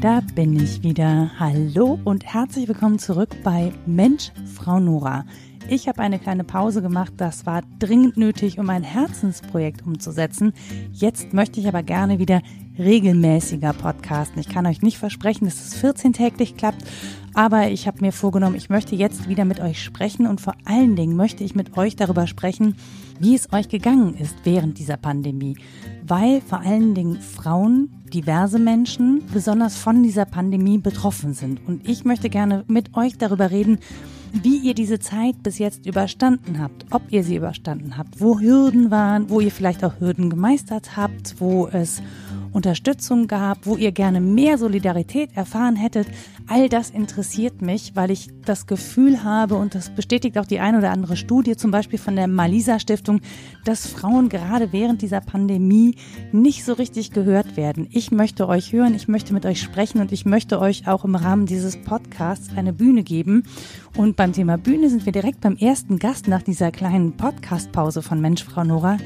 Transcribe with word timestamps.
da 0.00 0.22
bin 0.34 0.58
ich 0.58 0.82
wieder. 0.82 1.30
Hallo 1.38 1.98
und 2.04 2.24
herzlich 2.24 2.66
willkommen 2.68 2.98
zurück 2.98 3.36
bei 3.44 3.70
Mensch, 3.84 4.32
Frau 4.54 4.80
Nora. 4.80 5.26
Ich 5.68 5.88
habe 5.88 6.00
eine 6.00 6.18
kleine 6.18 6.42
Pause 6.42 6.80
gemacht, 6.80 7.12
das 7.18 7.44
war 7.44 7.60
dringend 7.78 8.16
nötig, 8.16 8.58
um 8.58 8.70
ein 8.70 8.82
Herzensprojekt 8.82 9.86
umzusetzen. 9.86 10.54
Jetzt 10.92 11.34
möchte 11.34 11.60
ich 11.60 11.68
aber 11.68 11.82
gerne 11.82 12.18
wieder 12.18 12.40
regelmäßiger 12.78 13.74
podcasten. 13.74 14.40
Ich 14.40 14.48
kann 14.48 14.66
euch 14.66 14.80
nicht 14.80 14.96
versprechen, 14.96 15.44
dass 15.44 15.60
es 15.60 15.84
14-täglich 15.84 16.56
klappt, 16.56 16.82
aber 17.34 17.68
ich 17.68 17.86
habe 17.86 18.00
mir 18.00 18.12
vorgenommen, 18.12 18.56
ich 18.56 18.70
möchte 18.70 18.96
jetzt 18.96 19.28
wieder 19.28 19.44
mit 19.44 19.60
euch 19.60 19.82
sprechen 19.82 20.26
und 20.26 20.40
vor 20.40 20.54
allen 20.64 20.96
Dingen 20.96 21.14
möchte 21.14 21.44
ich 21.44 21.54
mit 21.54 21.76
euch 21.76 21.94
darüber 21.94 22.26
sprechen, 22.26 22.74
wie 23.18 23.34
es 23.34 23.52
euch 23.52 23.68
gegangen 23.68 24.14
ist 24.14 24.34
während 24.44 24.78
dieser 24.78 24.96
Pandemie. 24.96 25.58
Weil 26.06 26.40
vor 26.40 26.60
allen 26.60 26.94
Dingen 26.94 27.20
Frauen, 27.20 27.99
diverse 28.12 28.58
Menschen 28.58 29.22
besonders 29.32 29.76
von 29.76 30.02
dieser 30.02 30.24
Pandemie 30.24 30.78
betroffen 30.78 31.34
sind. 31.34 31.60
Und 31.66 31.88
ich 31.88 32.04
möchte 32.04 32.28
gerne 32.28 32.64
mit 32.66 32.96
euch 32.96 33.16
darüber 33.18 33.50
reden, 33.50 33.78
wie 34.32 34.58
ihr 34.58 34.74
diese 34.74 34.98
Zeit 34.98 35.42
bis 35.42 35.58
jetzt 35.58 35.86
überstanden 35.86 36.60
habt, 36.60 36.86
ob 36.90 37.02
ihr 37.10 37.24
sie 37.24 37.36
überstanden 37.36 37.96
habt, 37.96 38.20
wo 38.20 38.38
Hürden 38.38 38.90
waren, 38.90 39.28
wo 39.28 39.40
ihr 39.40 39.50
vielleicht 39.50 39.84
auch 39.84 39.98
Hürden 39.98 40.30
gemeistert 40.30 40.96
habt, 40.96 41.40
wo 41.40 41.68
es 41.68 42.02
Unterstützung 42.52 43.26
gab, 43.26 43.66
wo 43.66 43.76
ihr 43.76 43.92
gerne 43.92 44.20
mehr 44.20 44.58
Solidarität 44.58 45.30
erfahren 45.34 45.76
hättet. 45.76 46.08
All 46.46 46.68
das 46.68 46.90
interessiert 46.90 47.62
mich, 47.62 47.92
weil 47.94 48.10
ich 48.10 48.30
das 48.44 48.66
Gefühl 48.66 49.22
habe, 49.22 49.54
und 49.54 49.74
das 49.74 49.90
bestätigt 49.90 50.38
auch 50.38 50.46
die 50.46 50.60
eine 50.60 50.78
oder 50.78 50.90
andere 50.90 51.16
Studie, 51.16 51.56
zum 51.56 51.70
Beispiel 51.70 51.98
von 51.98 52.16
der 52.16 52.26
Malisa 52.26 52.80
Stiftung, 52.80 53.20
dass 53.64 53.86
Frauen 53.86 54.28
gerade 54.28 54.72
während 54.72 55.02
dieser 55.02 55.20
Pandemie 55.20 55.94
nicht 56.32 56.64
so 56.64 56.72
richtig 56.72 57.12
gehört 57.12 57.56
werden. 57.56 57.86
Ich 57.90 58.10
möchte 58.10 58.48
euch 58.48 58.72
hören, 58.72 58.94
ich 58.94 59.08
möchte 59.08 59.32
mit 59.32 59.46
euch 59.46 59.60
sprechen 59.60 60.00
und 60.00 60.12
ich 60.12 60.24
möchte 60.24 60.60
euch 60.60 60.88
auch 60.88 61.04
im 61.04 61.14
Rahmen 61.14 61.46
dieses 61.46 61.76
Podcasts 61.76 62.50
eine 62.56 62.72
Bühne 62.72 63.02
geben. 63.02 63.44
Und 63.96 64.16
beim 64.16 64.32
Thema 64.32 64.58
Bühne 64.58 64.90
sind 64.90 65.06
wir 65.06 65.12
direkt 65.12 65.40
beim 65.40 65.56
ersten 65.56 65.98
Gast 65.98 66.28
nach 66.28 66.42
dieser 66.42 66.70
kleinen 66.70 67.16
Podcastpause 67.16 68.02
von 68.02 68.20
Mensch, 68.20 68.44
Frau 68.44 68.64
Nora. 68.64 68.98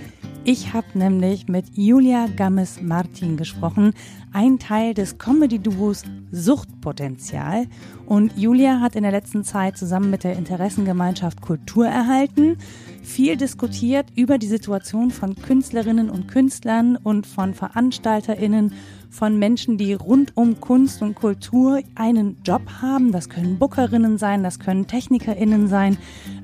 Ich 0.47 0.75
habe 0.75 0.87
nämlich 0.93 1.49
mit 1.49 1.65
Julia 1.73 2.27
Gammes-Martin 2.27 3.39
gesprochen, 3.39 3.95
ein 4.31 4.59
Teil 4.59 4.93
des 4.93 5.17
Comedy-Duos 5.17 6.03
Suchtpotenzial. 6.33 7.67
Und 8.05 8.37
Julia 8.37 8.81
hat 8.81 8.95
in 8.95 9.05
der 9.05 9.13
letzten 9.13 9.43
Zeit 9.43 9.79
zusammen 9.79 10.11
mit 10.11 10.23
der 10.23 10.37
Interessengemeinschaft 10.37 11.41
Kultur 11.41 11.87
erhalten 11.87 12.59
viel 13.05 13.37
diskutiert 13.37 14.07
über 14.17 14.39
die 14.39 14.47
Situation 14.47 15.11
von 15.11 15.37
Künstlerinnen 15.37 16.11
und 16.11 16.27
Künstlern 16.27 16.97
und 16.97 17.27
von 17.27 17.55
Veranstalterinnen, 17.55 18.73
von 19.11 19.39
Menschen, 19.39 19.79
die 19.79 19.93
rund 19.93 20.37
um 20.37 20.59
Kunst 20.61 21.03
und 21.03 21.15
Kultur 21.15 21.81
einen 21.95 22.39
Job 22.45 22.63
haben. 22.83 23.13
Das 23.13 23.29
können 23.29 23.59
Bookerinnen 23.59 24.19
sein, 24.19 24.43
das 24.43 24.59
können 24.59 24.87
Technikerinnen 24.87 25.69
sein, 25.69 25.99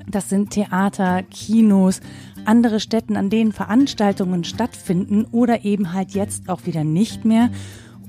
das 0.09 0.29
sind 0.29 0.51
Theater, 0.51 1.23
Kinos, 1.25 2.01
andere 2.45 2.79
Städten, 2.79 3.17
an 3.17 3.31
denen 3.31 3.53
Veranstaltungen 3.53 4.45
stattfinden 4.45 5.27
oder 5.33 5.65
eben 5.65 5.93
halt 5.93 6.13
jetzt 6.13 6.49
auch 6.49 6.67
wieder 6.67 6.85
nicht 6.85 7.25
mehr. 7.25 7.51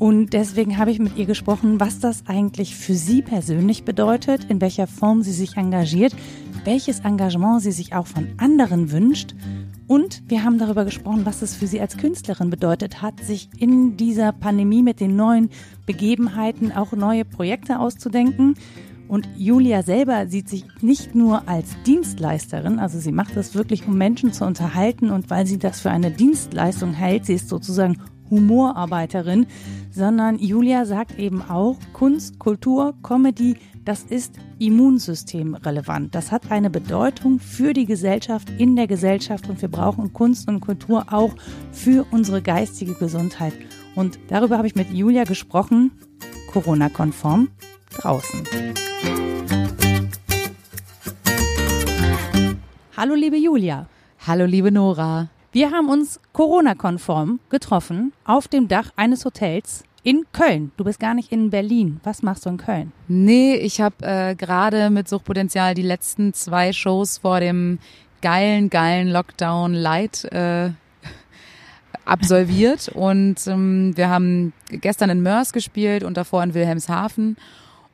Und 0.02 0.34
deswegen 0.34 0.80
habe 0.80 0.90
ich 0.90 0.98
mit 0.98 1.16
ihr 1.16 1.28
gesprochen, 1.28 1.80
was 1.80 2.00
das 2.00 2.24
eigentlich 2.26 2.76
für 2.76 2.96
sie 2.96 3.22
persönlich 3.22 3.84
bedeutet, 3.84 4.46
in 4.50 4.60
welcher 4.60 4.88
Form 4.88 5.22
sie 5.22 5.32
sich 5.32 5.58
engagiert, 5.58 6.16
welches 6.64 7.00
Engagement 7.02 7.62
sie 7.62 7.72
sich 7.72 7.94
auch 7.94 8.08
von 8.08 8.28
anderen 8.38 8.92
wünscht. 8.92 9.36
Und 9.88 10.24
wir 10.30 10.44
haben 10.44 10.58
darüber 10.58 10.86
gesprochen, 10.86 11.26
was 11.26 11.42
es 11.42 11.56
für 11.56 11.68
sie 11.68 11.82
als 11.82 11.98
Künstlerin 11.98 12.50
bedeutet 12.50 13.02
hat, 13.02 13.20
sich 13.24 13.50
in 13.58 13.98
dieser 13.98 14.32
Pandemie 14.32 14.84
mit 14.84 15.00
den 15.00 15.16
neuen 15.16 15.50
Begebenheiten 15.86 16.72
auch 16.72 16.94
neue 16.94 17.26
Projekte 17.26 17.80
auszudenken. 17.80 18.56
Und 19.10 19.28
Julia 19.36 19.84
selber 19.84 20.28
sieht 20.28 20.48
sich 20.48 20.64
nicht 20.80 21.16
nur 21.16 21.50
als 21.50 21.76
Dienstleisterin, 21.86 22.80
also 22.80 22.98
sie 22.98 23.12
macht 23.12 23.36
das 23.36 23.56
wirklich, 23.56 23.86
um 23.86 23.98
Menschen 23.98 24.32
zu 24.32 24.46
unterhalten 24.46 25.10
und 25.10 25.30
weil 25.30 25.46
sie 25.46 25.60
das 25.60 25.82
für 25.82 25.92
eine 25.92 26.12
Dienstleistung 26.12 26.94
hält, 26.94 27.26
sie 27.26 27.34
ist 27.34 27.50
sozusagen 27.50 27.98
Humorarbeiterin, 28.30 29.48
sondern 29.92 30.40
Julia 30.40 30.86
sagt 30.86 31.20
eben 31.20 31.42
auch, 31.42 31.78
Kunst, 31.92 32.40
Kultur, 32.40 32.96
Comedy, 33.04 33.58
das 33.86 34.04
ist 34.04 34.36
immunsystemrelevant. 34.60 36.14
Das 36.14 36.32
hat 36.32 36.52
eine 36.52 36.70
Bedeutung 36.70 37.40
für 37.40 37.74
die 37.74 37.86
Gesellschaft, 37.86 38.50
in 38.58 38.76
der 38.76 38.88
Gesellschaft 38.88 39.50
und 39.50 39.62
wir 39.62 39.70
brauchen 39.70 40.14
Kunst 40.14 40.48
und 40.48 40.60
Kultur 40.60 41.06
auch 41.12 41.34
für 41.72 42.06
unsere 42.12 42.42
geistige 42.42 42.94
Gesundheit. 42.94 43.54
Und 43.96 44.20
darüber 44.28 44.58
habe 44.58 44.68
ich 44.68 44.76
mit 44.76 44.92
Julia 44.92 45.24
gesprochen, 45.24 45.92
Corona-konform, 46.52 47.50
draußen. 47.98 48.44
Hallo 52.96 53.16
liebe 53.16 53.38
Julia. 53.38 53.88
Hallo 54.28 54.46
liebe 54.46 54.72
Nora. 54.72 55.30
Wir 55.52 55.72
haben 55.72 55.90
uns 55.90 56.20
Corona-konform 56.34 57.40
getroffen 57.50 58.14
auf 58.26 58.48
dem 58.48 58.68
Dach 58.68 58.92
eines 58.96 59.26
Hotels 59.26 59.84
in 60.04 60.26
Köln. 60.32 60.72
Du 60.78 60.84
bist 60.84 61.00
gar 61.00 61.14
nicht 61.14 61.32
in 61.32 61.50
Berlin. 61.50 62.00
Was 62.04 62.24
machst 62.24 62.46
du 62.46 62.50
in 62.50 62.58
Köln? 62.58 62.92
Nee, 63.08 63.56
ich 63.56 63.82
habe 63.82 63.96
äh, 64.02 64.36
gerade 64.36 64.90
mit 64.90 65.08
Suchtpotenzial 65.08 65.76
die 65.76 65.82
letzten 65.82 66.34
zwei 66.34 66.74
Shows 66.74 67.20
vor 67.20 67.40
dem 67.40 67.80
geilen, 68.22 68.70
geilen 68.70 69.10
Lockdown 69.10 69.74
Light 69.74 70.26
äh, 70.26 70.72
absolviert. 72.06 72.90
und 72.90 73.46
ähm, 73.48 73.96
wir 73.96 74.10
haben 74.10 74.54
gestern 74.70 75.10
in 75.10 75.22
Mörs 75.22 75.54
gespielt 75.54 76.04
und 76.04 76.18
davor 76.18 76.44
in 76.44 76.54
Wilhelmshaven. 76.54 77.38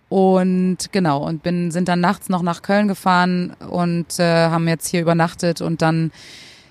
Und 0.09 0.94
genau, 0.94 1.28
und 1.28 1.44
bin, 1.44 1.72
sind 1.72 1.89
dann 1.89 2.00
nachts 2.00 2.29
noch 2.29 2.41
nach 2.41 2.62
Köln 2.62 2.88
gefahren 2.88 3.53
und 3.69 4.18
äh, 4.19 4.47
haben 4.47 4.68
jetzt 4.69 4.88
hier 4.88 5.01
übernachtet 5.01 5.59
und 5.59 5.81
dann 5.81 6.12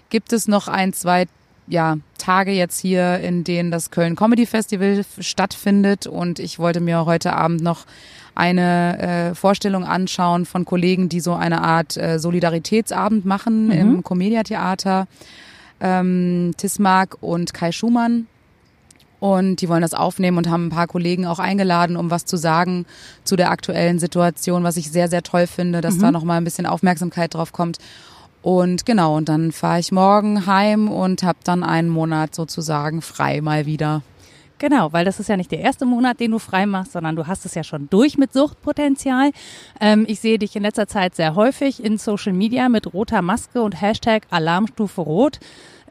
gibt 0.08 0.32
es 0.32 0.48
noch 0.48 0.68
ein, 0.68 0.94
zwei 0.94 1.26
ja, 1.66 1.97
Tage 2.19 2.53
jetzt 2.53 2.81
hier, 2.81 3.19
in 3.21 3.44
denen 3.44 3.71
das 3.71 3.91
Köln 3.91 4.16
Comedy 4.16 4.47
Festival 4.47 5.04
stattfindet. 5.19 6.06
Und 6.06 6.38
ich 6.38 6.59
wollte 6.59 6.81
mir 6.81 7.06
heute 7.06 7.34
Abend 7.34 7.62
noch 7.62 7.87
eine 8.34 8.99
äh, 9.31 9.34
Vorstellung 9.34 9.84
anschauen 9.84 10.44
von 10.44 10.65
Kollegen, 10.65 11.09
die 11.09 11.21
so 11.21 11.34
eine 11.34 11.62
Art 11.62 11.97
äh, 11.97 12.19
Solidaritätsabend 12.19 13.25
machen 13.25 13.66
mhm. 13.66 13.72
im 13.72 14.03
Comedia 14.03 14.43
Theater. 14.43 15.06
Ähm, 15.81 16.53
Tismark 16.56 17.19
und 17.21 17.53
Kai 17.53 17.72
Schumann. 17.72 18.27
Und 19.19 19.62
die 19.62 19.69
wollen 19.69 19.83
das 19.83 19.94
aufnehmen 19.94 20.37
und 20.37 20.50
haben 20.50 20.66
ein 20.66 20.71
paar 20.71 20.87
Kollegen 20.87 21.27
auch 21.27 21.38
eingeladen, 21.38 21.97
um 21.97 22.10
was 22.10 22.27
zu 22.27 22.37
sagen 22.37 22.84
zu 23.25 23.37
der 23.37 23.50
aktuellen 23.50 23.98
Situation, 23.98 24.62
was 24.62 24.77
ich 24.77 24.91
sehr, 24.91 25.09
sehr 25.09 25.22
toll 25.22 25.47
finde, 25.47 25.81
dass 25.81 25.97
mhm. 25.97 26.00
da 26.00 26.12
nochmal 26.12 26.37
ein 26.37 26.44
bisschen 26.44 26.66
Aufmerksamkeit 26.66 27.34
drauf 27.34 27.53
kommt. 27.53 27.78
Und 28.47 28.87
genau, 28.87 29.17
und 29.17 29.29
dann 29.29 29.51
fahre 29.51 29.81
ich 29.81 29.91
morgen 29.91 30.47
heim 30.47 30.89
und 30.89 31.25
habe 31.25 31.39
dann 31.43 31.65
einen 31.65 31.89
Monat 31.89 32.33
sozusagen 32.33 33.03
frei 33.03 33.41
mal 33.41 33.67
wieder. 33.67 34.03
Genau, 34.59 34.93
weil 34.93 35.05
das 35.05 35.19
ist 35.19 35.29
ja 35.29 35.37
nicht 35.37 35.51
der 35.51 35.59
erste 35.59 35.84
Monat, 35.84 36.21
den 36.21 36.31
du 36.31 36.39
frei 36.39 36.65
machst, 36.65 36.93
sondern 36.93 37.17
du 37.17 37.27
hast 37.27 37.45
es 37.45 37.57
ja 37.57 37.65
schon 37.65 37.91
durch 37.91 38.17
mit 38.17 38.33
Suchtpotenzial. 38.33 39.33
Ähm, 39.81 40.05
ich 40.09 40.21
sehe 40.21 40.39
dich 40.39 40.55
in 40.55 40.62
letzter 40.62 40.87
Zeit 40.87 41.17
sehr 41.17 41.34
häufig 41.34 41.83
in 41.83 41.99
Social 41.99 42.33
Media 42.33 42.69
mit 42.69 42.95
roter 42.95 43.21
Maske 43.21 43.61
und 43.61 43.81
Hashtag 43.81 44.29
Alarmstufe 44.31 45.01
Rot. 45.01 45.41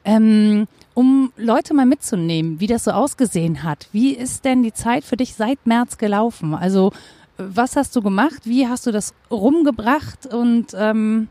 Ähm, 0.06 0.70
um 0.94 1.34
Leute 1.36 1.74
mal 1.74 1.86
mitzunehmen, 1.86 2.62
wie 2.62 2.68
das 2.68 2.86
so 2.86 2.92
ausgesehen 2.92 3.64
hat. 3.64 3.90
Wie 3.92 4.14
ist 4.14 4.46
denn 4.46 4.64
die 4.64 4.72
Zeit 4.72 5.04
für 5.04 5.18
dich 5.18 5.36
seit 5.36 5.68
März 5.68 5.98
gelaufen? 5.98 6.56
Also 6.56 6.94
was 7.38 7.76
hast 7.76 7.98
du 7.98 8.02
gemacht? 8.02 8.44
Wie 8.46 8.66
hast 8.66 8.88
du 8.88 8.94
das 8.94 9.14
rumgebracht? 9.30 10.34
Und 10.34 10.68
ähm, 10.74 11.28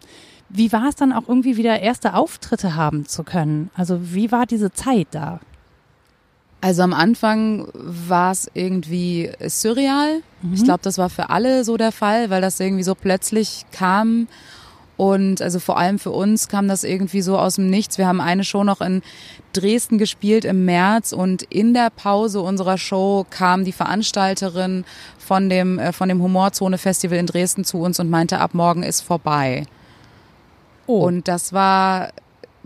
wie 0.55 0.73
war 0.73 0.89
es 0.89 0.95
dann 0.95 1.13
auch 1.13 1.29
irgendwie 1.29 1.57
wieder 1.57 1.81
erste 1.81 2.15
Auftritte 2.15 2.77
haben 2.77 3.07
zu 3.07 3.25
können? 3.25 3.71
Also 3.75 4.15
wie 4.15 4.31
war 4.31 4.47
diese 4.47 4.73
Zeit 4.73 5.09
da? 5.11 5.41
Also 6.61 6.83
am 6.83 6.93
Anfang 6.93 7.69
war 7.75 8.31
es 8.31 8.49
irgendwie 8.55 9.31
surreal. 9.47 10.23
Mhm. 10.43 10.55
Ich 10.55 10.63
glaube, 10.63 10.81
das 10.83 10.97
war 10.97 11.11
für 11.11 11.31
alle 11.31 11.65
so 11.65 11.77
der 11.77 11.91
Fall, 11.91 12.31
weil 12.31 12.41
das 12.41 12.61
irgendwie 12.61 12.85
so 12.85 12.95
plötzlich 12.95 13.67
kam. 13.73 14.29
Und 14.97 15.43
also 15.43 15.59
vor 15.59 15.77
allem 15.77 15.99
für 15.99 16.13
uns 16.13 16.47
kam 16.47 16.69
das 16.69 16.85
irgendwie 16.85 17.21
so 17.21 17.37
aus 17.37 17.57
dem 17.57 17.69
Nichts. 17.69 17.99
Wir 17.99 18.07
haben 18.07 18.21
eine 18.21 18.45
Show 18.45 18.63
noch 18.63 18.81
in 18.81 19.03
Dresden 19.53 19.99
gespielt 19.99 20.45
im 20.45 20.65
März 20.65 21.13
und 21.13 21.43
in 21.43 21.75
der 21.75 21.91
Pause 21.91 22.41
unserer 22.41 22.79
Show 22.79 23.27
kam 23.29 23.65
die 23.65 23.73
Veranstalterin 23.73 24.85
von 25.19 25.51
dem, 25.51 25.81
äh, 25.81 25.93
von 25.93 26.09
dem 26.09 26.23
Humorzone 26.23 26.79
Festival 26.79 27.19
in 27.19 27.27
Dresden 27.27 27.65
zu 27.65 27.79
uns 27.79 27.99
und 27.99 28.09
meinte, 28.09 28.39
ab 28.39 28.55
morgen 28.55 28.85
ist 28.85 29.01
vorbei. 29.01 29.67
Oh. 30.87 31.05
Und 31.07 31.29
das 31.29 31.53
war 31.53 32.11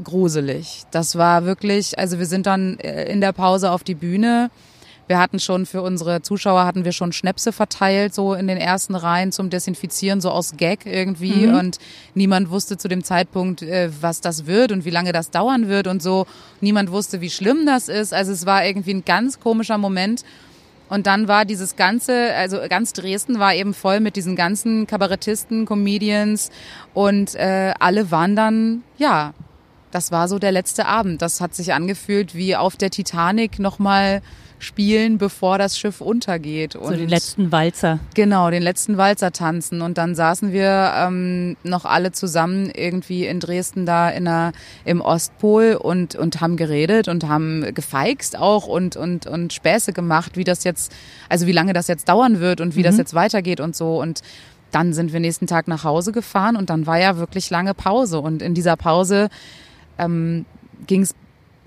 gruselig. 0.02 0.82
Das 0.90 1.16
war 1.16 1.44
wirklich, 1.44 1.98
also 1.98 2.18
wir 2.18 2.26
sind 2.26 2.46
dann 2.46 2.78
äh, 2.78 3.10
in 3.10 3.20
der 3.20 3.32
Pause 3.32 3.70
auf 3.70 3.84
die 3.84 3.94
Bühne. 3.94 4.50
Wir 5.08 5.18
hatten 5.18 5.40
schon 5.40 5.64
für 5.64 5.80
unsere 5.80 6.20
Zuschauer 6.20 6.66
hatten 6.66 6.84
wir 6.84 6.92
schon 6.92 7.12
Schnäpse 7.12 7.50
verteilt, 7.50 8.14
so 8.14 8.34
in 8.34 8.46
den 8.46 8.58
ersten 8.58 8.94
Reihen 8.94 9.32
zum 9.32 9.48
Desinfizieren, 9.48 10.20
so 10.20 10.30
aus 10.30 10.58
Gag 10.58 10.84
irgendwie. 10.84 11.46
Mhm. 11.46 11.54
Und 11.54 11.78
niemand 12.14 12.50
wusste 12.50 12.76
zu 12.76 12.88
dem 12.88 13.02
Zeitpunkt, 13.02 13.62
äh, 13.62 13.90
was 14.00 14.20
das 14.20 14.46
wird 14.46 14.70
und 14.70 14.84
wie 14.84 14.90
lange 14.90 15.12
das 15.12 15.30
dauern 15.30 15.68
wird 15.68 15.86
und 15.86 16.02
so. 16.02 16.26
Niemand 16.60 16.92
wusste, 16.92 17.22
wie 17.22 17.30
schlimm 17.30 17.64
das 17.64 17.88
ist. 17.88 18.12
Also 18.12 18.32
es 18.32 18.44
war 18.44 18.66
irgendwie 18.66 18.92
ein 18.92 19.04
ganz 19.04 19.40
komischer 19.40 19.78
Moment. 19.78 20.24
Und 20.88 21.06
dann 21.06 21.28
war 21.28 21.44
dieses 21.44 21.76
ganze, 21.76 22.34
also 22.34 22.58
ganz 22.68 22.92
Dresden 22.92 23.38
war 23.38 23.54
eben 23.54 23.74
voll 23.74 24.00
mit 24.00 24.16
diesen 24.16 24.36
ganzen 24.36 24.86
Kabarettisten, 24.86 25.66
Comedians 25.66 26.50
und 26.94 27.34
äh, 27.34 27.74
alle 27.78 28.10
waren 28.10 28.36
dann, 28.36 28.82
ja, 28.96 29.34
das 29.90 30.12
war 30.12 30.28
so 30.28 30.38
der 30.38 30.52
letzte 30.52 30.86
Abend. 30.86 31.22
Das 31.22 31.40
hat 31.40 31.54
sich 31.54 31.72
angefühlt 31.72 32.34
wie 32.34 32.56
auf 32.56 32.76
der 32.76 32.90
Titanic 32.90 33.58
nochmal 33.58 34.22
spielen, 34.58 35.18
bevor 35.18 35.58
das 35.58 35.78
Schiff 35.78 36.00
untergeht. 36.00 36.74
Und 36.74 36.88
so 36.88 36.96
den 36.96 37.08
letzten 37.08 37.52
Walzer. 37.52 38.00
Genau, 38.14 38.50
den 38.50 38.62
letzten 38.62 38.96
Walzer 38.96 39.32
tanzen. 39.32 39.82
Und 39.82 39.98
dann 39.98 40.14
saßen 40.14 40.52
wir 40.52 40.92
ähm, 40.96 41.56
noch 41.62 41.84
alle 41.84 42.12
zusammen 42.12 42.70
irgendwie 42.74 43.26
in 43.26 43.40
Dresden 43.40 43.86
da 43.86 44.10
in 44.10 44.24
der, 44.24 44.52
im 44.84 45.00
Ostpol 45.00 45.78
und, 45.80 46.16
und 46.16 46.40
haben 46.40 46.56
geredet 46.56 47.08
und 47.08 47.28
haben 47.28 47.72
gefeixt 47.74 48.36
auch 48.36 48.66
und, 48.66 48.96
und, 48.96 49.26
und 49.26 49.52
Späße 49.52 49.92
gemacht, 49.92 50.36
wie 50.36 50.44
das 50.44 50.64
jetzt, 50.64 50.92
also 51.28 51.46
wie 51.46 51.52
lange 51.52 51.72
das 51.72 51.86
jetzt 51.86 52.08
dauern 52.08 52.40
wird 52.40 52.60
und 52.60 52.74
wie 52.74 52.80
mhm. 52.80 52.84
das 52.84 52.96
jetzt 52.96 53.14
weitergeht 53.14 53.60
und 53.60 53.76
so. 53.76 54.00
Und 54.00 54.22
dann 54.70 54.92
sind 54.92 55.12
wir 55.12 55.20
nächsten 55.20 55.46
Tag 55.46 55.68
nach 55.68 55.84
Hause 55.84 56.12
gefahren 56.12 56.56
und 56.56 56.68
dann 56.70 56.86
war 56.86 56.98
ja 56.98 57.16
wirklich 57.16 57.48
lange 57.50 57.74
Pause. 57.74 58.20
Und 58.20 58.42
in 58.42 58.54
dieser 58.54 58.76
Pause 58.76 59.28
ähm, 59.98 60.44
ging 60.86 61.02
es 61.02 61.14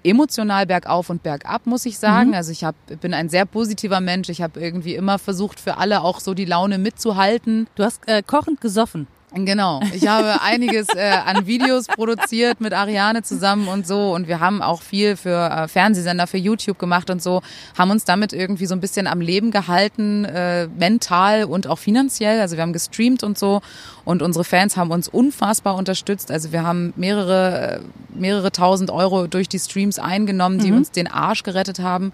emotional 0.04 0.66
bergauf 0.66 1.10
und 1.10 1.24
bergab, 1.24 1.66
muss 1.66 1.86
ich 1.86 1.98
sagen. 1.98 2.30
Mhm. 2.30 2.36
Also 2.36 2.52
ich 2.52 2.64
hab, 2.64 2.76
bin 3.02 3.14
ein 3.14 3.30
sehr 3.30 3.46
positiver 3.46 4.02
Mensch. 4.02 4.30
Ich 4.30 4.42
habe 4.42 4.60
irgendwie 4.60 4.96
immer 4.96 5.20
versucht, 5.20 5.60
für 5.60 5.78
alle 5.78 6.02
auch 6.02 6.20
so 6.20 6.34
die 6.34 6.46
Laune 6.46 6.78
mitzuhalten. 6.78 7.68
Du 7.76 7.84
hast 7.84 8.08
äh, 8.08 8.24
kochend 8.24 8.62
gesoffen. 8.62 9.08
Genau. 9.34 9.80
Ich 9.94 10.08
habe 10.08 10.42
einiges 10.42 10.90
äh, 10.94 11.12
an 11.26 11.48
Videos 11.48 11.88
produziert 11.88 12.60
mit 12.60 12.74
Ariane 12.74 13.24
zusammen 13.24 13.70
und 13.70 13.88
so. 13.88 14.14
Und 14.14 14.28
wir 14.28 14.42
haben 14.42 14.62
auch 14.62 14.82
viel 14.82 15.16
für 15.16 15.50
äh, 15.50 15.68
Fernsehsender, 15.70 16.28
für 16.28 16.38
YouTube 16.38 16.78
gemacht 16.78 17.10
und 17.10 17.22
so. 17.22 17.42
Haben 17.78 17.92
uns 17.92 18.04
damit 18.04 18.34
irgendwie 18.34 18.66
so 18.66 18.76
ein 18.76 18.82
bisschen 18.82 19.08
am 19.08 19.22
Leben 19.22 19.52
gehalten, 19.52 20.26
äh, 20.26 20.68
mental 20.68 21.46
und 21.46 21.68
auch 21.68 21.80
finanziell. 21.80 22.42
Also 22.42 22.58
wir 22.58 22.64
haben 22.64 22.74
gestreamt 22.74 23.24
und 23.24 23.38
so. 23.38 23.62
Und 24.04 24.22
unsere 24.22 24.44
Fans 24.44 24.76
haben 24.76 24.92
uns 24.92 25.08
unfassbar 25.08 25.76
unterstützt. 25.76 26.30
Also 26.30 26.52
wir 26.52 26.64
haben 26.64 26.92
mehrere, 26.98 27.80
äh, 27.80 27.80
mehrere 28.14 28.52
tausend 28.52 28.92
Euro 28.92 29.28
durch 29.28 29.48
die 29.48 29.60
Streams 29.60 29.98
eingenommen, 29.98 30.60
die 30.60 30.72
mhm. 30.72 30.78
uns 30.78 30.92
den 30.92 31.08
Arsch 31.08 31.44
gerettet 31.44 31.80
haben 31.80 32.12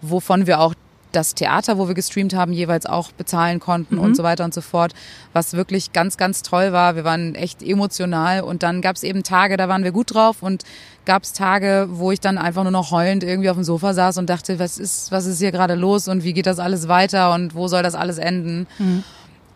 wovon 0.00 0.46
wir 0.46 0.60
auch 0.60 0.74
das 1.12 1.34
Theater, 1.34 1.78
wo 1.78 1.88
wir 1.88 1.94
gestreamt 1.94 2.34
haben, 2.34 2.52
jeweils 2.52 2.86
auch 2.86 3.12
bezahlen 3.12 3.60
konnten 3.60 3.96
mhm. 3.96 4.02
und 4.02 4.16
so 4.16 4.22
weiter 4.22 4.44
und 4.44 4.52
so 4.52 4.60
fort, 4.60 4.94
was 5.32 5.54
wirklich 5.54 5.92
ganz, 5.92 6.16
ganz 6.16 6.42
toll 6.42 6.72
war. 6.72 6.96
Wir 6.96 7.04
waren 7.04 7.34
echt 7.34 7.62
emotional 7.62 8.42
und 8.42 8.62
dann 8.62 8.80
gab 8.80 8.96
es 8.96 9.02
eben 9.02 9.22
Tage, 9.22 9.56
da 9.56 9.68
waren 9.68 9.84
wir 9.84 9.92
gut 9.92 10.14
drauf 10.14 10.42
und 10.42 10.64
gab 11.04 11.22
es 11.22 11.32
Tage, 11.32 11.88
wo 11.90 12.12
ich 12.12 12.20
dann 12.20 12.38
einfach 12.38 12.62
nur 12.62 12.72
noch 12.72 12.90
heulend 12.90 13.24
irgendwie 13.24 13.50
auf 13.50 13.56
dem 13.56 13.64
Sofa 13.64 13.94
saß 13.94 14.18
und 14.18 14.28
dachte, 14.28 14.58
was 14.58 14.78
ist, 14.78 15.10
was 15.10 15.26
ist 15.26 15.38
hier 15.38 15.52
gerade 15.52 15.74
los 15.74 16.08
und 16.08 16.24
wie 16.24 16.32
geht 16.32 16.46
das 16.46 16.58
alles 16.58 16.88
weiter 16.88 17.32
und 17.34 17.54
wo 17.54 17.68
soll 17.68 17.82
das 17.82 17.94
alles 17.94 18.18
enden? 18.18 18.66
Mhm. 18.78 19.04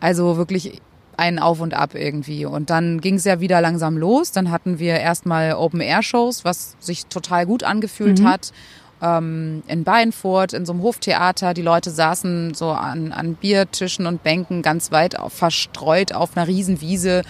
Also 0.01 0.37
wirklich 0.37 0.81
ein 1.17 1.39
Auf 1.39 1.61
und 1.61 1.75
Ab 1.75 1.95
irgendwie. 1.95 2.47
Und 2.47 2.71
dann 2.71 3.01
ging 3.01 3.17
es 3.17 3.25
ja 3.25 3.39
wieder 3.39 3.61
langsam 3.61 3.99
los. 3.99 4.33
Dann 4.33 4.51
hatten 4.51 4.79
wir 4.79 4.99
erstmal 4.99 5.53
Open-Air-Shows, 5.53 6.45
was 6.45 6.75
sich 6.81 7.07
total 7.07 7.47
gut 7.47 7.63
angefühlt 7.63 8.21
mhm. 8.21 8.29
hat 8.29 8.53
ähm, 9.03 9.63
in 9.67 9.85
Beinfurt 9.85 10.53
in 10.53 10.65
so 10.65 10.73
einem 10.73 10.83
Hoftheater. 10.83 11.53
Die 11.55 11.63
Leute 11.63 11.91
saßen 11.91 12.55
so 12.55 12.71
an, 12.71 13.13
an 13.13 13.35
Biertischen 13.35 14.07
und 14.07 14.23
Bänken 14.23 14.63
ganz 14.63 14.93
weit 14.93 15.19
auf, 15.19 15.33
verstreut 15.33 16.15
auf 16.15 16.37
einer 16.37 16.47
Riesenwiese. 16.47 17.23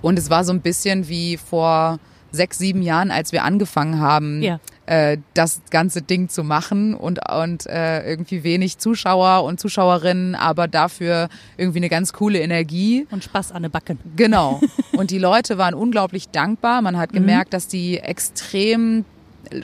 Und 0.00 0.18
es 0.18 0.30
war 0.30 0.44
so 0.44 0.52
ein 0.52 0.60
bisschen 0.60 1.08
wie 1.08 1.36
vor 1.36 1.98
sechs, 2.32 2.58
sieben 2.58 2.82
Jahren, 2.82 3.10
als 3.10 3.32
wir 3.32 3.42
angefangen 3.42 3.98
haben, 3.98 4.40
ja. 4.40 4.60
äh, 4.86 5.18
das 5.34 5.62
ganze 5.70 6.00
Ding 6.00 6.28
zu 6.28 6.44
machen 6.44 6.94
und, 6.94 7.18
und 7.28 7.66
äh, 7.66 8.08
irgendwie 8.08 8.44
wenig 8.44 8.78
Zuschauer 8.78 9.42
und 9.42 9.58
Zuschauerinnen, 9.58 10.36
aber 10.36 10.68
dafür 10.68 11.28
irgendwie 11.56 11.80
eine 11.80 11.88
ganz 11.88 12.12
coole 12.12 12.38
Energie. 12.38 13.06
Und 13.10 13.24
Spaß 13.24 13.50
an 13.50 13.62
den 13.62 13.72
Backen. 13.72 13.98
Genau. 14.14 14.60
Und 14.92 15.10
die 15.10 15.18
Leute 15.18 15.56
waren 15.56 15.74
unglaublich 15.74 16.28
dankbar. 16.28 16.82
Man 16.82 16.98
hat 16.98 17.10
mhm. 17.12 17.18
gemerkt, 17.18 17.50
mhm. 17.50 17.56
dass 17.56 17.66
die 17.66 17.98
extrem 17.98 19.04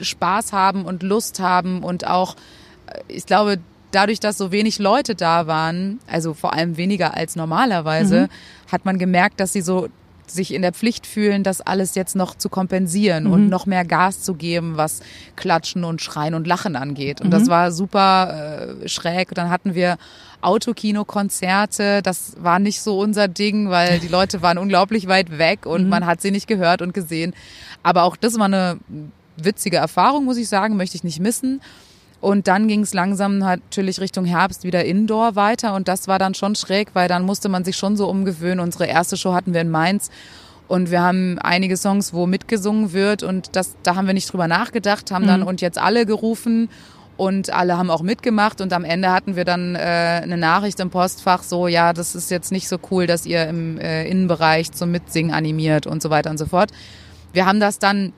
Spaß 0.01 0.53
haben 0.53 0.85
und 0.85 1.03
Lust 1.03 1.39
haben 1.39 1.83
und 1.83 2.07
auch, 2.07 2.35
äh, 2.87 2.99
ich 3.07 3.25
glaube, 3.25 3.59
dadurch, 3.91 4.19
dass 4.19 4.37
so 4.37 4.51
wenig 4.51 4.79
Leute 4.79 5.15
da 5.15 5.47
waren, 5.47 5.99
also 6.07 6.33
vor 6.33 6.53
allem 6.53 6.77
weniger 6.77 7.15
als 7.15 7.35
normalerweise, 7.35 8.23
mhm. 8.23 8.71
hat 8.71 8.85
man 8.85 8.97
gemerkt, 8.97 9.39
dass 9.39 9.53
sie 9.53 9.61
so 9.61 9.87
sich 10.29 10.53
in 10.53 10.61
der 10.61 10.73
Pflicht 10.73 11.07
fühlen, 11.07 11.43
das 11.43 11.61
alles 11.61 11.95
jetzt 11.95 12.15
noch 12.15 12.35
zu 12.35 12.49
kompensieren 12.49 13.25
mhm. 13.25 13.31
und 13.31 13.49
noch 13.49 13.65
mehr 13.65 13.85
Gas 13.85 14.21
zu 14.21 14.33
geben, 14.33 14.75
was 14.75 14.99
Klatschen 15.35 15.83
und 15.83 16.01
Schreien 16.01 16.33
und 16.33 16.47
Lachen 16.47 16.75
angeht. 16.75 17.21
Und 17.21 17.27
mhm. 17.27 17.31
das 17.31 17.47
war 17.47 17.71
super 17.71 18.75
äh, 18.83 18.89
schräg. 18.89 19.33
Dann 19.33 19.49
hatten 19.49 19.73
wir 19.73 19.97
Autokino-Konzerte. 20.41 22.01
Das 22.01 22.33
war 22.39 22.59
nicht 22.59 22.81
so 22.81 22.99
unser 22.99 23.27
Ding, 23.27 23.69
weil 23.69 23.99
die 23.99 24.07
Leute 24.07 24.41
waren 24.41 24.57
unglaublich 24.57 25.07
weit 25.07 25.37
weg 25.37 25.65
und 25.65 25.85
mhm. 25.85 25.89
man 25.89 26.05
hat 26.05 26.21
sie 26.21 26.31
nicht 26.31 26.47
gehört 26.47 26.81
und 26.81 26.93
gesehen. 26.93 27.33
Aber 27.83 28.03
auch 28.03 28.17
das 28.17 28.37
war 28.37 28.45
eine 28.45 28.79
witzige 29.37 29.77
Erfahrung, 29.77 30.25
muss 30.25 30.37
ich 30.37 30.49
sagen, 30.49 30.77
möchte 30.77 30.95
ich 30.95 31.03
nicht 31.03 31.19
missen. 31.19 31.61
Und 32.19 32.47
dann 32.47 32.67
ging 32.67 32.81
es 32.81 32.93
langsam 32.93 33.37
natürlich 33.37 33.99
Richtung 33.99 34.25
Herbst 34.25 34.63
wieder 34.63 34.83
Indoor 34.85 35.35
weiter 35.35 35.75
und 35.75 35.87
das 35.87 36.07
war 36.07 36.17
dann 36.17 36.33
schon 36.33 36.55
schräg, 36.55 36.89
weil 36.93 37.07
dann 37.07 37.23
musste 37.23 37.47
man 37.47 37.63
sich 37.63 37.77
schon 37.77 37.95
so 37.95 38.09
umgewöhnen. 38.09 38.59
Unsere 38.59 38.87
erste 38.87 39.17
Show 39.17 39.33
hatten 39.33 39.53
wir 39.53 39.61
in 39.61 39.69
Mainz 39.69 40.09
und 40.67 40.89
wir 40.89 41.01
haben 41.01 41.37
einige 41.39 41.77
Songs, 41.77 42.13
wo 42.13 42.25
mitgesungen 42.25 42.91
wird 42.91 43.21
und 43.21 43.55
das, 43.55 43.75
da 43.83 43.95
haben 43.95 44.07
wir 44.07 44.15
nicht 44.15 44.31
drüber 44.31 44.47
nachgedacht, 44.47 45.11
haben 45.11 45.27
dann 45.27 45.41
mhm. 45.41 45.47
und 45.47 45.61
jetzt 45.61 45.77
alle 45.77 46.07
gerufen 46.07 46.69
und 47.17 47.51
alle 47.51 47.77
haben 47.77 47.91
auch 47.91 48.01
mitgemacht 48.01 48.61
und 48.61 48.73
am 48.73 48.83
Ende 48.83 49.11
hatten 49.11 49.35
wir 49.35 49.45
dann 49.45 49.75
äh, 49.75 49.79
eine 50.23 50.37
Nachricht 50.37 50.79
im 50.79 50.89
Postfach 50.89 51.43
so, 51.43 51.67
ja, 51.67 51.93
das 51.93 52.15
ist 52.15 52.31
jetzt 52.31 52.51
nicht 52.51 52.67
so 52.67 52.77
cool, 52.91 53.05
dass 53.05 53.27
ihr 53.27 53.47
im 53.47 53.79
äh, 53.79 54.07
Innenbereich 54.07 54.71
zum 54.71 54.91
Mitsingen 54.91 55.33
animiert 55.33 55.85
und 55.85 56.01
so 56.01 56.09
weiter 56.09 56.31
und 56.31 56.37
so 56.37 56.47
fort. 56.47 56.71
Wir 57.33 57.45
haben 57.45 57.59
das 57.59 57.77
dann 57.79 58.13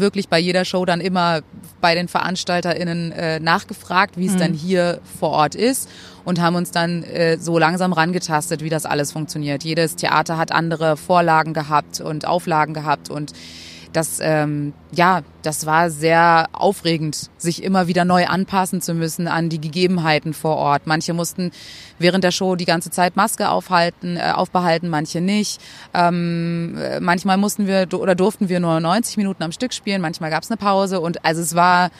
wirklich 0.00 0.28
bei 0.28 0.38
jeder 0.38 0.64
Show 0.64 0.84
dann 0.84 1.00
immer 1.00 1.40
bei 1.80 1.94
den 1.94 2.08
VeranstalterInnen 2.08 3.12
äh, 3.12 3.40
nachgefragt, 3.40 4.16
wie 4.16 4.26
es 4.26 4.34
mhm. 4.34 4.38
dann 4.38 4.52
hier 4.54 5.00
vor 5.18 5.30
Ort 5.30 5.54
ist 5.54 5.88
und 6.24 6.40
haben 6.40 6.56
uns 6.56 6.70
dann 6.70 7.02
äh, 7.02 7.38
so 7.38 7.58
langsam 7.58 7.92
rangetastet, 7.92 8.62
wie 8.62 8.70
das 8.70 8.86
alles 8.86 9.12
funktioniert. 9.12 9.64
Jedes 9.64 9.96
Theater 9.96 10.38
hat 10.38 10.52
andere 10.52 10.96
Vorlagen 10.96 11.52
gehabt 11.52 12.00
und 12.00 12.26
Auflagen 12.26 12.74
gehabt 12.74 13.10
und 13.10 13.32
das, 13.92 14.18
ähm, 14.20 14.72
ja, 14.92 15.22
das 15.42 15.66
war 15.66 15.90
sehr 15.90 16.48
aufregend, 16.52 17.30
sich 17.36 17.62
immer 17.62 17.86
wieder 17.86 18.04
neu 18.04 18.26
anpassen 18.26 18.80
zu 18.80 18.94
müssen 18.94 19.28
an 19.28 19.48
die 19.48 19.60
Gegebenheiten 19.60 20.34
vor 20.34 20.56
Ort. 20.56 20.86
Manche 20.86 21.12
mussten 21.12 21.50
während 21.98 22.24
der 22.24 22.30
Show 22.30 22.56
die 22.56 22.64
ganze 22.64 22.90
Zeit 22.90 23.16
Maske 23.16 23.48
aufhalten, 23.48 24.16
äh, 24.16 24.32
aufbehalten, 24.34 24.88
manche 24.88 25.20
nicht. 25.20 25.60
Ähm, 25.94 26.76
äh, 26.78 27.00
manchmal 27.00 27.36
mussten 27.36 27.66
wir 27.66 27.88
oder 27.92 28.14
durften 28.14 28.48
wir 28.48 28.60
nur 28.60 28.80
90 28.80 29.16
Minuten 29.16 29.42
am 29.42 29.52
Stück 29.52 29.72
spielen, 29.74 30.00
manchmal 30.00 30.30
gab 30.30 30.42
es 30.42 30.50
eine 30.50 30.56
Pause 30.56 31.00
und 31.00 31.24
also 31.24 31.40
es 31.40 31.54
war 31.54 31.90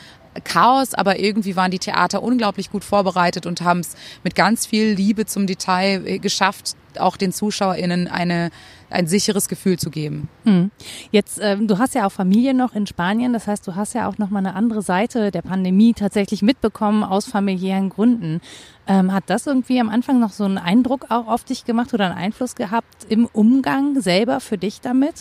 Chaos, 0.44 0.94
aber 0.94 1.18
irgendwie 1.18 1.56
waren 1.56 1.70
die 1.70 1.78
Theater 1.78 2.22
unglaublich 2.22 2.70
gut 2.70 2.84
vorbereitet 2.84 3.46
und 3.46 3.60
haben 3.60 3.80
es 3.80 3.94
mit 4.24 4.34
ganz 4.34 4.66
viel 4.66 4.92
Liebe 4.92 5.26
zum 5.26 5.46
Detail 5.46 6.06
äh, 6.06 6.18
geschafft, 6.18 6.76
auch 6.98 7.16
den 7.16 7.32
ZuschauerInnen 7.32 8.08
eine 8.08 8.50
ein 8.92 9.06
sicheres 9.06 9.48
Gefühl 9.48 9.78
zu 9.78 9.90
geben. 9.90 10.28
Hm. 10.44 10.70
Jetzt, 11.10 11.40
ähm, 11.42 11.66
du 11.66 11.78
hast 11.78 11.94
ja 11.94 12.06
auch 12.06 12.12
Familie 12.12 12.54
noch 12.54 12.74
in 12.74 12.86
Spanien, 12.86 13.32
das 13.32 13.46
heißt, 13.46 13.66
du 13.66 13.74
hast 13.74 13.94
ja 13.94 14.08
auch 14.08 14.18
noch 14.18 14.30
mal 14.30 14.38
eine 14.38 14.54
andere 14.54 14.82
Seite 14.82 15.30
der 15.30 15.42
Pandemie 15.42 15.94
tatsächlich 15.94 16.42
mitbekommen 16.42 17.02
aus 17.02 17.26
familiären 17.26 17.88
Gründen. 17.88 18.40
Ähm, 18.86 19.12
hat 19.12 19.24
das 19.26 19.46
irgendwie 19.46 19.80
am 19.80 19.88
Anfang 19.88 20.20
noch 20.20 20.32
so 20.32 20.44
einen 20.44 20.58
Eindruck 20.58 21.06
auch 21.08 21.26
auf 21.26 21.44
dich 21.44 21.64
gemacht 21.64 21.92
oder 21.94 22.06
einen 22.06 22.18
Einfluss 22.18 22.54
gehabt 22.54 23.06
im 23.08 23.26
Umgang 23.32 24.00
selber 24.00 24.40
für 24.40 24.58
dich 24.58 24.80
damit? 24.80 25.14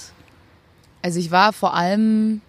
Also 1.01 1.19
ich 1.19 1.31
war 1.31 1.53
vor 1.53 1.73
allem 1.73 2.41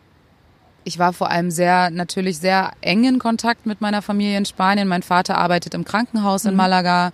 ich 0.85 0.99
war 0.99 1.13
vor 1.13 1.31
allem 1.31 1.51
sehr, 1.51 1.91
natürlich 1.91 2.39
sehr 2.39 2.73
eng 2.81 3.05
in 3.05 3.19
Kontakt 3.19 3.67
mit 3.67 3.81
meiner 3.81 4.03
Familie 4.03 4.37
in 4.37 4.45
Spanien. 4.45 4.89
Mein 4.89 5.03
Vater 5.03 5.39
arbeitet 5.39 5.75
im 5.75 5.85
Krankenhaus 5.85 6.45
mhm. 6.45 6.51
in 6.51 6.57
Malaga. 6.57 7.13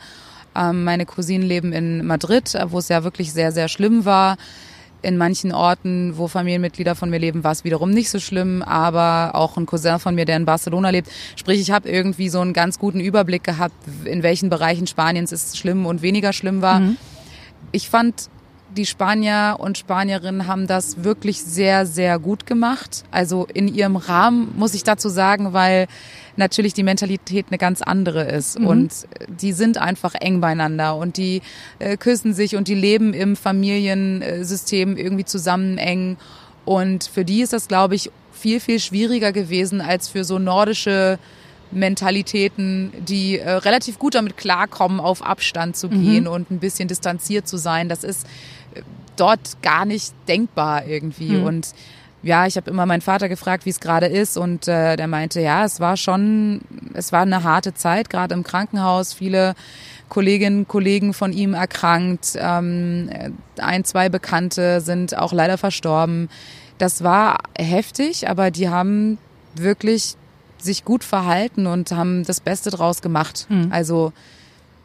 Ähm, 0.57 0.85
meine 0.85 1.07
Cousinen 1.07 1.47
leben 1.47 1.73
in 1.73 2.07
Madrid, 2.07 2.57
wo 2.69 2.79
es 2.79 2.89
ja 2.89 3.05
wirklich 3.05 3.33
sehr, 3.33 3.53
sehr 3.53 3.69
schlimm 3.69 4.05
war. 4.05 4.37
In 5.01 5.17
manchen 5.17 5.53
Orten, 5.53 6.17
wo 6.17 6.27
Familienmitglieder 6.27 6.97
von 6.97 7.09
mir 7.09 7.21
leben, 7.21 7.45
war 7.45 7.53
es 7.53 7.63
wiederum 7.63 7.91
nicht 7.91 8.11
so 8.11 8.19
schlimm, 8.19 8.63
aber 8.63 9.31
auch 9.35 9.57
ein 9.57 9.65
Cousin 9.65 10.01
von 10.01 10.17
mir, 10.17 10.25
der 10.25 10.37
in 10.37 10.45
Barcelona 10.45 10.91
lebt. 10.91 11.09
Sprich, 11.37 11.61
ich 11.61 11.71
habe 11.71 11.89
irgendwie 11.89 12.29
so 12.29 12.41
einen 12.41 12.53
ganz 12.53 12.81
guten 12.81 12.99
Überblick 12.99 13.45
gehabt, 13.45 13.77
in 14.05 14.25
welchen 14.25 14.51
Bereichen 14.51 14.89
Spaniens 14.89 15.31
es 15.31 15.57
schlimm 15.57 15.87
und 15.87 16.03
weniger 16.03 16.33
schlimm 16.33 16.63
war. 16.63 16.81
Mhm. 16.81 16.97
Ich 17.71 17.89
fand 17.89 18.29
die 18.79 18.87
Spanier 18.87 19.57
und 19.59 19.77
Spanierinnen 19.77 20.47
haben 20.47 20.69
das 20.69 21.03
wirklich 21.03 21.43
sehr, 21.43 21.85
sehr 21.85 22.19
gut 22.21 22.47
gemacht. 22.47 23.05
Also 23.11 23.47
in 23.53 23.67
ihrem 23.67 23.97
Rahmen 23.97 24.55
muss 24.57 24.73
ich 24.73 24.85
dazu 24.85 25.09
sagen, 25.09 25.53
weil 25.53 25.89
natürlich 26.37 26.75
die 26.75 26.85
Mentalität 26.85 27.47
eine 27.49 27.59
ganz 27.59 27.83
andere 27.83 28.23
ist. 28.23 28.59
Mhm. 28.59 28.67
Und 28.69 28.93
die 29.29 29.53
sind 29.53 29.79
einfach 29.79 30.15
eng 30.15 30.41
beieinander 30.41 30.97
und 30.97 31.17
die 31.17 31.43
äh, 31.81 31.97
küssen 31.97 32.35
sich 32.35 32.55
und 32.55 32.69
die 32.69 32.77
leben 32.77 33.13
im 33.15 33.35
Familiensystem 33.35 34.97
irgendwie 34.97 35.25
zusammen 35.25 35.77
eng. 35.77 36.17
Und 36.65 37.05
für 37.05 37.25
die 37.25 37.43
ist 37.43 37.53
das, 37.53 37.67
glaube 37.67 37.97
ich, 37.97 38.13
viel, 38.33 38.61
viel 38.61 38.79
schwieriger 38.79 39.33
gewesen 39.33 39.81
als 39.81 40.09
für 40.09 40.23
so 40.23 40.39
nordische 40.39 41.19
Mentalitäten, 41.71 42.93
die 42.99 43.39
äh, 43.39 43.51
relativ 43.51 43.99
gut 43.99 44.15
damit 44.15 44.37
klarkommen, 44.37 45.01
auf 45.01 45.23
Abstand 45.23 45.77
zu 45.77 45.89
gehen 45.89 46.25
mhm. 46.25 46.31
und 46.31 46.51
ein 46.51 46.61
bisschen 46.61 46.89
distanziert 46.89 47.47
zu 47.47 47.57
sein. 47.57 47.89
Das 47.89 48.05
ist 48.05 48.27
dort 49.21 49.63
gar 49.63 49.85
nicht 49.85 50.15
denkbar 50.27 50.87
irgendwie. 50.87 51.37
Mhm. 51.37 51.45
Und 51.45 51.75
ja, 52.23 52.47
ich 52.47 52.57
habe 52.57 52.71
immer 52.71 52.87
meinen 52.87 53.01
Vater 53.01 53.29
gefragt, 53.29 53.65
wie 53.65 53.71
es 53.71 53.81
gerade 53.81 54.07
ist 54.07 54.37
und 54.37 54.67
äh, 54.67 54.97
der 54.97 55.07
meinte, 55.07 55.41
ja, 55.41 55.65
es 55.65 55.79
war 55.79 55.97
schon, 55.97 56.61
es 56.95 57.13
war 57.13 57.23
eine 57.23 57.45
harte 57.45 57.75
Zeit, 57.75 58.11
gerade 58.11 58.35
im 58.35 58.43
Krankenhaus, 58.43 59.13
viele 59.13 59.55
Kolleginnen, 60.09 60.67
Kollegen 60.67 61.15
von 61.15 61.33
ihm 61.33 61.55
erkrankt, 61.55 62.33
ähm, 62.37 63.11
ein, 63.59 63.85
zwei 63.85 64.09
Bekannte 64.09 64.81
sind 64.81 65.17
auch 65.17 65.33
leider 65.33 65.59
verstorben. 65.59 66.29
Das 66.79 67.05
war 67.05 67.39
heftig, 67.57 68.29
aber 68.29 68.51
die 68.51 68.69
haben 68.69 69.19
wirklich 69.55 70.17
sich 70.59 70.85
gut 70.85 71.05
verhalten 71.05 71.67
und 71.67 71.93
haben 71.93 72.25
das 72.25 72.41
Beste 72.41 72.71
draus 72.71 73.01
gemacht. 73.01 73.47
Mhm. 73.49 73.69
Also 73.71 74.13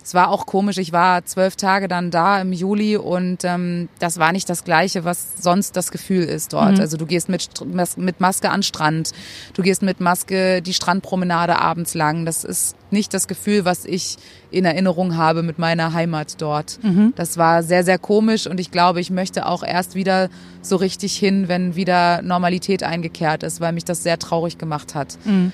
es 0.04 0.14
war 0.14 0.30
auch 0.30 0.46
komisch. 0.46 0.78
Ich 0.78 0.92
war 0.92 1.24
zwölf 1.26 1.56
Tage 1.56 1.88
dann 1.88 2.12
da 2.12 2.42
im 2.42 2.52
Juli 2.52 2.98
und 2.98 3.46
ähm, 3.46 3.88
das 4.00 4.20
war 4.20 4.34
nicht 4.34 4.50
das 4.50 4.66
Gleiche, 4.66 5.06
was 5.06 5.42
sonst 5.42 5.78
das 5.78 5.92
Gefühl 5.92 6.24
ist 6.24 6.52
dort. 6.52 6.74
Mhm. 6.74 6.82
Also 6.82 6.98
du 6.98 7.06
gehst 7.06 7.30
mit, 7.30 7.50
mit 7.98 8.20
Maske 8.20 8.50
an 8.50 8.64
Strand, 8.64 9.12
du 9.54 9.62
gehst 9.62 9.82
mit 9.82 10.02
Maske 10.02 10.62
die 10.62 10.74
Strandpromenade 10.74 11.58
abends 11.58 11.94
lang. 11.94 12.26
Das 12.26 12.44
ist 12.44 12.76
nicht 12.92 13.14
das 13.14 13.28
Gefühl, 13.28 13.64
was 13.64 13.86
ich 13.86 14.18
in 14.52 14.66
Erinnerung 14.66 15.16
habe 15.16 15.42
mit 15.42 15.58
meiner 15.58 15.94
Heimat 15.94 16.42
dort. 16.42 16.80
Mhm. 16.84 17.14
Das 17.16 17.38
war 17.38 17.64
sehr, 17.64 17.86
sehr 17.86 17.98
komisch 17.98 18.46
und 18.46 18.60
ich 18.60 18.72
glaube, 18.72 19.00
ich 19.00 19.10
möchte 19.10 19.46
auch 19.46 19.64
erst 19.64 19.96
wieder 19.96 20.30
so 20.62 20.76
richtig 20.76 21.16
hin, 21.16 21.48
wenn 21.48 21.76
wieder 21.76 22.22
Normalität 22.22 22.84
eingekehrt 22.84 23.44
ist, 23.44 23.62
weil 23.62 23.72
mich 23.72 23.86
das 23.86 24.04
sehr 24.04 24.20
traurig 24.20 24.58
gemacht 24.58 24.96
hat. 24.96 25.18
Mhm. 25.24 25.54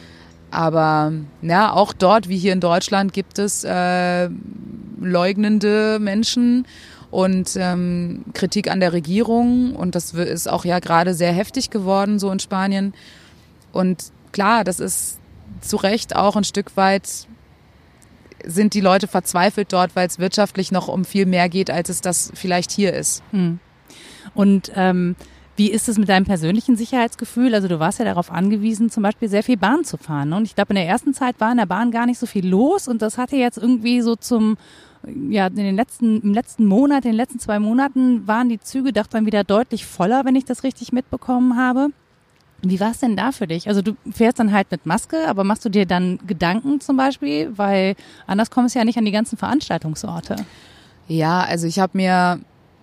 Aber 0.51 1.13
ja, 1.41 1.74
auch 1.74 1.94
dort, 1.94 2.27
wie 2.27 2.38
hier 2.38 2.53
in 2.53 2.60
Deutschland, 2.60 3.13
gibt 3.13 3.39
es 3.39 3.63
äh, 3.63 4.29
leugnende 5.00 6.00
Menschen 6.00 6.65
und 7.12 7.56
ähm, 7.56 8.25
Kritik 8.34 8.70
an 8.70 8.79
der 8.79 8.94
Regierung. 8.94 9.75
Und 9.75 9.96
das 9.96 10.13
ist 10.13 10.50
auch 10.50 10.65
ja 10.65 10.79
gerade 10.79 11.13
sehr 11.13 11.32
heftig 11.32 11.70
geworden, 11.70 12.20
so 12.20 12.32
in 12.32 12.39
Spanien. 12.39 12.94
Und 13.72 14.12
klar, 14.32 14.63
das 14.63 14.79
ist 14.79 15.20
zu 15.62 15.77
Recht 15.77 16.15
auch 16.15 16.36
ein 16.36 16.44
Stück 16.44 16.75
weit 16.77 17.27
sind 18.46 18.74
die 18.74 18.82
Leute 18.82 19.08
verzweifelt 19.08 19.74
dort, 19.74 19.96
weil 19.98 20.08
es 20.08 20.18
wirtschaftlich 20.20 20.72
noch 20.72 20.88
um 20.88 21.03
viel 21.03 21.25
mehr 21.25 21.50
geht, 21.50 21.70
als 21.70 21.89
es 21.89 22.00
das 22.00 22.32
vielleicht 22.36 22.72
hier 22.72 22.94
ist. 22.94 23.22
Hm. 23.32 23.60
Und 24.34 24.72
ähm, 24.75 25.15
wie 25.59 25.69
ist 25.69 25.89
es 25.89 25.97
mit 25.97 26.07
deinem 26.07 26.23
persönlichen 26.23 26.77
Sicherheitsgefühl? 26.77 27.53
Also 27.53 27.67
du 27.67 27.81
warst 27.81 27.99
ja 27.99 28.05
darauf 28.05 28.31
angewiesen, 28.31 28.89
zum 28.89 29.03
Beispiel 29.03 29.27
sehr 29.27 29.43
viel 29.43 29.57
Bahn 29.57 29.83
zu 29.83 29.97
fahren. 29.97 30.29
Ne? 30.29 30.37
Und 30.37 30.45
ich 30.45 30.55
glaube, 30.55 30.69
in 30.69 30.75
der 30.75 30.87
ersten 30.87 31.13
Zeit 31.13 31.35
war 31.39 31.51
in 31.51 31.57
der 31.57 31.65
Bahn 31.65 31.91
gar 31.91 32.05
nicht 32.05 32.17
so 32.17 32.25
viel 32.25 32.47
los 32.47 32.87
und 32.87 33.01
das 33.01 33.17
hatte 33.17 33.35
jetzt 33.35 33.57
irgendwie 33.57 33.99
so 33.99 34.15
zum 34.15 34.57
ja, 35.29 35.47
in 35.47 35.55
den 35.55 35.75
letzten, 35.75 36.21
im 36.21 36.33
letzten 36.33 36.65
Monat, 36.65 37.03
in 37.03 37.11
den 37.11 37.17
letzten 37.17 37.39
zwei 37.39 37.59
Monaten 37.59 38.25
waren 38.25 38.47
die 38.47 38.59
Züge 38.59 38.93
doch 38.93 39.07
dann 39.07 39.25
wieder 39.25 39.43
deutlich 39.43 39.85
voller, 39.85 40.23
wenn 40.23 40.35
ich 40.35 40.45
das 40.45 40.63
richtig 40.63 40.93
mitbekommen 40.93 41.57
habe. 41.57 41.89
Wie 42.61 42.79
war 42.79 42.91
es 42.91 42.99
denn 42.99 43.17
da 43.17 43.33
für 43.33 43.47
dich? 43.47 43.67
Also 43.67 43.81
du 43.81 43.97
fährst 44.11 44.39
dann 44.39 44.53
halt 44.53 44.71
mit 44.71 44.85
Maske, 44.85 45.27
aber 45.27 45.43
machst 45.43 45.65
du 45.65 45.69
dir 45.69 45.85
dann 45.85 46.19
Gedanken 46.25 46.79
zum 46.79 46.95
Beispiel? 46.95 47.51
Weil 47.57 47.95
anders 48.27 48.49
kommst 48.49 48.75
du 48.75 48.79
ja 48.79 48.85
nicht 48.85 48.97
an 48.97 49.05
die 49.05 49.11
ganzen 49.11 49.37
Veranstaltungsorte. 49.37 50.37
Ja, 51.09 51.41
also 51.41 51.67
ich 51.67 51.79
habe 51.79 51.97
mir 51.97 52.39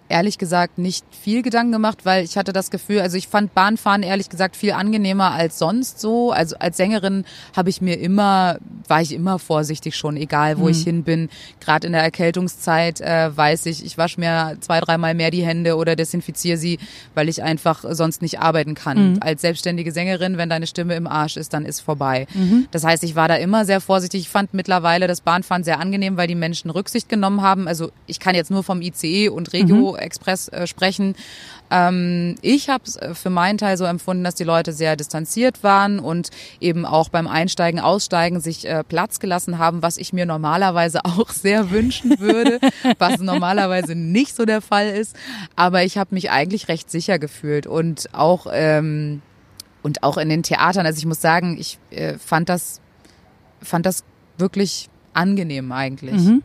ehrlich 0.08 0.38
gesagt 0.38 0.78
nicht 0.78 1.04
viel 1.10 1.42
Gedanken 1.42 1.72
gemacht, 1.72 2.04
weil 2.04 2.24
ich 2.24 2.36
hatte 2.36 2.52
das 2.52 2.70
Gefühl, 2.70 3.00
also 3.00 3.16
ich 3.16 3.28
fand 3.28 3.54
Bahnfahren 3.54 4.02
ehrlich 4.02 4.28
gesagt 4.28 4.56
viel 4.56 4.72
angenehmer 4.72 5.32
als 5.32 5.58
sonst 5.58 6.00
so. 6.00 6.32
Also 6.32 6.56
als 6.58 6.76
Sängerin 6.76 7.24
habe 7.56 7.70
ich 7.70 7.80
mir 7.80 7.98
immer, 7.98 8.58
war 8.88 9.02
ich 9.02 9.12
immer 9.12 9.38
vorsichtig 9.38 9.96
schon, 9.96 10.16
egal 10.16 10.58
wo 10.58 10.64
mhm. 10.64 10.70
ich 10.70 10.82
hin 10.84 11.02
bin. 11.02 11.28
Gerade 11.60 11.86
in 11.86 11.92
der 11.92 12.02
Erkältungszeit 12.02 13.00
äh, 13.00 13.36
weiß 13.36 13.66
ich, 13.66 13.84
ich 13.84 13.98
wasche 13.98 14.20
mir 14.20 14.56
zwei, 14.60 14.80
dreimal 14.80 15.14
mehr 15.14 15.30
die 15.30 15.44
Hände 15.44 15.76
oder 15.76 15.96
desinfiziere 15.96 16.58
sie, 16.58 16.78
weil 17.14 17.28
ich 17.28 17.42
einfach 17.42 17.84
sonst 17.88 18.22
nicht 18.22 18.40
arbeiten 18.40 18.74
kann. 18.74 19.12
Mhm. 19.12 19.18
Als 19.20 19.42
selbstständige 19.42 19.92
Sängerin, 19.92 20.36
wenn 20.38 20.48
deine 20.48 20.66
Stimme 20.66 20.94
im 20.94 21.06
Arsch 21.06 21.36
ist, 21.36 21.52
dann 21.52 21.64
ist 21.64 21.80
vorbei. 21.80 22.26
Mhm. 22.34 22.68
Das 22.70 22.84
heißt, 22.84 23.02
ich 23.02 23.14
war 23.14 23.28
da 23.28 23.36
immer 23.36 23.64
sehr 23.64 23.80
vorsichtig. 23.80 24.22
Ich 24.22 24.28
fand 24.28 24.54
mittlerweile 24.54 25.06
das 25.06 25.20
Bahnfahren 25.20 25.64
sehr 25.64 25.80
angenehm, 25.80 26.16
weil 26.16 26.28
die 26.28 26.34
Menschen 26.34 26.70
Rücksicht 26.70 27.08
genommen 27.08 27.42
haben. 27.42 27.68
Also 27.68 27.90
ich 28.06 28.20
kann 28.20 28.34
jetzt 28.34 28.50
nur 28.50 28.62
vom 28.62 28.82
ICE 28.82 29.28
und 29.28 29.52
Regio 29.52 29.92
mhm. 29.92 29.95
Express 29.96 30.48
äh, 30.48 30.66
sprechen. 30.66 31.14
Ähm, 31.70 32.36
ich 32.42 32.68
habe 32.68 32.84
es 32.86 32.96
äh, 32.96 33.14
für 33.14 33.30
meinen 33.30 33.58
Teil 33.58 33.76
so 33.76 33.84
empfunden, 33.84 34.24
dass 34.24 34.34
die 34.34 34.44
Leute 34.44 34.72
sehr 34.72 34.96
distanziert 34.96 35.62
waren 35.62 35.98
und 35.98 36.30
eben 36.60 36.86
auch 36.86 37.08
beim 37.08 37.26
Einsteigen, 37.26 37.80
Aussteigen 37.80 38.40
sich 38.40 38.68
äh, 38.68 38.84
Platz 38.84 39.18
gelassen 39.18 39.58
haben, 39.58 39.82
was 39.82 39.98
ich 39.98 40.12
mir 40.12 40.26
normalerweise 40.26 41.00
auch 41.04 41.30
sehr 41.30 41.70
wünschen 41.70 42.20
würde, 42.20 42.60
was 42.98 43.18
normalerweise 43.18 43.94
nicht 43.94 44.34
so 44.34 44.44
der 44.44 44.60
Fall 44.60 44.88
ist. 44.88 45.16
Aber 45.56 45.82
ich 45.82 45.98
habe 45.98 46.14
mich 46.14 46.30
eigentlich 46.30 46.68
recht 46.68 46.90
sicher 46.90 47.18
gefühlt 47.18 47.66
und 47.66 48.14
auch 48.14 48.46
ähm, 48.52 49.22
und 49.82 50.02
auch 50.02 50.16
in 50.16 50.28
den 50.28 50.42
Theatern. 50.42 50.84
Also 50.86 50.98
ich 50.98 51.06
muss 51.06 51.20
sagen, 51.20 51.56
ich 51.58 51.78
äh, 51.90 52.18
fand 52.18 52.48
das 52.48 52.80
fand 53.62 53.86
das 53.86 54.04
wirklich 54.38 54.88
angenehm 55.14 55.72
eigentlich. 55.72 56.20
Mhm. 56.20 56.42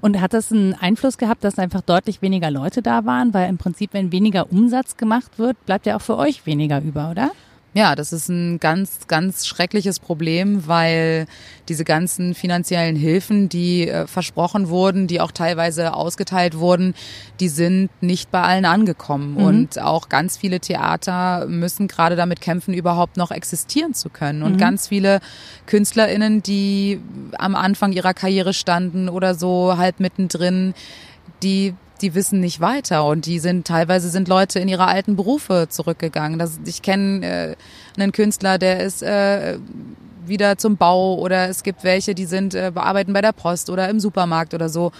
Und 0.00 0.20
hat 0.20 0.32
das 0.32 0.52
einen 0.52 0.74
Einfluss 0.74 1.18
gehabt, 1.18 1.44
dass 1.44 1.58
einfach 1.58 1.80
deutlich 1.80 2.22
weniger 2.22 2.50
Leute 2.50 2.82
da 2.82 3.04
waren? 3.04 3.34
Weil 3.34 3.48
im 3.48 3.58
Prinzip, 3.58 3.92
wenn 3.92 4.12
weniger 4.12 4.50
Umsatz 4.50 4.96
gemacht 4.96 5.38
wird, 5.38 5.64
bleibt 5.66 5.86
ja 5.86 5.96
auch 5.96 6.02
für 6.02 6.16
euch 6.16 6.46
weniger 6.46 6.80
über, 6.80 7.10
oder? 7.10 7.30
Ja, 7.74 7.94
das 7.94 8.12
ist 8.12 8.28
ein 8.28 8.60
ganz, 8.60 9.06
ganz 9.08 9.46
schreckliches 9.46 9.98
Problem, 9.98 10.66
weil 10.66 11.26
diese 11.70 11.84
ganzen 11.84 12.34
finanziellen 12.34 12.96
Hilfen, 12.96 13.48
die 13.48 13.88
äh, 13.88 14.06
versprochen 14.06 14.68
wurden, 14.68 15.06
die 15.06 15.22
auch 15.22 15.32
teilweise 15.32 15.94
ausgeteilt 15.94 16.58
wurden, 16.58 16.94
die 17.40 17.48
sind 17.48 17.88
nicht 18.02 18.30
bei 18.30 18.42
allen 18.42 18.66
angekommen. 18.66 19.34
Mhm. 19.34 19.44
Und 19.44 19.78
auch 19.80 20.10
ganz 20.10 20.36
viele 20.36 20.60
Theater 20.60 21.46
müssen 21.46 21.88
gerade 21.88 22.14
damit 22.14 22.42
kämpfen, 22.42 22.74
überhaupt 22.74 23.16
noch 23.16 23.30
existieren 23.30 23.94
zu 23.94 24.10
können. 24.10 24.42
Und 24.42 24.54
mhm. 24.54 24.58
ganz 24.58 24.88
viele 24.88 25.20
KünstlerInnen, 25.64 26.42
die 26.42 27.00
am 27.38 27.54
Anfang 27.54 27.92
ihrer 27.92 28.12
Karriere 28.12 28.52
standen 28.52 29.08
oder 29.08 29.34
so 29.34 29.78
halb 29.78 29.98
mittendrin, 29.98 30.74
die 31.42 31.74
die 32.02 32.14
wissen 32.14 32.40
nicht 32.40 32.60
weiter 32.60 33.04
und 33.04 33.26
die 33.26 33.38
sind 33.38 33.66
teilweise 33.66 34.08
sind 34.10 34.28
Leute 34.28 34.58
in 34.58 34.68
ihre 34.68 34.86
alten 34.86 35.16
Berufe 35.16 35.68
zurückgegangen. 35.68 36.38
Das, 36.38 36.58
ich 36.64 36.82
kenne 36.82 37.26
äh, 37.26 37.56
einen 37.96 38.12
Künstler, 38.12 38.58
der 38.58 38.80
ist 38.80 39.02
äh, 39.02 39.58
wieder 40.26 40.58
zum 40.58 40.76
Bau 40.76 41.14
oder 41.14 41.48
es 41.48 41.62
gibt 41.62 41.84
welche, 41.84 42.14
die 42.14 42.26
sind 42.26 42.54
äh, 42.54 42.70
bearbeiten 42.74 43.12
bei 43.12 43.22
der 43.22 43.32
Post 43.32 43.70
oder 43.70 43.88
im 43.88 44.00
Supermarkt 44.00 44.52
oder 44.52 44.68
so 44.68 44.92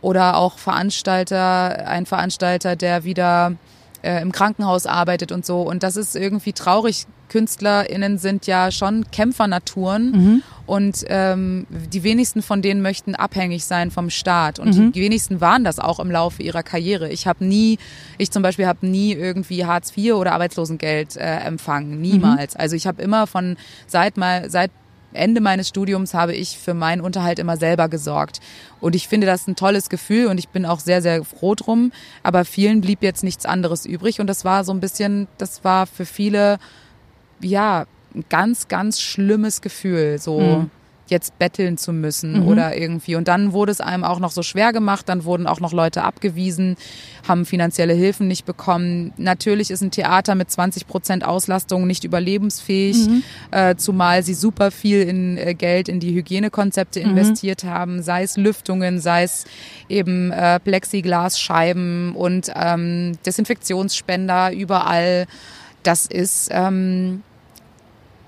oder 0.00 0.36
auch 0.36 0.58
Veranstalter, 0.58 1.86
ein 1.88 2.06
Veranstalter, 2.06 2.76
der 2.76 3.04
wieder 3.04 3.54
äh, 4.02 4.20
im 4.22 4.32
Krankenhaus 4.32 4.86
arbeitet 4.86 5.32
und 5.32 5.44
so. 5.44 5.62
Und 5.62 5.82
das 5.82 5.96
ist 5.96 6.16
irgendwie 6.16 6.52
traurig. 6.52 7.06
KünstlerInnen 7.28 8.16
sind 8.16 8.46
ja 8.46 8.70
schon 8.70 9.10
Kämpfernaturen 9.10 10.10
mhm. 10.12 10.42
und 10.66 11.04
ähm, 11.08 11.66
die 11.70 12.02
wenigsten 12.02 12.40
von 12.40 12.62
denen 12.62 12.80
möchten 12.80 13.14
abhängig 13.14 13.66
sein 13.66 13.90
vom 13.90 14.08
Staat. 14.08 14.58
Und 14.58 14.76
mhm. 14.76 14.92
die 14.92 15.02
wenigsten 15.02 15.40
waren 15.40 15.62
das 15.62 15.78
auch 15.78 16.00
im 16.00 16.10
Laufe 16.10 16.42
ihrer 16.42 16.62
Karriere. 16.62 17.10
Ich 17.10 17.26
habe 17.26 17.44
nie, 17.44 17.78
ich 18.16 18.30
zum 18.30 18.42
Beispiel 18.42 18.66
habe 18.66 18.86
nie 18.86 19.12
irgendwie 19.12 19.66
Hartz 19.66 19.92
IV 19.94 20.14
oder 20.14 20.32
Arbeitslosengeld 20.32 21.16
äh, 21.16 21.40
empfangen. 21.40 22.00
Niemals. 22.00 22.54
Mhm. 22.54 22.60
Also 22.60 22.76
ich 22.76 22.86
habe 22.86 23.02
immer 23.02 23.26
von 23.26 23.56
seit 23.86 24.16
mal 24.16 24.48
seit 24.48 24.70
Ende 25.12 25.40
meines 25.40 25.68
Studiums 25.68 26.14
habe 26.14 26.34
ich 26.34 26.58
für 26.58 26.74
meinen 26.74 27.00
Unterhalt 27.00 27.38
immer 27.38 27.56
selber 27.56 27.88
gesorgt. 27.88 28.40
Und 28.80 28.94
ich 28.94 29.08
finde 29.08 29.26
das 29.26 29.46
ein 29.46 29.56
tolles 29.56 29.88
Gefühl 29.88 30.26
und 30.26 30.38
ich 30.38 30.48
bin 30.48 30.66
auch 30.66 30.80
sehr, 30.80 31.02
sehr 31.02 31.24
froh 31.24 31.54
drum. 31.54 31.92
Aber 32.22 32.44
vielen 32.44 32.80
blieb 32.80 33.02
jetzt 33.02 33.24
nichts 33.24 33.46
anderes 33.46 33.86
übrig. 33.86 34.20
Und 34.20 34.26
das 34.26 34.44
war 34.44 34.64
so 34.64 34.72
ein 34.72 34.80
bisschen, 34.80 35.28
das 35.38 35.64
war 35.64 35.86
für 35.86 36.06
viele, 36.06 36.58
ja, 37.40 37.86
ein 38.14 38.24
ganz, 38.28 38.68
ganz 38.68 39.00
schlimmes 39.00 39.60
Gefühl. 39.60 40.18
So, 40.18 40.40
mhm 40.40 40.70
jetzt 41.10 41.38
betteln 41.38 41.78
zu 41.78 41.92
müssen 41.92 42.40
mhm. 42.42 42.48
oder 42.48 42.76
irgendwie. 42.76 43.16
Und 43.16 43.28
dann 43.28 43.52
wurde 43.52 43.72
es 43.72 43.80
einem 43.80 44.04
auch 44.04 44.20
noch 44.20 44.30
so 44.30 44.42
schwer 44.42 44.72
gemacht, 44.72 45.08
dann 45.08 45.24
wurden 45.24 45.46
auch 45.46 45.60
noch 45.60 45.72
Leute 45.72 46.02
abgewiesen, 46.02 46.76
haben 47.26 47.44
finanzielle 47.44 47.94
Hilfen 47.94 48.28
nicht 48.28 48.44
bekommen. 48.46 49.12
Natürlich 49.16 49.70
ist 49.70 49.82
ein 49.82 49.90
Theater 49.90 50.34
mit 50.34 50.50
20 50.50 50.86
Prozent 50.86 51.24
Auslastung 51.24 51.86
nicht 51.86 52.04
überlebensfähig, 52.04 53.08
mhm. 53.08 53.22
äh, 53.50 53.76
zumal 53.76 54.22
sie 54.22 54.34
super 54.34 54.70
viel 54.70 55.02
in 55.02 55.36
äh, 55.36 55.54
Geld 55.54 55.88
in 55.88 56.00
die 56.00 56.14
Hygienekonzepte 56.14 57.00
mhm. 57.00 57.10
investiert 57.10 57.64
haben, 57.64 58.02
sei 58.02 58.22
es 58.22 58.36
Lüftungen, 58.36 59.00
sei 59.00 59.24
es 59.24 59.44
eben 59.88 60.30
äh, 60.32 60.60
Plexiglasscheiben 60.60 62.14
und 62.14 62.50
ähm, 62.54 63.18
Desinfektionsspender 63.24 64.52
überall. 64.52 65.26
Das 65.82 66.06
ist 66.06 66.48
ähm, 66.52 67.22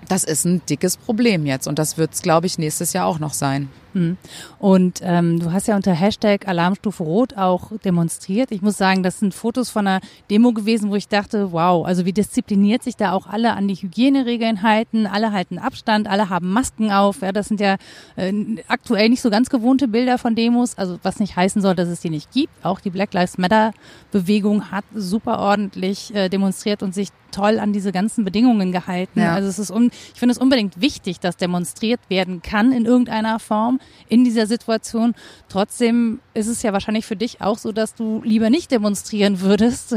das 0.09 0.25
ist 0.25 0.45
ein 0.45 0.63
dickes 0.69 0.97
Problem 0.97 1.47
jetzt 1.47 1.67
und 1.67 1.79
das 1.79 1.99
wird 1.99 2.15
es, 2.15 2.23
glaube 2.23 2.47
ich, 2.47 2.59
nächstes 2.59 2.93
Jahr 2.93 3.07
auch 3.07 3.19
noch 3.19 3.35
sein. 3.35 3.69
Mhm. 3.93 4.17
Und 4.59 5.01
ähm, 5.03 5.41
du 5.41 5.53
hast 5.53 5.69
ja 5.69 5.77
unter 5.77 5.93
Hashtag 5.93 6.47
Alarmstufe 6.49 7.03
Rot 7.03 7.37
auch 7.37 7.73
demonstriert. 7.85 8.51
Ich 8.53 8.63
muss 8.63 8.77
sagen, 8.77 9.03
das 9.03 9.19
sind 9.19 9.35
Fotos 9.35 9.71
von 9.71 9.87
einer 9.87 10.01
Demo 10.31 10.53
gewesen, 10.53 10.91
wo 10.91 10.97
ich 10.97 11.09
dachte, 11.09 11.53
wow, 11.53 11.87
also 11.87 12.05
wie 12.05 12.13
diszipliniert 12.13 12.83
sich 12.83 12.97
da 12.97 13.13
auch 13.13 13.27
alle 13.27 13.53
an 13.53 13.69
die 13.69 13.75
Hygieneregeln 13.75 14.63
halten, 14.63 15.07
alle 15.07 15.33
halten 15.33 15.59
Abstand, 15.59 16.09
alle 16.09 16.29
haben 16.29 16.53
Masken 16.53 16.93
auf. 16.93 17.23
Ja, 17.23 17.33
das 17.33 17.49
sind 17.49 17.61
ja 17.61 17.77
äh, 18.17 18.33
aktuell 18.69 19.09
nicht 19.09 19.23
so 19.23 19.31
ganz 19.31 19.51
gewohnte 19.51 19.89
Bilder 19.89 20.19
von 20.19 20.35
Demos, 20.35 20.77
also 20.79 20.99
was 21.03 21.21
nicht 21.21 21.37
heißen 21.37 21.63
soll, 21.63 21.75
dass 21.75 21.89
es 21.89 22.01
die 22.01 22.11
nicht 22.11 22.33
gibt. 22.33 22.53
Auch 22.65 22.81
die 22.81 22.91
Black 22.91 23.13
Lives 23.15 23.39
Matter 23.39 23.73
Bewegung 24.13 24.71
hat 24.71 24.85
super 24.95 25.39
ordentlich 25.39 26.15
äh, 26.15 26.29
demonstriert 26.29 26.83
und 26.83 26.95
sich 26.95 27.09
toll 27.31 27.59
an 27.59 27.73
diese 27.73 27.93
ganzen 27.93 28.25
Bedingungen 28.25 28.73
gehalten. 28.73 29.21
Ja. 29.21 29.35
Also 29.35 29.49
es 29.49 29.59
ist 29.59 29.71
un 29.71 29.91
ich 30.13 30.19
finde 30.19 30.33
es 30.33 30.39
unbedingt 30.39 30.81
wichtig, 30.81 31.21
dass 31.21 31.37
demonstriert 31.37 32.01
werden 32.09 32.43
kann 32.43 32.73
in 32.73 32.87
irgendeiner 32.87 33.39
Form 33.39 33.80
in 34.09 34.25
dieser 34.25 34.47
Situation. 34.47 35.15
Trotzdem 35.49 36.21
ist 36.35 36.49
es 36.49 36.63
ja 36.63 36.73
wahrscheinlich 36.73 37.07
für 37.07 37.17
dich 37.17 37.41
auch 37.41 37.59
so, 37.59 37.73
dass 37.73 37.95
du 37.95 38.23
lieber 38.25 38.51
nicht 38.51 38.71
demonstrieren 38.71 39.41
würdest, 39.41 39.97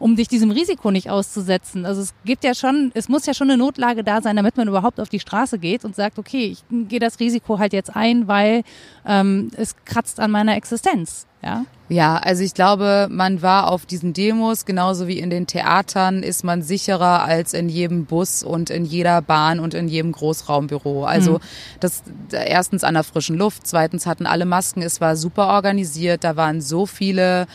um 0.00 0.16
dich 0.16 0.26
diesem 0.26 0.50
Risiko 0.50 0.90
nicht 0.90 1.10
auszusetzen. 1.10 1.86
Also 1.86 2.00
es 2.00 2.14
gibt 2.24 2.42
ja 2.42 2.54
schon, 2.54 2.90
es 2.94 3.08
muss 3.08 3.26
ja 3.26 3.34
schon 3.34 3.50
eine 3.50 3.58
Notlage 3.58 4.02
da 4.02 4.22
sein, 4.22 4.34
damit 4.34 4.56
man 4.56 4.66
überhaupt 4.66 4.98
auf 4.98 5.10
die 5.10 5.20
Straße 5.20 5.58
geht 5.58 5.84
und 5.84 5.94
sagt, 5.94 6.18
okay, 6.18 6.46
ich 6.46 6.64
gehe 6.88 6.98
das 6.98 7.20
Risiko 7.20 7.58
halt 7.58 7.72
jetzt 7.72 7.94
ein, 7.94 8.26
weil 8.26 8.62
ähm, 9.06 9.50
es 9.56 9.76
kratzt 9.84 10.18
an 10.18 10.30
meiner 10.30 10.56
Existenz. 10.56 11.26
Ja? 11.42 11.66
Ja, 11.90 12.16
also 12.16 12.42
ich 12.42 12.54
glaube, 12.54 13.08
man 13.10 13.42
war 13.42 13.70
auf 13.70 13.84
diesen 13.84 14.14
Demos, 14.14 14.64
genauso 14.64 15.06
wie 15.06 15.18
in 15.18 15.28
den 15.28 15.46
Theatern, 15.46 16.22
ist 16.22 16.44
man 16.44 16.62
sicherer 16.62 17.24
als 17.24 17.52
in 17.52 17.68
jedem 17.68 18.06
Bus 18.06 18.42
und 18.42 18.70
in 18.70 18.86
jeder 18.86 19.20
Bahn 19.20 19.60
und 19.60 19.74
in 19.74 19.88
jedem 19.88 20.12
Großraumbüro. 20.12 21.04
Also 21.04 21.34
mhm. 21.34 21.40
das 21.80 22.02
erstens 22.32 22.84
an 22.84 22.94
der 22.94 23.04
frischen 23.04 23.36
Luft, 23.36 23.66
zweitens 23.66 24.06
hatten 24.06 24.26
alle 24.26 24.46
Masken, 24.46 24.82
es 24.82 25.00
war 25.00 25.16
super 25.16 25.48
organisiert, 25.48 26.24
da 26.24 26.36
waren 26.36 26.62
so 26.62 26.86
viele 26.86 27.46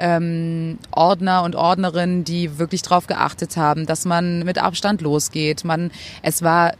ähm, 0.00 0.78
Ordner 0.90 1.42
und 1.44 1.54
Ordnerinnen, 1.54 2.24
die 2.24 2.58
wirklich 2.58 2.82
darauf 2.82 3.06
geachtet 3.06 3.56
haben, 3.56 3.86
dass 3.86 4.04
man 4.04 4.44
mit 4.44 4.58
Abstand 4.58 5.00
losgeht. 5.02 5.64
Man, 5.64 5.90
es 6.22 6.42
war 6.42 6.72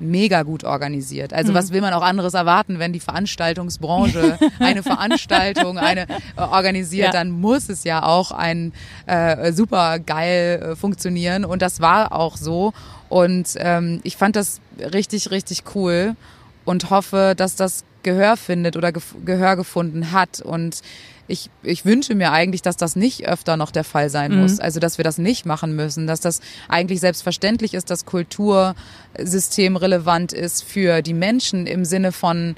mega 0.00 0.42
gut 0.44 0.64
organisiert. 0.64 1.32
Also 1.32 1.52
mhm. 1.52 1.56
was 1.56 1.72
will 1.72 1.80
man 1.80 1.92
auch 1.92 2.02
anderes 2.02 2.34
erwarten, 2.34 2.78
wenn 2.78 2.92
die 2.92 3.00
Veranstaltungsbranche 3.00 4.38
eine 4.60 4.82
Veranstaltung 4.82 5.76
eine 5.78 6.02
äh, 6.02 6.40
organisiert, 6.40 7.06
ja. 7.06 7.12
dann 7.12 7.30
muss 7.30 7.68
es 7.68 7.84
ja 7.84 8.04
auch 8.04 8.30
ein 8.30 8.72
äh, 9.06 9.52
super 9.52 9.98
geil 9.98 10.62
äh, 10.62 10.76
funktionieren 10.76 11.44
und 11.44 11.62
das 11.62 11.80
war 11.80 12.12
auch 12.12 12.36
so 12.36 12.72
und 13.08 13.54
ähm, 13.56 14.00
ich 14.04 14.16
fand 14.16 14.36
das 14.36 14.60
richtig 14.78 15.32
richtig 15.32 15.64
cool 15.74 16.14
und 16.64 16.90
hoffe, 16.90 17.34
dass 17.36 17.56
das 17.56 17.84
Gehör 18.04 18.36
findet 18.36 18.76
oder 18.76 18.92
Gehör 18.92 19.56
gefunden 19.56 20.12
hat 20.12 20.40
und 20.40 20.80
ich, 21.28 21.50
ich 21.62 21.84
wünsche 21.84 22.14
mir 22.14 22.32
eigentlich, 22.32 22.62
dass 22.62 22.76
das 22.76 22.96
nicht 22.96 23.28
öfter 23.28 23.56
noch 23.56 23.70
der 23.70 23.84
Fall 23.84 24.08
sein 24.08 24.32
mhm. 24.32 24.40
muss. 24.40 24.58
Also, 24.58 24.80
dass 24.80 24.98
wir 24.98 25.04
das 25.04 25.18
nicht 25.18 25.44
machen 25.46 25.76
müssen, 25.76 26.06
dass 26.06 26.20
das 26.20 26.40
eigentlich 26.68 27.00
selbstverständlich 27.00 27.74
ist, 27.74 27.90
dass 27.90 28.06
Kultursystem 28.06 29.76
relevant 29.76 30.32
ist 30.32 30.64
für 30.64 31.02
die 31.02 31.14
Menschen 31.14 31.66
im 31.66 31.84
Sinne 31.84 32.12
von 32.12 32.56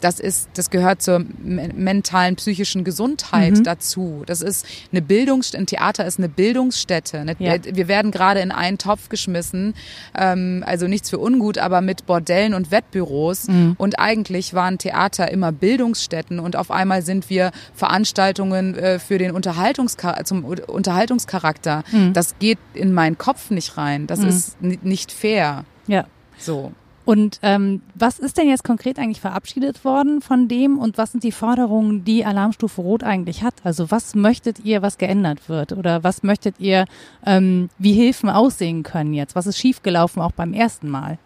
das 0.00 0.20
ist, 0.20 0.48
das 0.54 0.70
gehört 0.70 1.02
zur 1.02 1.24
mentalen, 1.42 2.36
psychischen 2.36 2.84
Gesundheit 2.84 3.54
mhm. 3.54 3.64
dazu. 3.64 4.22
Das 4.26 4.42
ist 4.42 4.66
eine 4.92 5.02
Bildungsstätte, 5.02 5.62
ein 5.62 5.66
Theater 5.66 6.04
ist 6.06 6.18
eine 6.18 6.28
Bildungsstätte. 6.28 7.20
Eine, 7.20 7.36
ja. 7.38 7.56
Wir 7.64 7.88
werden 7.88 8.10
gerade 8.10 8.40
in 8.40 8.50
einen 8.50 8.78
Topf 8.78 9.08
geschmissen, 9.08 9.74
ähm, 10.16 10.64
also 10.66 10.86
nichts 10.86 11.10
für 11.10 11.18
ungut, 11.18 11.58
aber 11.58 11.80
mit 11.80 12.06
Bordellen 12.06 12.54
und 12.54 12.70
Wettbüros. 12.70 13.48
Mhm. 13.48 13.74
Und 13.78 13.98
eigentlich 13.98 14.54
waren 14.54 14.78
Theater 14.78 15.30
immer 15.30 15.52
Bildungsstätten 15.52 16.38
und 16.38 16.56
auf 16.56 16.70
einmal 16.70 17.02
sind 17.02 17.30
wir 17.30 17.52
Veranstaltungen 17.74 18.74
äh, 18.74 18.98
für 18.98 19.18
den 19.18 19.30
Unterhaltungschar 19.30 20.24
zum 20.24 20.44
Unterhaltungscharakter. 20.44 21.84
Mhm. 21.92 22.12
Das 22.12 22.38
geht 22.38 22.58
in 22.74 22.92
meinen 22.92 23.18
Kopf 23.18 23.50
nicht 23.50 23.76
rein. 23.76 24.06
Das 24.06 24.20
mhm. 24.20 24.28
ist 24.28 24.62
nicht 24.62 25.12
fair. 25.12 25.64
Ja. 25.86 26.06
So. 26.38 26.72
Und 27.06 27.38
ähm, 27.42 27.82
was 27.94 28.18
ist 28.18 28.36
denn 28.36 28.48
jetzt 28.48 28.64
konkret 28.64 28.98
eigentlich 28.98 29.20
verabschiedet 29.20 29.84
worden 29.84 30.20
von 30.20 30.48
dem 30.48 30.76
und 30.76 30.98
was 30.98 31.12
sind 31.12 31.22
die 31.22 31.30
Forderungen, 31.30 32.04
die 32.04 32.24
Alarmstufe 32.24 32.80
Rot 32.80 33.04
eigentlich 33.04 33.44
hat? 33.44 33.54
Also 33.62 33.92
was 33.92 34.16
möchtet 34.16 34.58
ihr, 34.64 34.82
was 34.82 34.98
geändert 34.98 35.48
wird? 35.48 35.70
Oder 35.70 36.02
was 36.02 36.24
möchtet 36.24 36.56
ihr, 36.58 36.84
ähm, 37.24 37.70
wie 37.78 37.92
Hilfen 37.92 38.28
aussehen 38.28 38.82
können 38.82 39.14
jetzt? 39.14 39.36
Was 39.36 39.46
ist 39.46 39.56
schiefgelaufen 39.56 40.20
auch 40.20 40.32
beim 40.32 40.52
ersten 40.52 40.90
Mal? 40.90 41.18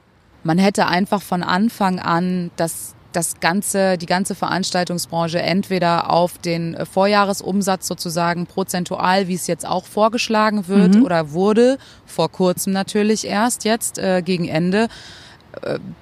Man 0.44 0.58
hätte 0.58 0.86
einfach 0.86 1.22
von 1.22 1.42
Anfang 1.42 1.98
an 1.98 2.50
das 2.56 2.94
das 3.12 3.40
ganze, 3.40 3.98
die 3.98 4.06
ganze 4.06 4.36
Veranstaltungsbranche 4.36 5.40
entweder 5.40 6.10
auf 6.10 6.38
den 6.38 6.76
Vorjahresumsatz 6.86 7.88
sozusagen 7.88 8.46
prozentual, 8.46 9.26
wie 9.26 9.34
es 9.34 9.48
jetzt 9.48 9.66
auch 9.66 9.84
vorgeschlagen 9.84 10.68
wird 10.68 10.94
mhm. 10.94 11.04
oder 11.04 11.32
wurde, 11.32 11.78
vor 12.06 12.30
kurzem 12.30 12.72
natürlich 12.72 13.26
erst 13.26 13.64
jetzt 13.64 13.98
äh, 13.98 14.22
gegen 14.22 14.46
Ende, 14.46 14.86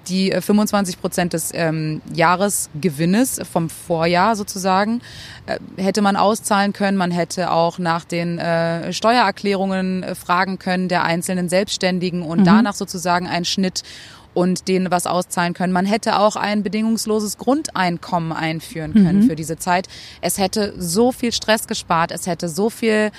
die 0.08 0.32
25 0.32 0.94
äh, 0.94 0.98
Prozent 0.98 1.32
des 1.32 1.50
ähm, 1.54 2.00
Jahresgewinnes 2.12 3.40
vom 3.50 3.70
Vorjahr 3.70 4.37
sozusagen 4.37 5.00
äh, 5.46 5.58
hätte 5.76 6.02
man 6.02 6.16
auszahlen 6.16 6.72
können. 6.72 6.96
Man 6.96 7.11
hätte 7.11 7.50
auch 7.50 7.78
nach 7.78 8.04
den 8.04 8.38
äh, 8.38 8.92
Steuererklärungen 8.92 10.02
äh, 10.02 10.14
fragen 10.14 10.58
können 10.58 10.88
der 10.88 11.04
einzelnen 11.04 11.48
Selbstständigen 11.48 12.22
und 12.22 12.40
mhm. 12.40 12.44
danach 12.44 12.74
sozusagen 12.74 13.26
einen 13.26 13.44
Schnitt 13.44 13.82
und 14.38 14.68
denen 14.68 14.92
was 14.92 15.09
auszahlen 15.09 15.53
können. 15.53 15.72
Man 15.72 15.85
hätte 15.85 16.20
auch 16.20 16.37
ein 16.37 16.62
bedingungsloses 16.62 17.38
Grundeinkommen 17.38 18.31
einführen 18.31 18.92
können 18.92 19.22
mhm. 19.22 19.29
für 19.29 19.35
diese 19.35 19.57
Zeit. 19.57 19.88
Es 20.20 20.38
hätte 20.38 20.74
so 20.79 21.11
viel 21.11 21.33
Stress 21.33 21.66
gespart, 21.66 22.12
es 22.12 22.29
hätte 22.29 22.48
so 22.48 22.70
viel 22.70 23.11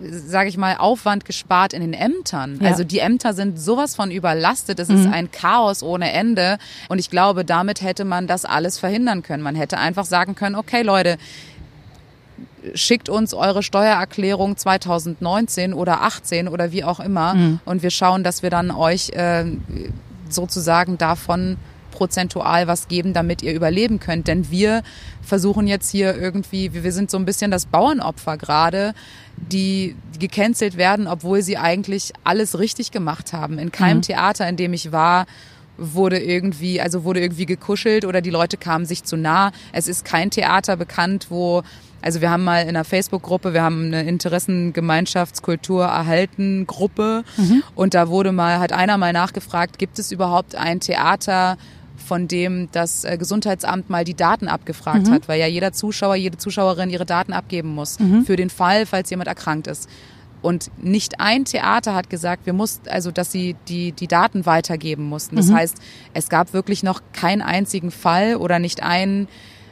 sage 0.00 0.48
ich 0.48 0.56
mal, 0.56 0.78
Aufwand 0.78 1.26
gespart 1.26 1.74
in 1.74 1.82
den 1.82 1.92
Ämtern. 1.92 2.58
Ja. 2.62 2.70
Also 2.70 2.82
die 2.82 2.98
Ämter 2.98 3.34
sind 3.34 3.60
sowas 3.60 3.94
von 3.94 4.10
überlastet. 4.10 4.80
Es 4.80 4.88
mhm. 4.88 4.96
ist 4.96 5.06
ein 5.06 5.30
Chaos 5.30 5.82
ohne 5.82 6.12
Ende. 6.12 6.56
Und 6.88 6.98
ich 6.98 7.10
glaube, 7.10 7.44
damit 7.44 7.82
hätte 7.82 8.06
man 8.06 8.26
das 8.26 8.46
alles 8.46 8.78
verhindern 8.78 9.22
können. 9.22 9.42
Man 9.42 9.54
hätte 9.54 9.76
einfach 9.76 10.06
sagen 10.06 10.34
können, 10.34 10.56
okay 10.56 10.80
Leute, 10.80 11.18
schickt 12.72 13.10
uns 13.10 13.34
eure 13.34 13.62
Steuererklärung 13.62 14.56
2019 14.56 15.74
oder 15.74 16.02
18 16.02 16.48
oder 16.48 16.72
wie 16.72 16.82
auch 16.82 16.98
immer 16.98 17.34
mhm. 17.34 17.60
und 17.66 17.82
wir 17.82 17.90
schauen, 17.90 18.24
dass 18.24 18.42
wir 18.42 18.50
dann 18.50 18.70
euch 18.70 19.10
äh, 19.10 19.44
sozusagen 20.28 20.98
davon 20.98 21.56
prozentual 21.96 22.66
was 22.66 22.88
geben, 22.88 23.14
damit 23.14 23.42
ihr 23.42 23.54
überleben 23.54 24.00
könnt. 24.00 24.28
Denn 24.28 24.50
wir 24.50 24.82
versuchen 25.22 25.66
jetzt 25.66 25.90
hier 25.90 26.14
irgendwie, 26.14 26.72
wir 26.74 26.92
sind 26.92 27.10
so 27.10 27.16
ein 27.16 27.24
bisschen 27.24 27.50
das 27.50 27.66
Bauernopfer 27.66 28.36
gerade, 28.36 28.94
die, 29.36 29.96
die 30.14 30.18
gecancelt 30.18 30.76
werden, 30.76 31.06
obwohl 31.06 31.42
sie 31.42 31.56
eigentlich 31.56 32.12
alles 32.22 32.58
richtig 32.58 32.90
gemacht 32.90 33.32
haben. 33.32 33.58
In 33.58 33.72
keinem 33.72 33.98
mhm. 33.98 34.02
Theater, 34.02 34.46
in 34.48 34.56
dem 34.56 34.74
ich 34.74 34.92
war, 34.92 35.26
wurde 35.78 36.18
irgendwie, 36.18 36.80
also 36.80 37.04
wurde 37.04 37.20
irgendwie 37.20 37.46
gekuschelt 37.46 38.04
oder 38.04 38.20
die 38.20 38.30
Leute 38.30 38.56
kamen 38.56 38.86
sich 38.86 39.04
zu 39.04 39.16
nah. 39.16 39.52
Es 39.72 39.88
ist 39.88 40.04
kein 40.04 40.30
Theater 40.30 40.76
bekannt, 40.76 41.26
wo 41.30 41.62
also 42.06 42.20
wir 42.20 42.30
haben 42.30 42.44
mal 42.44 42.62
in 42.62 42.68
einer 42.68 42.84
Facebook-Gruppe, 42.84 43.52
wir 43.52 43.64
haben 43.64 43.86
eine 43.86 44.04
Interessengemeinschaftskultur 44.04 45.86
erhalten 45.86 46.64
Gruppe 46.64 47.24
mhm. 47.36 47.64
und 47.74 47.94
da 47.94 48.06
wurde 48.08 48.30
mal, 48.30 48.60
hat 48.60 48.72
einer 48.72 48.96
mal 48.96 49.12
nachgefragt, 49.12 49.76
gibt 49.76 49.98
es 49.98 50.12
überhaupt 50.12 50.54
ein 50.54 50.78
Theater, 50.78 51.58
von 51.96 52.28
dem 52.28 52.68
das 52.70 53.02
äh, 53.02 53.16
Gesundheitsamt 53.18 53.90
mal 53.90 54.04
die 54.04 54.14
Daten 54.14 54.46
abgefragt 54.46 55.08
mhm. 55.08 55.14
hat, 55.14 55.26
weil 55.26 55.40
ja 55.40 55.48
jeder 55.48 55.72
Zuschauer, 55.72 56.14
jede 56.14 56.38
Zuschauerin 56.38 56.90
ihre 56.90 57.06
Daten 57.06 57.32
abgeben 57.32 57.74
muss 57.74 57.98
mhm. 57.98 58.24
für 58.24 58.36
den 58.36 58.50
Fall, 58.50 58.86
falls 58.86 59.10
jemand 59.10 59.26
erkrankt 59.26 59.66
ist. 59.66 59.90
Und 60.42 60.70
nicht 60.80 61.18
ein 61.18 61.44
Theater 61.44 61.96
hat 61.96 62.08
gesagt, 62.08 62.46
wir 62.46 62.52
mussten, 62.52 62.88
also 62.88 63.10
dass 63.10 63.32
sie 63.32 63.56
die, 63.66 63.90
die 63.90 64.06
Daten 64.06 64.46
weitergeben 64.46 65.08
mussten. 65.08 65.34
Das 65.34 65.46
mhm. 65.46 65.56
heißt, 65.56 65.78
es 66.14 66.28
gab 66.28 66.52
wirklich 66.52 66.84
noch 66.84 67.00
keinen 67.12 67.42
einzigen 67.42 67.90
Fall 67.90 68.36
oder 68.36 68.60
nicht 68.60 68.80
einen 68.80 69.26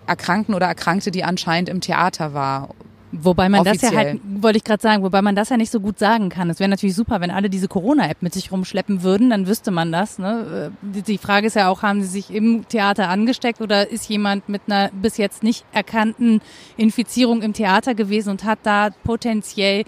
Erkrankten 0.06 0.54
oder 0.54 0.66
Erkrankte, 0.66 1.10
die 1.10 1.24
anscheinend 1.24 1.68
im 1.68 1.80
Theater 1.80 2.34
war. 2.34 2.70
Wobei 3.16 3.48
man 3.48 3.60
Offiziell. 3.60 3.92
das 3.92 4.02
ja 4.02 4.06
halt, 4.08 4.20
wollte 4.42 4.56
ich 4.56 4.64
gerade 4.64 4.82
sagen, 4.82 5.04
wobei 5.04 5.22
man 5.22 5.36
das 5.36 5.48
ja 5.48 5.56
nicht 5.56 5.70
so 5.70 5.78
gut 5.78 6.00
sagen 6.00 6.30
kann. 6.30 6.50
Es 6.50 6.58
wäre 6.58 6.68
natürlich 6.68 6.96
super, 6.96 7.20
wenn 7.20 7.30
alle 7.30 7.48
diese 7.48 7.68
Corona-App 7.68 8.22
mit 8.22 8.34
sich 8.34 8.50
rumschleppen 8.50 9.04
würden, 9.04 9.30
dann 9.30 9.46
wüsste 9.46 9.70
man 9.70 9.92
das. 9.92 10.18
Ne? 10.18 10.72
Die 10.82 11.18
Frage 11.18 11.46
ist 11.46 11.54
ja 11.54 11.68
auch, 11.68 11.82
haben 11.82 12.02
sie 12.02 12.08
sich 12.08 12.34
im 12.34 12.66
Theater 12.66 13.08
angesteckt 13.08 13.60
oder 13.60 13.88
ist 13.88 14.08
jemand 14.08 14.48
mit 14.48 14.62
einer 14.66 14.90
bis 14.90 15.16
jetzt 15.16 15.44
nicht 15.44 15.64
erkannten 15.72 16.40
Infizierung 16.76 17.42
im 17.42 17.52
Theater 17.52 17.94
gewesen 17.94 18.30
und 18.30 18.44
hat 18.44 18.58
da 18.64 18.90
potenziell 19.04 19.84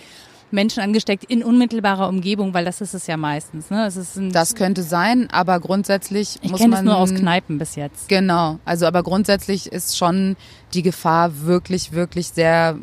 Menschen 0.56 0.82
angesteckt 0.82 1.24
in 1.24 1.44
unmittelbarer 1.44 2.08
Umgebung, 2.08 2.52
weil 2.54 2.64
das 2.64 2.80
ist 2.80 2.94
es 2.94 3.06
ja 3.06 3.16
meistens. 3.16 3.70
Ne? 3.70 3.86
Es 3.86 3.96
ist 3.96 4.18
das 4.32 4.54
könnte 4.54 4.82
sein, 4.82 5.28
aber 5.30 5.60
grundsätzlich 5.60 6.38
ich 6.42 6.50
muss 6.50 6.60
man. 6.60 6.72
es 6.72 6.82
nur 6.82 6.96
aus 6.96 7.14
Kneipen 7.14 7.58
bis 7.58 7.76
jetzt. 7.76 8.08
Genau, 8.08 8.58
also 8.64 8.86
aber 8.86 9.02
grundsätzlich 9.04 9.70
ist 9.70 9.96
schon 9.96 10.34
die 10.74 10.82
Gefahr 10.82 11.42
wirklich, 11.42 11.92
wirklich 11.92 12.28
sehr 12.28 12.76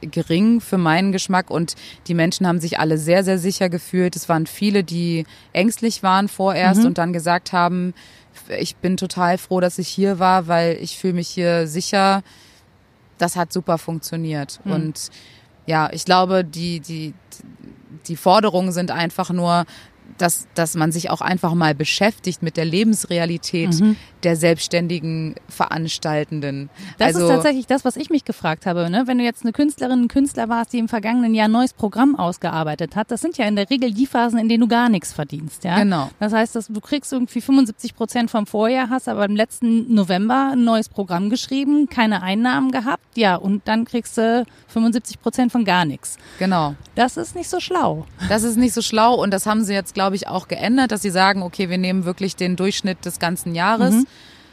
gering 0.00 0.60
für 0.60 0.78
meinen 0.78 1.12
Geschmack 1.12 1.50
und 1.50 1.74
die 2.06 2.14
Menschen 2.14 2.46
haben 2.46 2.60
sich 2.60 2.78
alle 2.78 2.96
sehr, 2.96 3.24
sehr 3.24 3.38
sicher 3.38 3.68
gefühlt. 3.68 4.16
Es 4.16 4.28
waren 4.28 4.46
viele, 4.46 4.84
die 4.84 5.26
ängstlich 5.52 6.02
waren 6.02 6.28
vorerst 6.28 6.80
mhm. 6.80 6.86
und 6.86 6.98
dann 6.98 7.12
gesagt 7.12 7.52
haben, 7.52 7.94
ich 8.58 8.76
bin 8.76 8.96
total 8.96 9.38
froh, 9.38 9.60
dass 9.60 9.78
ich 9.78 9.88
hier 9.88 10.20
war, 10.20 10.46
weil 10.46 10.78
ich 10.80 10.96
fühle 10.96 11.14
mich 11.14 11.28
hier 11.28 11.66
sicher. 11.66 12.22
Das 13.18 13.34
hat 13.34 13.52
super 13.52 13.78
funktioniert. 13.78 14.60
Mhm. 14.64 14.72
Und 14.72 15.10
ja, 15.68 15.90
ich 15.92 16.06
glaube, 16.06 16.44
die, 16.44 16.80
die, 16.80 17.12
die 18.06 18.16
Forderungen 18.16 18.72
sind 18.72 18.90
einfach 18.90 19.28
nur, 19.28 19.66
dass, 20.16 20.48
dass 20.54 20.74
man 20.74 20.92
sich 20.92 21.10
auch 21.10 21.20
einfach 21.20 21.54
mal 21.54 21.74
beschäftigt 21.74 22.42
mit 22.42 22.56
der 22.56 22.64
Lebensrealität 22.64 23.80
mhm. 23.80 23.96
der 24.22 24.36
selbstständigen 24.36 25.34
Veranstaltenden. 25.48 26.70
Das 26.98 27.14
also, 27.14 27.26
ist 27.26 27.34
tatsächlich 27.34 27.66
das, 27.66 27.84
was 27.84 27.96
ich 27.96 28.10
mich 28.10 28.24
gefragt 28.24 28.66
habe. 28.66 28.90
Ne? 28.90 29.04
Wenn 29.06 29.18
du 29.18 29.24
jetzt 29.24 29.42
eine 29.42 29.52
Künstlerin, 29.52 30.04
ein 30.04 30.08
Künstler 30.08 30.48
warst, 30.48 30.72
die 30.72 30.78
im 30.78 30.88
vergangenen 30.88 31.34
Jahr 31.34 31.48
ein 31.48 31.52
neues 31.52 31.72
Programm 31.72 32.16
ausgearbeitet 32.16 32.96
hat, 32.96 33.10
das 33.10 33.20
sind 33.20 33.38
ja 33.38 33.46
in 33.46 33.56
der 33.56 33.68
Regel 33.70 33.92
die 33.92 34.06
Phasen, 34.06 34.38
in 34.38 34.48
denen 34.48 34.62
du 34.62 34.68
gar 34.68 34.88
nichts 34.88 35.12
verdienst. 35.12 35.64
Ja? 35.64 35.78
Genau. 35.78 36.10
Das 36.18 36.32
heißt, 36.32 36.56
dass 36.56 36.68
du 36.68 36.80
kriegst 36.80 37.12
irgendwie 37.12 37.40
75 37.40 37.94
Prozent 37.94 38.30
vom 38.30 38.46
Vorjahr, 38.46 38.90
hast 38.90 39.08
aber 39.08 39.24
im 39.24 39.36
letzten 39.36 39.92
November 39.92 40.50
ein 40.52 40.64
neues 40.64 40.88
Programm 40.88 41.30
geschrieben, 41.30 41.88
keine 41.88 42.22
Einnahmen 42.22 42.70
gehabt, 42.70 43.16
ja, 43.16 43.36
und 43.36 43.66
dann 43.66 43.84
kriegst 43.84 44.16
du 44.18 44.44
75 44.68 45.20
Prozent 45.20 45.52
von 45.52 45.64
gar 45.64 45.84
nichts. 45.84 46.18
Genau. 46.38 46.74
Das 46.94 47.16
ist 47.16 47.34
nicht 47.34 47.48
so 47.48 47.60
schlau. 47.60 48.06
Das 48.28 48.42
ist 48.42 48.56
nicht 48.56 48.74
so 48.74 48.82
schlau 48.82 49.14
und 49.14 49.32
das 49.32 49.46
haben 49.46 49.64
sie 49.64 49.74
jetzt, 49.74 49.94
glaube 49.98 50.14
ich, 50.14 50.28
auch 50.28 50.46
geändert, 50.46 50.92
dass 50.92 51.02
sie 51.02 51.10
sagen, 51.10 51.42
okay, 51.42 51.68
wir 51.70 51.76
nehmen 51.76 52.04
wirklich 52.04 52.36
den 52.36 52.54
Durchschnitt 52.54 53.04
des 53.04 53.18
ganzen 53.18 53.52
Jahres. 53.56 53.94
Mhm. 53.94 54.06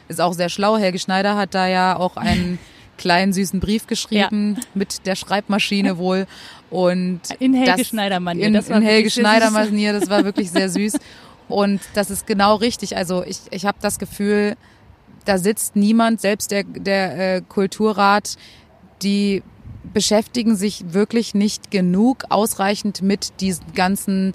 Ist 0.08 0.20
auch 0.20 0.32
sehr 0.32 0.48
schlau. 0.48 0.76
Helge 0.76 0.98
Schneider 0.98 1.36
hat 1.36 1.54
da 1.54 1.68
ja 1.68 1.96
auch 1.96 2.16
einen 2.16 2.58
kleinen 2.98 3.32
süßen 3.32 3.60
Brief 3.60 3.86
geschrieben 3.86 4.56
ja. 4.56 4.62
mit 4.74 5.06
der 5.06 5.14
Schreibmaschine 5.14 5.98
wohl 5.98 6.26
und 6.68 7.20
in 7.38 7.54
Helge 7.54 7.84
Schneider 7.84 8.18
Manier. 8.18 8.48
In, 8.48 8.56
in 8.56 8.82
Helge 8.82 9.08
Schneider 9.08 9.52
Manier, 9.52 9.92
das 9.92 10.10
war 10.10 10.24
wirklich 10.24 10.50
sehr 10.50 10.68
süß 10.68 10.94
und 11.48 11.80
das 11.94 12.10
ist 12.10 12.26
genau 12.26 12.56
richtig. 12.56 12.96
Also 12.96 13.22
ich 13.22 13.38
ich 13.52 13.66
habe 13.66 13.78
das 13.80 14.00
Gefühl, 14.00 14.56
da 15.26 15.38
sitzt 15.38 15.76
niemand, 15.76 16.20
selbst 16.20 16.50
der 16.50 16.64
der 16.64 17.36
äh, 17.36 17.40
Kulturrat, 17.48 18.34
die 19.00 19.44
beschäftigen 19.94 20.56
sich 20.56 20.92
wirklich 20.92 21.36
nicht 21.36 21.70
genug 21.70 22.24
ausreichend 22.30 23.00
mit 23.00 23.40
diesen 23.40 23.72
ganzen 23.74 24.34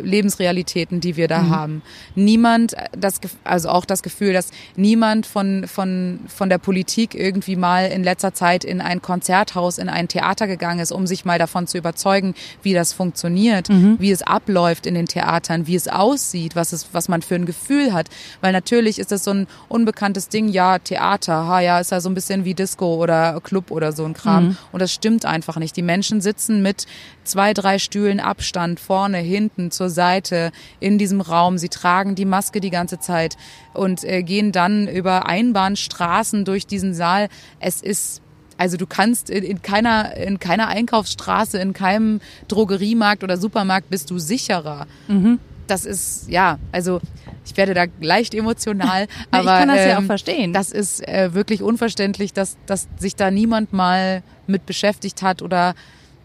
Lebensrealitäten, 0.00 1.00
die 1.00 1.16
wir 1.16 1.28
da 1.28 1.42
mhm. 1.42 1.50
haben. 1.50 1.82
Niemand, 2.14 2.74
das, 2.96 3.20
also 3.44 3.68
auch 3.68 3.84
das 3.84 4.02
Gefühl, 4.02 4.32
dass 4.32 4.50
niemand 4.76 5.26
von, 5.26 5.66
von, 5.66 6.20
von 6.28 6.48
der 6.48 6.58
Politik 6.58 7.14
irgendwie 7.14 7.56
mal 7.56 7.86
in 7.86 8.02
letzter 8.02 8.34
Zeit 8.34 8.64
in 8.64 8.80
ein 8.80 9.02
Konzerthaus, 9.02 9.78
in 9.78 9.88
ein 9.88 10.08
Theater 10.08 10.46
gegangen 10.46 10.80
ist, 10.80 10.92
um 10.92 11.06
sich 11.06 11.24
mal 11.24 11.38
davon 11.38 11.66
zu 11.66 11.78
überzeugen, 11.78 12.34
wie 12.62 12.74
das 12.74 12.92
funktioniert, 12.92 13.68
mhm. 13.68 13.96
wie 13.98 14.10
es 14.10 14.22
abläuft 14.22 14.86
in 14.86 14.94
den 14.94 15.06
Theatern, 15.06 15.66
wie 15.66 15.76
es 15.76 15.88
aussieht, 15.88 16.56
was 16.56 16.72
es, 16.72 16.88
was 16.92 17.08
man 17.08 17.22
für 17.22 17.34
ein 17.34 17.46
Gefühl 17.46 17.92
hat. 17.92 18.08
Weil 18.40 18.52
natürlich 18.52 18.98
ist 18.98 19.12
das 19.12 19.24
so 19.24 19.32
ein 19.32 19.46
unbekanntes 19.68 20.28
Ding, 20.28 20.48
ja, 20.48 20.78
Theater, 20.78 21.46
ha, 21.46 21.60
ja, 21.60 21.80
ist 21.80 21.90
ja 21.90 22.00
so 22.00 22.08
ein 22.08 22.14
bisschen 22.14 22.44
wie 22.44 22.54
Disco 22.54 22.94
oder 22.94 23.40
Club 23.42 23.70
oder 23.70 23.92
so 23.92 24.04
ein 24.04 24.14
Kram. 24.14 24.44
Mhm. 24.44 24.56
Und 24.72 24.82
das 24.82 24.92
stimmt 24.92 25.24
einfach 25.24 25.56
nicht. 25.56 25.76
Die 25.76 25.82
Menschen 25.82 26.20
sitzen 26.20 26.62
mit 26.62 26.86
zwei, 27.24 27.54
drei 27.54 27.78
Stühlen 27.78 28.20
Abstand 28.20 28.80
vorne, 28.80 29.18
hinten, 29.18 29.70
zur 29.70 29.90
Seite 29.90 30.52
in 30.80 30.98
diesem 30.98 31.20
Raum. 31.20 31.58
Sie 31.58 31.68
tragen 31.68 32.14
die 32.14 32.24
Maske 32.24 32.60
die 32.60 32.70
ganze 32.70 32.98
Zeit 32.98 33.36
und 33.74 34.04
äh, 34.04 34.22
gehen 34.22 34.52
dann 34.52 34.88
über 34.88 35.26
Einbahnstraßen 35.26 36.44
durch 36.44 36.66
diesen 36.66 36.94
Saal. 36.94 37.28
Es 37.60 37.80
ist 37.80 38.22
also 38.58 38.76
du 38.76 38.86
kannst 38.86 39.28
in, 39.30 39.42
in, 39.42 39.62
keiner 39.62 40.16
in 40.16 40.38
keiner 40.38 40.68
Einkaufsstraße, 40.68 41.58
in 41.58 41.72
keinem 41.72 42.20
Drogeriemarkt 42.46 43.24
oder 43.24 43.36
Supermarkt 43.36 43.90
bist 43.90 44.10
du 44.10 44.18
sicherer. 44.18 44.86
Mhm. 45.08 45.40
Das 45.66 45.84
ist 45.84 46.28
ja, 46.28 46.58
also 46.70 47.00
ich 47.44 47.56
werde 47.56 47.74
da 47.74 47.86
leicht 48.00 48.34
emotional, 48.34 49.06
aber 49.30 49.42
ich 49.42 49.58
kann 49.58 49.68
das 49.68 49.80
ähm, 49.80 49.88
ja 49.88 49.98
auch 49.98 50.02
verstehen. 50.02 50.52
Das 50.52 50.70
ist 50.70 51.06
äh, 51.08 51.34
wirklich 51.34 51.62
unverständlich, 51.62 52.32
dass 52.32 52.56
dass 52.66 52.88
sich 52.98 53.16
da 53.16 53.30
niemand 53.30 53.72
mal 53.72 54.22
mit 54.46 54.66
beschäftigt 54.66 55.22
hat 55.22 55.42
oder 55.42 55.74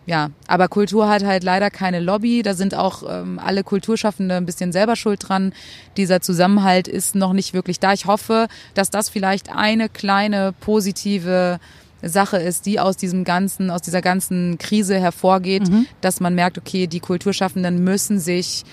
ja, 0.07 0.31
aber 0.47 0.69
Kultur 0.69 1.09
hat 1.09 1.25
halt 1.25 1.43
leider 1.43 1.69
keine 1.69 1.99
Lobby. 1.99 2.41
Da 2.41 2.53
sind 2.53 2.73
auch 2.73 3.03
ähm, 3.07 3.39
alle 3.43 3.65
Kulturschaffende 3.65 4.35
ein 4.35 4.45
bisschen 4.45 4.71
selber 4.71 4.95
schuld 4.95 5.27
dran. 5.27 5.51
Dieser 5.97 6.21
Zusammenhalt 6.21 6.87
ist 6.87 7.13
noch 7.13 7.33
nicht 7.33 7.53
wirklich 7.53 7.81
da. 7.81 7.91
Ich 7.91 8.05
hoffe, 8.05 8.47
dass 8.73 8.89
das 8.89 9.09
vielleicht 9.09 9.53
eine 9.53 9.89
kleine 9.89 10.53
positive 10.61 11.59
Sache 12.01 12.37
ist, 12.37 12.65
die 12.67 12.79
aus 12.79 12.95
diesem 12.95 13.25
ganzen, 13.25 13.69
aus 13.69 13.81
dieser 13.81 14.01
ganzen 14.01 14.57
Krise 14.57 14.97
hervorgeht, 14.97 15.69
mhm. 15.69 15.87
dass 15.99 16.21
man 16.21 16.35
merkt, 16.35 16.57
okay, 16.57 16.87
die 16.87 17.01
Kulturschaffenden 17.01 17.83
müssen 17.83 18.17
sich 18.17 18.63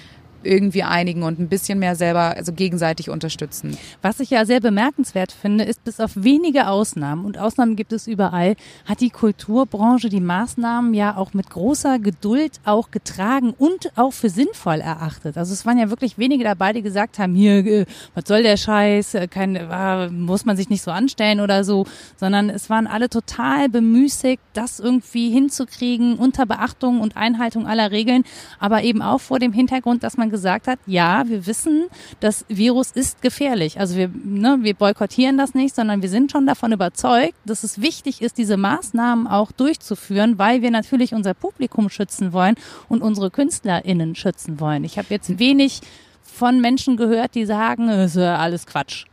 irgendwie 0.47 0.83
einigen 0.83 1.23
und 1.23 1.39
ein 1.39 1.49
bisschen 1.49 1.79
mehr 1.79 1.97
selber, 1.97 2.37
also 2.37 2.53
gegenseitig 2.53 3.11
unterstützen. 3.11 3.77
Was 4.03 4.21
ich 4.21 4.31
ja 4.31 4.45
sehr 4.45 4.61
bemerkenswert 4.61 5.33
finde, 5.33 5.65
ist, 5.65 5.85
bis 5.85 6.01
auf 6.01 6.13
wenige 6.15 6.69
Ausnahmen, 6.69 7.25
und 7.25 7.39
Ausnahmen 7.39 7.77
gibt 7.77 7.93
es 7.93 8.07
überall, 8.07 8.57
hat 8.85 9.01
die 9.01 9.11
Kulturbranche 9.11 10.09
die 10.09 10.21
Maßnahmen 10.21 10.95
ja 10.95 11.17
auch 11.17 11.35
mit 11.35 11.51
großer 11.51 11.99
Geduld 11.99 12.61
auch 12.65 12.91
getragen 12.91 13.55
und 13.57 13.97
auch 13.97 14.13
für 14.13 14.31
sinnvoll 14.31 14.81
erachtet. 14.81 15.37
Also 15.37 15.53
es 15.53 15.67
waren 15.67 15.79
ja 15.79 15.91
wirklich 15.91 16.19
wenige 16.19 16.45
dabei, 16.45 16.73
die 16.73 16.83
gesagt 16.83 17.19
haben, 17.19 17.35
hier, 17.35 17.65
äh, 17.67 17.87
was 18.15 18.25
soll 18.27 18.43
der 18.43 18.57
Scheiß, 18.57 19.15
äh, 19.15 19.29
kein, 19.29 19.57
äh, 19.57 20.09
muss 20.11 20.45
man 20.45 20.57
sich 20.57 20.71
nicht 20.71 20.83
so 20.83 20.91
anstellen 20.91 21.41
oder 21.41 21.65
so, 21.65 21.87
sondern 22.17 22.51
es 22.51 22.71
waren 22.71 22.87
alle 22.87 23.09
total 23.09 23.69
bemüßigt, 23.69 24.43
das 24.53 24.81
irgendwie 24.81 25.31
hinzukriegen 25.31 26.17
unter 26.17 26.47
Beachtung 26.47 27.01
und 27.01 27.17
Einhaltung 27.17 27.67
aller 27.67 27.91
Regeln, 27.91 28.25
aber 28.59 28.83
eben 28.83 29.03
auch 29.03 29.21
vor 29.21 29.39
dem 29.39 29.53
Hintergrund, 29.53 30.03
dass 30.03 30.17
man 30.17 30.31
gesagt 30.35 30.67
hat, 30.67 30.81
ja, 30.85 31.23
wir 31.29 31.47
wissen, 31.47 31.85
das 32.19 32.45
Virus 32.49 32.91
ist 32.91 33.23
gefährlich. 33.23 33.79
Also 33.79 33.95
wir, 33.95 34.09
ne, 34.09 34.59
wir 34.63 34.75
boykottieren 34.75 35.39
das 35.39 35.55
nicht, 35.55 35.77
sondern 35.77 36.03
wir 36.03 36.09
sind 36.09 36.33
schon 36.33 36.45
davon 36.45 36.73
überzeugt, 36.73 37.37
dass 37.45 37.63
es 37.63 37.81
wichtig 37.81 38.21
ist, 38.21 38.37
diese 38.37 38.57
Maßnahmen 38.57 39.29
auch 39.29 39.53
durchzuführen, 39.53 40.39
weil 40.39 40.61
wir 40.61 40.73
natürlich 40.73 41.15
unser 41.15 41.35
Publikum 41.35 41.89
schützen 41.89 42.33
wollen 42.33 42.57
und 42.89 43.01
unsere 43.01 43.31
KünstlerInnen 43.31 44.17
schützen 44.17 44.59
wollen. 44.59 44.83
Ich 44.83 44.99
habe 44.99 45.07
jetzt 45.11 45.39
wenig 45.39 45.81
von 46.23 46.61
Menschen 46.61 46.97
gehört, 46.97 47.37
die 47.37 47.47
sagen, 47.47 47.89
es 47.89 48.17
ist 48.17 48.23
alles 48.23 48.67
Quatsch. 48.67 49.05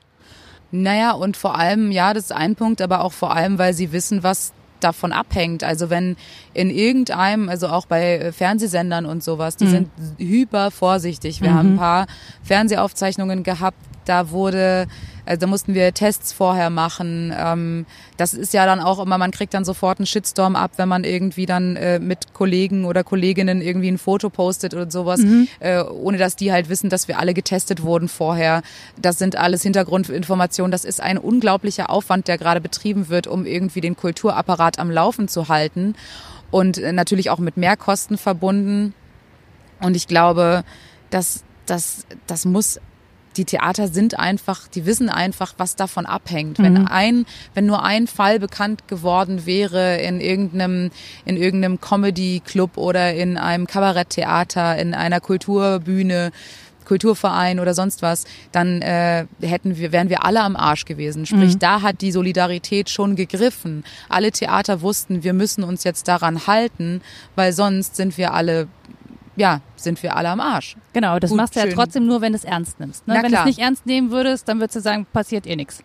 Naja, 0.71 1.11
und 1.11 1.37
vor 1.37 1.55
allem, 1.55 1.91
ja, 1.91 2.13
das 2.13 2.25
ist 2.25 2.31
ein 2.31 2.55
Punkt, 2.55 2.81
aber 2.81 3.03
auch 3.03 3.13
vor 3.13 3.35
allem, 3.35 3.59
weil 3.59 3.73
sie 3.73 3.91
wissen, 3.91 4.23
was 4.23 4.53
davon 4.83 5.11
abhängt. 5.11 5.63
Also 5.63 5.89
wenn 5.89 6.15
in 6.53 6.69
irgendeinem, 6.69 7.49
also 7.49 7.67
auch 7.67 7.85
bei 7.85 8.17
äh, 8.17 8.31
Fernsehsendern 8.31 9.05
und 9.05 9.23
sowas, 9.23 9.55
die 9.57 9.65
mhm. 9.65 9.69
sind 9.69 9.89
hyper 10.17 10.71
vorsichtig. 10.71 11.41
Wir 11.41 11.51
mhm. 11.51 11.55
haben 11.55 11.73
ein 11.73 11.77
paar 11.77 12.07
Fernsehaufzeichnungen 12.43 13.43
gehabt, 13.43 13.77
da 14.05 14.31
wurde 14.31 14.87
also 15.25 15.39
da 15.41 15.47
mussten 15.47 15.73
wir 15.73 15.93
Tests 15.93 16.33
vorher 16.33 16.69
machen. 16.69 17.33
Ähm, 17.37 17.85
das 18.17 18.33
ist 18.33 18.53
ja 18.53 18.65
dann 18.65 18.79
auch 18.79 18.99
immer, 18.99 19.17
man 19.17 19.31
kriegt 19.31 19.53
dann 19.53 19.65
sofort 19.65 19.99
einen 19.99 20.05
Shitstorm 20.05 20.55
ab, 20.55 20.71
wenn 20.77 20.89
man 20.89 21.03
irgendwie 21.03 21.45
dann 21.45 21.75
äh, 21.75 21.99
mit 21.99 22.33
Kollegen 22.33 22.85
oder 22.85 23.03
Kolleginnen 23.03 23.61
irgendwie 23.61 23.89
ein 23.89 23.97
Foto 23.97 24.29
postet 24.29 24.73
oder 24.73 24.89
sowas, 24.89 25.21
mhm. 25.21 25.47
äh, 25.59 25.81
ohne 25.81 26.17
dass 26.17 26.35
die 26.35 26.51
halt 26.51 26.69
wissen, 26.69 26.89
dass 26.89 27.07
wir 27.07 27.19
alle 27.19 27.33
getestet 27.33 27.83
wurden 27.83 28.07
vorher. 28.07 28.61
Das 29.01 29.17
sind 29.17 29.35
alles 29.35 29.63
Hintergrundinformationen. 29.63 30.71
Das 30.71 30.85
ist 30.85 31.01
ein 31.01 31.17
unglaublicher 31.17 31.89
Aufwand, 31.89 32.27
der 32.27 32.37
gerade 32.37 32.61
betrieben 32.61 33.09
wird, 33.09 33.27
um 33.27 33.45
irgendwie 33.45 33.81
den 33.81 33.95
Kulturapparat 33.95 34.79
am 34.79 34.91
Laufen 34.91 35.27
zu 35.27 35.47
halten 35.47 35.95
und 36.51 36.77
äh, 36.77 36.91
natürlich 36.91 37.29
auch 37.29 37.39
mit 37.39 37.57
Mehrkosten 37.57 38.17
verbunden. 38.17 38.93
Und 39.79 39.95
ich 39.95 40.07
glaube, 40.07 40.63
dass 41.09 41.43
das, 41.65 42.05
das 42.27 42.45
muss 42.45 42.79
die 43.37 43.45
Theater 43.45 43.87
sind 43.87 44.19
einfach, 44.19 44.67
die 44.67 44.85
wissen 44.85 45.09
einfach, 45.09 45.53
was 45.57 45.75
davon 45.75 46.05
abhängt. 46.05 46.59
Mhm. 46.59 46.63
Wenn 46.63 46.87
ein, 46.87 47.25
wenn 47.53 47.65
nur 47.65 47.83
ein 47.83 48.07
Fall 48.07 48.39
bekannt 48.39 48.87
geworden 48.87 49.45
wäre 49.45 49.97
in 49.97 50.19
irgendeinem, 50.19 50.91
in 51.25 51.37
irgendeinem 51.37 51.79
Comedy-Club 51.79 52.77
oder 52.77 53.13
in 53.13 53.37
einem 53.37 53.67
Kabaretttheater, 53.67 54.77
in 54.77 54.93
einer 54.93 55.19
Kulturbühne, 55.19 56.31
Kulturverein 56.85 57.61
oder 57.61 57.73
sonst 57.73 58.01
was, 58.01 58.25
dann 58.51 58.81
äh, 58.81 59.25
hätten 59.41 59.77
wir, 59.77 59.93
wären 59.93 60.09
wir 60.09 60.25
alle 60.25 60.41
am 60.41 60.57
Arsch 60.57 60.83
gewesen. 60.83 61.25
Sprich, 61.25 61.53
mhm. 61.53 61.59
da 61.59 61.81
hat 61.81 62.01
die 62.01 62.11
Solidarität 62.11 62.89
schon 62.89 63.15
gegriffen. 63.15 63.85
Alle 64.09 64.31
Theater 64.31 64.81
wussten, 64.81 65.23
wir 65.23 65.31
müssen 65.31 65.63
uns 65.63 65.85
jetzt 65.85 66.09
daran 66.09 66.47
halten, 66.47 67.01
weil 67.35 67.53
sonst 67.53 67.95
sind 67.95 68.17
wir 68.17 68.33
alle 68.33 68.67
ja, 69.41 69.59
sind 69.75 70.01
wir 70.03 70.15
alle 70.15 70.29
am 70.29 70.39
Arsch. 70.39 70.77
Genau, 70.93 71.17
das 71.17 71.31
Gut, 71.31 71.37
machst 71.37 71.55
du 71.55 71.59
ja 71.59 71.65
trotzdem 71.73 72.05
nur, 72.05 72.21
wenn 72.21 72.33
du 72.33 72.37
es 72.37 72.43
ernst 72.43 72.79
nimmst. 72.79 73.07
Ne? 73.07 73.19
Wenn 73.21 73.31
du 73.31 73.37
es 73.39 73.45
nicht 73.45 73.59
ernst 73.59 73.87
nehmen 73.87 74.11
würdest, 74.11 74.47
dann 74.47 74.59
würdest 74.59 74.75
du 74.75 74.81
sagen, 74.81 75.07
passiert 75.11 75.47
eh 75.47 75.55
nichts. 75.55 75.83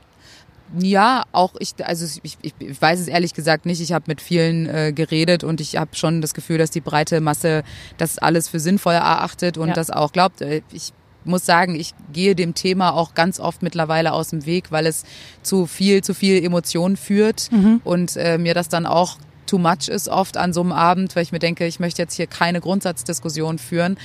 Ja, 0.78 1.24
auch 1.32 1.54
ich, 1.58 1.72
also 1.82 2.04
ich, 2.22 2.36
ich, 2.42 2.54
ich 2.58 2.82
weiß 2.82 3.00
es 3.00 3.08
ehrlich 3.08 3.32
gesagt 3.32 3.64
nicht. 3.64 3.80
Ich 3.80 3.92
habe 3.92 4.04
mit 4.08 4.20
vielen 4.20 4.66
äh, 4.66 4.92
geredet 4.92 5.42
und 5.42 5.62
ich 5.62 5.76
habe 5.76 5.96
schon 5.96 6.20
das 6.20 6.34
Gefühl, 6.34 6.58
dass 6.58 6.70
die 6.70 6.82
breite 6.82 7.20
Masse 7.20 7.62
das 7.96 8.18
alles 8.18 8.48
für 8.48 8.60
sinnvoll 8.60 8.94
erachtet 8.94 9.56
und 9.56 9.68
ja. 9.68 9.74
das 9.74 9.90
auch 9.90 10.12
glaubt. 10.12 10.42
Äh, 10.42 10.60
ich 10.72 10.92
muss 11.24 11.46
sagen, 11.46 11.76
ich 11.76 11.94
gehe 12.12 12.34
dem 12.34 12.54
Thema 12.54 12.92
auch 12.92 13.14
ganz 13.14 13.40
oft 13.40 13.62
mittlerweile 13.62 14.12
aus 14.12 14.28
dem 14.28 14.44
Weg, 14.44 14.70
weil 14.70 14.86
es 14.86 15.04
zu 15.42 15.66
viel, 15.66 16.04
zu 16.04 16.12
viel 16.12 16.44
Emotionen 16.44 16.96
führt 16.96 17.50
mhm. 17.52 17.80
und 17.84 18.16
äh, 18.16 18.36
mir 18.36 18.52
das 18.52 18.68
dann 18.68 18.84
auch 18.84 19.16
too 19.46 19.58
much 19.58 19.88
ist 19.88 20.08
oft 20.08 20.36
an 20.36 20.52
so 20.52 20.60
einem 20.60 20.72
Abend, 20.72 21.16
weil 21.16 21.22
ich 21.22 21.32
mir 21.32 21.38
denke, 21.38 21.66
ich 21.66 21.80
möchte 21.80 22.02
jetzt 22.02 22.14
hier 22.14 22.26
keine 22.26 22.60
Grundsatzdiskussion 22.60 23.58
führen. 23.58 23.96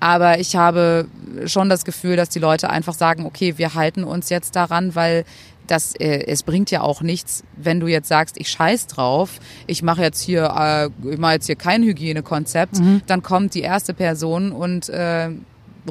Aber 0.00 0.38
ich 0.38 0.54
habe 0.54 1.06
schon 1.46 1.68
das 1.68 1.84
Gefühl, 1.84 2.16
dass 2.16 2.28
die 2.28 2.38
Leute 2.38 2.70
einfach 2.70 2.94
sagen, 2.94 3.26
okay, 3.26 3.58
wir 3.58 3.74
halten 3.74 4.04
uns 4.04 4.28
jetzt 4.28 4.54
daran, 4.54 4.94
weil 4.94 5.24
das, 5.66 5.94
äh, 5.96 6.24
es 6.26 6.42
bringt 6.42 6.70
ja 6.70 6.80
auch 6.80 7.02
nichts, 7.02 7.42
wenn 7.56 7.80
du 7.80 7.88
jetzt 7.88 8.08
sagst, 8.08 8.36
ich 8.38 8.48
scheiß 8.50 8.86
drauf, 8.86 9.38
ich 9.66 9.82
mache 9.82 10.02
jetzt 10.02 10.20
hier, 10.20 10.54
äh, 10.56 11.10
ich 11.10 11.18
mache 11.18 11.34
jetzt 11.34 11.46
hier 11.46 11.56
kein 11.56 11.82
Hygienekonzept, 11.82 12.78
mhm. 12.78 13.02
dann 13.06 13.22
kommt 13.22 13.54
die 13.54 13.60
erste 13.60 13.92
Person 13.92 14.52
und 14.52 14.88
äh, 14.88 15.30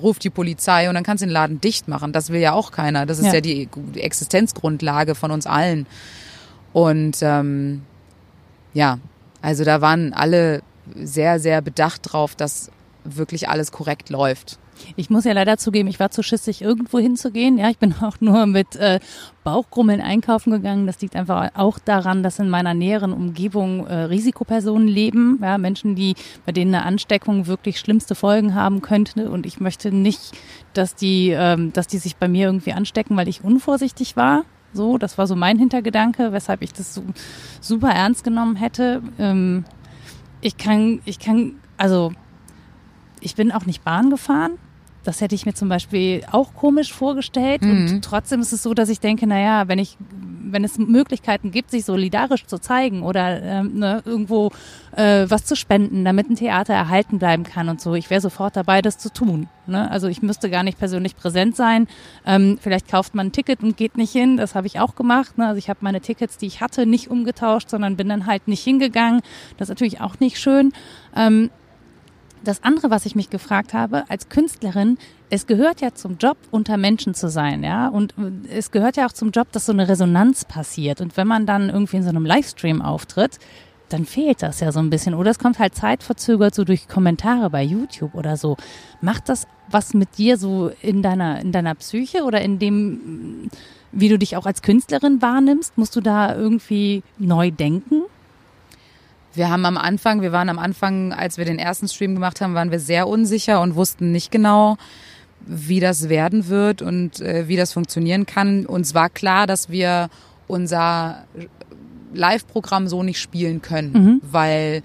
ruft 0.01 0.23
die 0.23 0.29
Polizei 0.29 0.89
und 0.89 0.95
dann 0.95 1.03
kannst 1.03 1.21
du 1.21 1.27
den 1.27 1.33
Laden 1.33 1.61
dicht 1.61 1.87
machen. 1.87 2.11
Das 2.11 2.29
will 2.29 2.41
ja 2.41 2.53
auch 2.53 2.71
keiner. 2.71 3.05
Das 3.05 3.19
ist 3.19 3.27
ja, 3.27 3.35
ja 3.35 3.41
die, 3.41 3.69
die 3.95 4.01
Existenzgrundlage 4.01 5.15
von 5.15 5.31
uns 5.31 5.45
allen. 5.45 5.87
Und 6.73 7.17
ähm, 7.21 7.81
ja, 8.77 8.99
also 9.41 9.63
da 9.63 9.81
waren 9.81 10.13
alle 10.13 10.61
sehr, 10.93 11.39
sehr 11.39 11.63
bedacht 11.63 12.13
drauf, 12.13 12.35
dass 12.35 12.69
wirklich 13.03 13.49
alles 13.49 13.71
korrekt 13.71 14.11
läuft. 14.11 14.59
Ich 14.95 15.09
muss 15.09 15.23
ja 15.23 15.31
leider 15.33 15.57
zugeben, 15.57 15.89
ich 15.89 15.99
war 15.99 16.11
zu 16.11 16.21
schissig, 16.21 16.61
irgendwo 16.61 16.99
hinzugehen. 16.99 17.57
Ja, 17.57 17.71
ich 17.71 17.79
bin 17.79 17.95
auch 18.01 18.17
nur 18.19 18.45
mit 18.45 18.75
äh, 18.75 18.99
Bauchgrummeln 19.43 19.99
einkaufen 19.99 20.51
gegangen. 20.51 20.85
Das 20.85 21.01
liegt 21.01 21.15
einfach 21.15 21.49
auch 21.55 21.79
daran, 21.79 22.21
dass 22.21 22.37
in 22.37 22.49
meiner 22.49 22.75
näheren 22.75 23.13
Umgebung 23.13 23.87
äh, 23.87 23.95
Risikopersonen 23.95 24.87
leben. 24.87 25.39
Ja, 25.41 25.57
Menschen, 25.57 25.95
die, 25.95 26.13
bei 26.45 26.51
denen 26.51 26.75
eine 26.75 26.85
Ansteckung 26.85 27.47
wirklich 27.47 27.79
schlimmste 27.79 28.13
Folgen 28.13 28.53
haben 28.53 28.83
könnte. 28.83 29.31
Und 29.31 29.47
ich 29.47 29.59
möchte 29.59 29.91
nicht, 29.91 30.37
dass 30.75 30.93
die, 30.93 31.31
ähm, 31.31 31.73
dass 31.73 31.87
die 31.87 31.97
sich 31.97 32.17
bei 32.17 32.27
mir 32.27 32.45
irgendwie 32.45 32.73
anstecken, 32.73 33.17
weil 33.17 33.27
ich 33.27 33.43
unvorsichtig 33.43 34.15
war. 34.15 34.43
So, 34.73 34.97
das 34.97 35.17
war 35.17 35.27
so 35.27 35.35
mein 35.35 35.57
Hintergedanke, 35.57 36.31
weshalb 36.31 36.61
ich 36.61 36.73
das 36.73 36.93
so 36.93 37.03
super 37.61 37.89
ernst 37.89 38.23
genommen 38.23 38.55
hätte. 38.55 39.01
Ähm, 39.17 39.65
ich 40.41 40.57
kann, 40.57 41.01
ich 41.05 41.19
kann, 41.19 41.55
also 41.77 42.11
ich 43.21 43.35
bin 43.35 43.51
auch 43.51 43.65
nicht 43.65 43.83
Bahn 43.83 44.09
gefahren. 44.09 44.53
Das 45.03 45.21
hätte 45.21 45.35
ich 45.35 45.45
mir 45.45 45.53
zum 45.53 45.69
Beispiel 45.69 46.21
auch 46.31 46.53
komisch 46.53 46.93
vorgestellt. 46.93 47.61
Mhm. 47.61 47.71
Und 47.71 48.01
trotzdem 48.03 48.41
ist 48.41 48.51
es 48.51 48.61
so, 48.61 48.73
dass 48.73 48.89
ich 48.89 48.99
denke, 48.99 49.25
naja, 49.25 49.67
wenn 49.67 49.79
ich, 49.79 49.97
wenn 50.51 50.63
es 50.63 50.77
Möglichkeiten 50.77 51.51
gibt, 51.51 51.71
sich 51.71 51.85
solidarisch 51.85 52.45
zu 52.45 52.59
zeigen 52.59 53.03
oder 53.03 53.41
ähm, 53.41 53.79
ne, 53.79 54.01
irgendwo 54.05 54.51
äh, 54.95 55.25
was 55.27 55.45
zu 55.45 55.55
spenden, 55.55 56.05
damit 56.05 56.29
ein 56.29 56.35
Theater 56.35 56.73
erhalten 56.73 57.19
bleiben 57.19 57.43
kann 57.43 57.69
und 57.69 57.81
so, 57.81 57.93
ich 57.95 58.09
wäre 58.09 58.21
sofort 58.21 58.55
dabei, 58.55 58.81
das 58.81 58.97
zu 58.97 59.11
tun. 59.11 59.47
Ne? 59.65 59.89
Also 59.91 60.07
ich 60.07 60.21
müsste 60.21 60.49
gar 60.49 60.63
nicht 60.63 60.79
persönlich 60.79 61.15
präsent 61.15 61.55
sein. 61.55 61.87
Ähm, 62.25 62.57
vielleicht 62.61 62.87
kauft 62.87 63.15
man 63.15 63.27
ein 63.27 63.31
Ticket 63.31 63.61
und 63.63 63.77
geht 63.77 63.97
nicht 63.97 64.11
hin. 64.11 64.37
Das 64.37 64.55
habe 64.55 64.67
ich 64.67 64.79
auch 64.79 64.95
gemacht. 64.95 65.37
Ne? 65.37 65.47
Also 65.47 65.57
ich 65.57 65.69
habe 65.69 65.79
meine 65.81 66.01
Tickets, 66.01 66.37
die 66.37 66.47
ich 66.47 66.61
hatte, 66.61 66.85
nicht 66.85 67.09
umgetauscht, 67.09 67.69
sondern 67.69 67.97
bin 67.97 68.09
dann 68.09 68.25
halt 68.25 68.47
nicht 68.47 68.63
hingegangen. 68.63 69.21
Das 69.57 69.67
ist 69.67 69.69
natürlich 69.69 70.01
auch 70.01 70.19
nicht 70.19 70.39
schön. 70.39 70.71
Ähm, 71.15 71.49
das 72.43 72.63
andere, 72.63 72.89
was 72.89 73.05
ich 73.05 73.15
mich 73.15 73.29
gefragt 73.29 73.73
habe, 73.73 74.05
als 74.09 74.29
Künstlerin, 74.29 74.97
es 75.29 75.45
gehört 75.45 75.81
ja 75.81 75.93
zum 75.93 76.17
Job, 76.17 76.37
unter 76.51 76.77
Menschen 76.77 77.13
zu 77.13 77.29
sein, 77.29 77.63
ja. 77.63 77.89
Und 77.89 78.13
es 78.49 78.71
gehört 78.71 78.97
ja 78.97 79.05
auch 79.05 79.13
zum 79.13 79.31
Job, 79.31 79.51
dass 79.51 79.65
so 79.65 79.73
eine 79.73 79.87
Resonanz 79.87 80.45
passiert. 80.45 81.01
Und 81.01 81.17
wenn 81.17 81.27
man 81.27 81.45
dann 81.45 81.69
irgendwie 81.69 81.97
in 81.97 82.03
so 82.03 82.09
einem 82.09 82.25
Livestream 82.25 82.81
auftritt, 82.81 83.39
dann 83.89 84.05
fehlt 84.05 84.41
das 84.41 84.59
ja 84.59 84.71
so 84.71 84.79
ein 84.79 84.89
bisschen. 84.89 85.13
Oder 85.13 85.31
es 85.31 85.39
kommt 85.39 85.59
halt 85.59 85.75
zeitverzögert 85.75 86.55
so 86.55 86.63
durch 86.63 86.87
Kommentare 86.87 87.49
bei 87.49 87.63
YouTube 87.63 88.15
oder 88.15 88.37
so. 88.37 88.57
Macht 89.01 89.29
das 89.29 89.47
was 89.69 89.93
mit 89.93 90.17
dir 90.17 90.37
so 90.37 90.71
in 90.81 91.01
deiner, 91.01 91.41
in 91.41 91.51
deiner 91.51 91.75
Psyche 91.75 92.23
oder 92.23 92.41
in 92.41 92.59
dem, 92.59 93.49
wie 93.91 94.09
du 94.09 94.17
dich 94.17 94.37
auch 94.37 94.45
als 94.45 94.61
Künstlerin 94.61 95.21
wahrnimmst? 95.21 95.77
Musst 95.77 95.95
du 95.95 96.01
da 96.01 96.35
irgendwie 96.35 97.03
neu 97.17 97.51
denken? 97.51 98.03
Wir 99.33 99.49
haben 99.49 99.65
am 99.65 99.77
Anfang, 99.77 100.21
wir 100.21 100.31
waren 100.31 100.49
am 100.49 100.57
Anfang, 100.57 101.13
als 101.13 101.37
wir 101.37 101.45
den 101.45 101.59
ersten 101.59 101.87
Stream 101.87 102.15
gemacht 102.15 102.41
haben, 102.41 102.55
waren 102.55 102.71
wir 102.71 102.79
sehr 102.79 103.07
unsicher 103.07 103.61
und 103.61 103.75
wussten 103.75 104.11
nicht 104.11 104.31
genau, 104.31 104.77
wie 105.47 105.79
das 105.79 106.09
werden 106.09 106.47
wird 106.47 106.81
und 106.81 107.21
äh, 107.21 107.47
wie 107.47 107.55
das 107.55 107.73
funktionieren 107.73 108.25
kann. 108.25 108.65
Uns 108.65 108.93
war 108.93 109.09
klar, 109.09 109.47
dass 109.47 109.69
wir 109.69 110.09
unser 110.47 111.23
Live-Programm 112.13 112.87
so 112.87 113.03
nicht 113.03 113.19
spielen 113.19 113.61
können, 113.61 113.91
mhm. 113.93 114.21
weil 114.29 114.83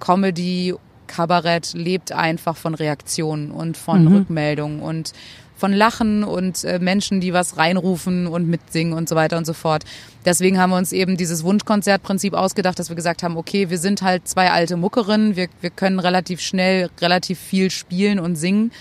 Comedy, 0.00 0.74
Kabarett 1.06 1.74
lebt 1.74 2.12
einfach 2.12 2.56
von 2.56 2.74
Reaktionen 2.74 3.50
und 3.50 3.76
von 3.76 4.04
mhm. 4.04 4.16
Rückmeldungen 4.16 4.80
und 4.80 5.12
von 5.56 5.72
Lachen 5.72 6.24
und 6.24 6.64
äh, 6.64 6.78
Menschen, 6.78 7.20
die 7.20 7.32
was 7.32 7.56
reinrufen 7.56 8.26
und 8.26 8.48
mitsingen 8.48 8.92
und 8.92 9.08
so 9.08 9.14
weiter 9.14 9.38
und 9.38 9.46
so 9.46 9.52
fort. 9.52 9.84
Deswegen 10.24 10.58
haben 10.58 10.70
wir 10.70 10.76
uns 10.76 10.92
eben 10.92 11.16
dieses 11.16 11.44
Wunschkonzertprinzip 11.44 12.34
ausgedacht, 12.34 12.78
dass 12.78 12.88
wir 12.88 12.96
gesagt 12.96 13.22
haben, 13.22 13.36
okay, 13.36 13.70
wir 13.70 13.78
sind 13.78 14.02
halt 14.02 14.26
zwei 14.26 14.50
alte 14.50 14.76
Muckerinnen, 14.76 15.36
wir, 15.36 15.48
wir 15.60 15.70
können 15.70 16.00
relativ 16.00 16.40
schnell 16.40 16.90
relativ 17.00 17.38
viel 17.38 17.70
spielen 17.70 18.18
und 18.18 18.36
singen 18.36 18.72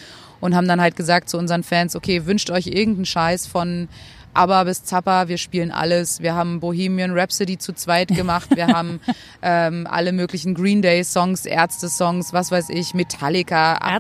und 0.43 0.55
haben 0.55 0.67
dann 0.67 0.81
halt 0.81 0.97
gesagt 0.97 1.29
zu 1.29 1.37
unseren 1.37 1.63
Fans, 1.63 1.95
okay, 1.95 2.25
wünscht 2.25 2.49
euch 2.49 2.67
irgendeinen 2.67 3.05
Scheiß 3.05 3.47
von 3.47 3.87
aber 4.33 4.65
bis 4.65 4.83
Zappa, 4.83 5.27
wir 5.27 5.37
spielen 5.37 5.71
alles. 5.71 6.19
Wir 6.19 6.33
haben 6.33 6.59
Bohemian 6.59 7.11
Rhapsody 7.17 7.59
zu 7.59 7.71
zweit 7.71 8.09
gemacht. 8.09 8.49
Wir 8.55 8.67
haben 8.67 8.99
ähm, 9.43 9.87
alle 9.87 10.11
möglichen 10.11 10.55
Green 10.55 10.81
Day 10.81 11.03
Songs, 11.03 11.45
Ärzte-Songs, 11.45 12.33
was 12.33 12.49
weiß 12.51 12.69
ich, 12.69 12.95
Metallica. 12.95 13.75
Äh, 13.75 13.93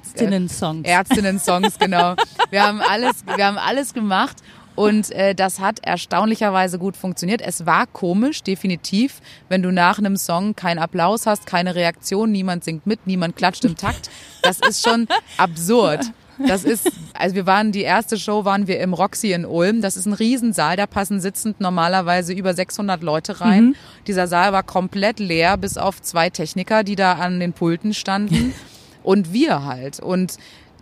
Ärztinnen-Songs, 0.83 1.77
genau. 1.77 2.15
Wir 2.49 2.63
haben 2.63 2.81
alles, 2.81 3.25
wir 3.35 3.45
haben 3.45 3.57
alles 3.59 3.93
gemacht. 3.93 4.37
Und 4.75 5.11
äh, 5.11 5.35
das 5.35 5.59
hat 5.59 5.79
erstaunlicherweise 5.83 6.79
gut 6.79 6.97
funktioniert. 6.97 7.41
Es 7.41 7.65
war 7.65 7.85
komisch, 7.85 8.41
definitiv, 8.41 9.21
wenn 9.49 9.61
du 9.61 9.71
nach 9.71 9.99
einem 9.99 10.17
Song 10.17 10.55
keinen 10.55 10.79
Applaus 10.79 11.27
hast, 11.27 11.45
keine 11.45 11.75
Reaktion, 11.75 12.31
niemand 12.31 12.63
singt 12.63 12.87
mit, 12.87 13.05
niemand 13.05 13.35
klatscht 13.35 13.65
im 13.65 13.77
Takt. 13.77 14.09
Das 14.41 14.59
ist 14.59 14.83
schon 14.83 15.07
absurd. 15.37 16.11
Das 16.47 16.63
ist, 16.63 16.91
also 17.13 17.35
wir 17.35 17.45
waren, 17.45 17.71
die 17.71 17.81
erste 17.81 18.17
Show 18.17 18.45
waren 18.45 18.67
wir 18.67 18.79
im 18.79 18.93
Roxy 18.93 19.33
in 19.33 19.45
Ulm. 19.45 19.81
Das 19.81 19.97
ist 19.97 20.05
ein 20.05 20.13
Riesensaal, 20.13 20.75
da 20.75 20.87
passen 20.87 21.19
sitzend 21.19 21.59
normalerweise 21.59 22.33
über 22.33 22.53
600 22.53 23.01
Leute 23.03 23.41
rein. 23.41 23.65
Mhm. 23.65 23.75
Dieser 24.07 24.27
Saal 24.27 24.53
war 24.53 24.63
komplett 24.63 25.19
leer, 25.19 25.57
bis 25.57 25.77
auf 25.77 26.01
zwei 26.01 26.29
Techniker, 26.29 26.83
die 26.83 26.95
da 26.95 27.13
an 27.13 27.39
den 27.39 27.53
Pulten 27.53 27.93
standen. 27.93 28.53
Und 29.03 29.33
wir 29.33 29.65
halt. 29.65 29.99
Und 29.99 30.37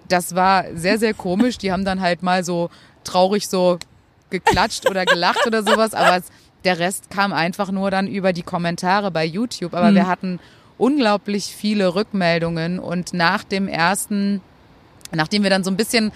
das 0.07 0.35
war 0.35 0.65
sehr, 0.75 0.99
sehr 0.99 1.13
komisch. 1.13 1.57
Die 1.57 1.71
haben 1.71 1.85
dann 1.85 2.01
halt 2.01 2.21
mal 2.21 2.43
so 2.43 2.69
traurig 3.03 3.47
so 3.47 3.79
geklatscht 4.29 4.87
oder 4.89 5.05
gelacht 5.05 5.47
oder 5.47 5.63
sowas. 5.63 5.95
Aber 5.95 6.17
es, 6.17 6.25
der 6.63 6.77
Rest 6.77 7.09
kam 7.09 7.33
einfach 7.33 7.71
nur 7.71 7.89
dann 7.89 8.07
über 8.07 8.31
die 8.31 8.43
Kommentare 8.43 9.09
bei 9.09 9.25
YouTube. 9.25 9.73
Aber 9.73 9.89
mhm. 9.89 9.95
wir 9.95 10.07
hatten 10.07 10.39
unglaublich 10.77 11.55
viele 11.55 11.95
Rückmeldungen 11.95 12.79
und 12.79 13.13
nach 13.13 13.43
dem 13.43 13.67
ersten 13.67 14.41
Nachdem 15.11 15.43
wir 15.43 15.49
dann 15.49 15.63
so 15.63 15.71
ein 15.71 15.77
bisschen 15.77 16.11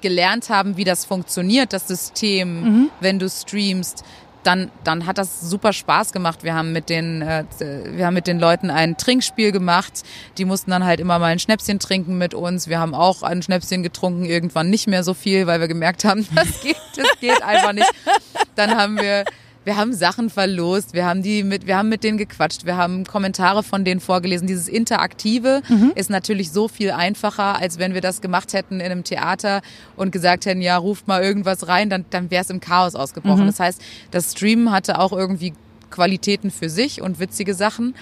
gelernt 0.00 0.48
haben, 0.48 0.76
wie 0.76 0.84
das 0.84 1.04
funktioniert, 1.04 1.72
das 1.72 1.88
System, 1.88 2.62
mhm. 2.62 2.90
wenn 3.00 3.18
du 3.18 3.28
streamst, 3.28 4.04
dann, 4.44 4.70
dann 4.84 5.06
hat 5.06 5.18
das 5.18 5.40
super 5.40 5.72
Spaß 5.72 6.12
gemacht. 6.12 6.42
Wir 6.42 6.54
haben 6.54 6.72
mit 6.72 6.88
den, 6.88 7.22
äh, 7.22 7.44
wir 7.58 8.06
haben 8.06 8.14
mit 8.14 8.26
den 8.26 8.38
Leuten 8.38 8.70
ein 8.70 8.96
Trinkspiel 8.96 9.52
gemacht. 9.52 10.04
Die 10.38 10.44
mussten 10.44 10.70
dann 10.70 10.84
halt 10.84 11.00
immer 11.00 11.18
mal 11.18 11.26
ein 11.26 11.38
Schnäpschen 11.38 11.78
trinken 11.78 12.16
mit 12.18 12.34
uns. 12.34 12.68
Wir 12.68 12.78
haben 12.78 12.94
auch 12.94 13.22
ein 13.22 13.42
Schnäpschen 13.42 13.82
getrunken, 13.82 14.24
irgendwann 14.24 14.70
nicht 14.70 14.86
mehr 14.86 15.02
so 15.02 15.12
viel, 15.12 15.46
weil 15.46 15.60
wir 15.60 15.68
gemerkt 15.68 16.04
haben, 16.04 16.26
das 16.34 16.60
geht, 16.62 16.76
das 16.96 17.08
geht 17.20 17.42
einfach 17.42 17.72
nicht. 17.72 17.90
Dann 18.54 18.76
haben 18.76 18.96
wir 18.96 19.24
wir 19.64 19.76
haben 19.76 19.92
Sachen 19.92 20.30
verlost, 20.30 20.94
wir 20.94 21.04
haben 21.04 21.22
die 21.22 21.42
mit, 21.42 21.66
wir 21.66 21.76
haben 21.76 21.88
mit 21.88 22.02
denen 22.02 22.16
gequatscht, 22.16 22.64
wir 22.64 22.76
haben 22.76 23.04
Kommentare 23.04 23.62
von 23.62 23.84
denen 23.84 24.00
vorgelesen. 24.00 24.46
Dieses 24.46 24.68
Interaktive 24.68 25.62
mhm. 25.68 25.92
ist 25.94 26.10
natürlich 26.10 26.50
so 26.50 26.68
viel 26.68 26.90
einfacher, 26.90 27.58
als 27.58 27.78
wenn 27.78 27.94
wir 27.94 28.00
das 28.00 28.20
gemacht 28.20 28.54
hätten 28.54 28.80
in 28.80 28.86
einem 28.86 29.04
Theater 29.04 29.60
und 29.96 30.10
gesagt 30.10 30.46
hätten, 30.46 30.62
ja, 30.62 30.76
ruft 30.76 31.06
mal 31.06 31.22
irgendwas 31.22 31.68
rein, 31.68 31.90
dann, 31.90 32.04
dann 32.10 32.30
wäre 32.30 32.42
es 32.42 32.50
im 32.50 32.60
Chaos 32.60 32.94
ausgebrochen. 32.94 33.42
Mhm. 33.42 33.48
Das 33.48 33.60
heißt, 33.60 33.82
das 34.10 34.32
Streamen 34.32 34.70
hatte 34.72 34.98
auch 34.98 35.12
irgendwie 35.12 35.52
Qualitäten 35.90 36.50
für 36.50 36.70
sich 36.70 37.02
und 37.02 37.18
witzige 37.18 37.54
Sachen. 37.54 37.94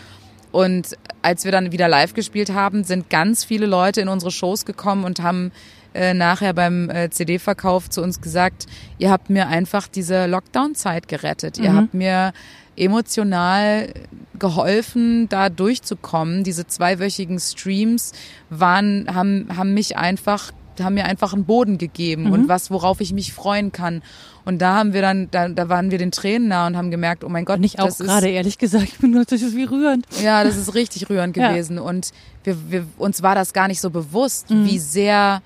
Und 0.53 0.97
als 1.23 1.45
wir 1.45 1.53
dann 1.53 1.73
wieder 1.73 1.89
live 1.89 2.15
gespielt 2.15 2.51
haben, 2.53 2.85
sind 2.85 3.11
ganz 3.11 3.45
viele 3.45 3.67
Leute 3.67 4.01
in 4.01 4.09
unsere 4.09 4.31
Shows 4.31 4.65
gekommen 4.65 5.05
und 5.05 5.21
haben 5.21 5.53
äh, 5.97 6.15
nachher 6.15 6.53
beim 6.53 6.91
äh, 6.91 7.11
CD-Verkauf 7.11 7.91
zu 7.91 8.03
uns 8.03 8.21
gesagt, 8.21 8.67
ihr 8.99 9.11
habt 9.11 9.31
mir 9.31 9.49
einfach 9.49 9.89
diese 9.89 10.27
Lockdown-Zeit 10.27 11.09
gerettet. 11.09 11.59
Mhm. 11.59 11.65
Ihr 11.65 11.75
habt 11.75 11.95
mir 11.95 12.33
emotional 12.77 13.93
geholfen, 14.39 15.29
da 15.29 15.49
durchzukommen. 15.49 16.45
Diese 16.45 16.67
zweiwöchigen 16.67 17.41
Streams 17.41 18.13
waren, 18.51 19.07
haben, 19.15 19.49
haben 19.57 19.75
mich 19.75 19.97
einfach 19.97 20.53
haben 20.85 20.93
mir 20.95 21.07
einfach 21.07 21.33
einen 21.33 21.47
Boden 21.47 21.79
gegeben 21.79 22.25
mhm. 22.25 22.33
und 22.33 22.49
was, 22.49 22.71
worauf 22.71 23.01
ich 23.01 23.15
mich 23.15 23.33
freuen 23.33 23.73
kann. 23.73 24.03
Und 24.45 24.61
da 24.61 24.77
haben 24.77 24.93
wir 24.93 25.01
dann, 25.03 25.29
da, 25.31 25.49
da 25.49 25.69
waren 25.69 25.91
wir 25.91 25.99
den 25.99 26.13
Tränen 26.13 26.49
nah 26.49 26.67
und 26.67 26.77
haben 26.77 26.91
gemerkt, 26.91 27.25
oh 27.25 27.29
mein 27.29 27.45
Gott, 27.45 27.61
nicht 27.61 27.81
auch 27.81 27.97
gerade 27.97 28.29
ehrlich 28.29 28.59
gesagt, 28.59 28.85
ich 28.89 28.99
bin 28.99 29.11
nur, 29.11 29.25
das 29.25 29.43
ist 29.43 29.57
wie 29.57 29.65
rührend. 29.65 30.07
Ja, 30.23 30.45
das 30.45 30.57
ist 30.57 30.75
richtig 30.75 31.09
rührend 31.09 31.35
gewesen. 31.35 31.77
Ja. 31.77 31.83
Und 31.83 32.13
wir, 32.45 32.71
wir, 32.71 32.87
uns 32.99 33.23
war 33.23 33.35
das 33.35 33.53
gar 33.53 33.69
nicht 33.69 33.81
so 33.81 33.91
bewusst, 33.91 34.51
mhm. 34.51 34.67
wie 34.67 34.79
sehr 34.79 35.43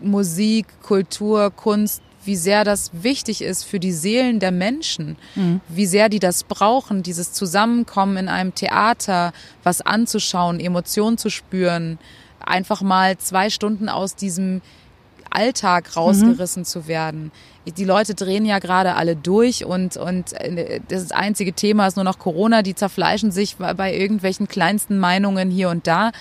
Musik, 0.00 0.66
Kultur, 0.82 1.50
Kunst, 1.50 2.02
wie 2.24 2.36
sehr 2.36 2.64
das 2.64 2.90
wichtig 2.92 3.42
ist 3.42 3.64
für 3.64 3.80
die 3.80 3.92
Seelen 3.92 4.38
der 4.38 4.52
Menschen, 4.52 5.16
mhm. 5.34 5.60
wie 5.68 5.86
sehr 5.86 6.08
die 6.08 6.18
das 6.18 6.44
brauchen, 6.44 7.02
dieses 7.02 7.32
Zusammenkommen 7.32 8.16
in 8.16 8.28
einem 8.28 8.54
Theater, 8.54 9.32
was 9.62 9.80
anzuschauen, 9.80 10.60
Emotionen 10.60 11.16
zu 11.16 11.30
spüren, 11.30 11.98
einfach 12.40 12.82
mal 12.82 13.16
zwei 13.18 13.50
Stunden 13.50 13.88
aus 13.88 14.14
diesem 14.14 14.60
Alltag 15.30 15.96
rausgerissen 15.96 16.62
mhm. 16.62 16.66
zu 16.66 16.86
werden. 16.86 17.32
Die 17.76 17.84
Leute 17.84 18.14
drehen 18.14 18.44
ja 18.46 18.58
gerade 18.58 18.94
alle 18.94 19.14
durch 19.16 19.64
und, 19.64 19.96
und 19.96 20.32
äh, 20.34 20.80
das 20.88 21.12
einzige 21.12 21.52
Thema 21.52 21.86
ist 21.86 21.96
nur 21.96 22.04
noch 22.04 22.18
Corona. 22.18 22.62
Die 22.62 22.74
zerfleischen 22.74 23.30
sich 23.30 23.56
bei 23.56 23.94
irgendwelchen 23.94 24.48
kleinsten 24.48 24.98
Meinungen 24.98 25.50
hier 25.50 25.68
und 25.68 25.86
da. 25.86 26.12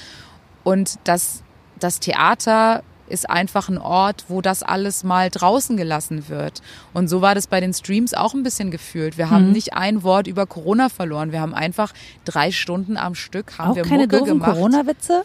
Und 0.63 0.99
das, 1.05 1.43
das 1.79 1.99
Theater 1.99 2.83
ist 3.07 3.29
einfach 3.29 3.69
ein 3.69 3.77
Ort, 3.77 4.25
wo 4.27 4.41
das 4.41 4.63
alles 4.63 5.03
mal 5.03 5.29
draußen 5.29 5.77
gelassen 5.77 6.29
wird. 6.29 6.61
Und 6.93 7.07
so 7.07 7.21
war 7.21 7.35
das 7.35 7.47
bei 7.47 7.59
den 7.59 7.73
Streams 7.73 8.13
auch 8.13 8.33
ein 8.33 8.43
bisschen 8.43 8.71
gefühlt. 8.71 9.17
Wir 9.17 9.29
haben 9.29 9.47
mhm. 9.47 9.53
nicht 9.53 9.73
ein 9.73 10.03
Wort 10.03 10.27
über 10.27 10.45
Corona 10.45 10.89
verloren. 10.89 11.31
Wir 11.31 11.41
haben 11.41 11.53
einfach 11.53 11.93
drei 12.25 12.51
Stunden 12.51 12.97
am 12.97 13.15
Stück 13.15 13.57
haben 13.57 13.71
auch 13.71 13.75
wir 13.75 13.83
keine 13.83 14.07
Mucke 14.07 14.23
gemacht. 14.23 14.53
Corona-Witze? 14.53 15.23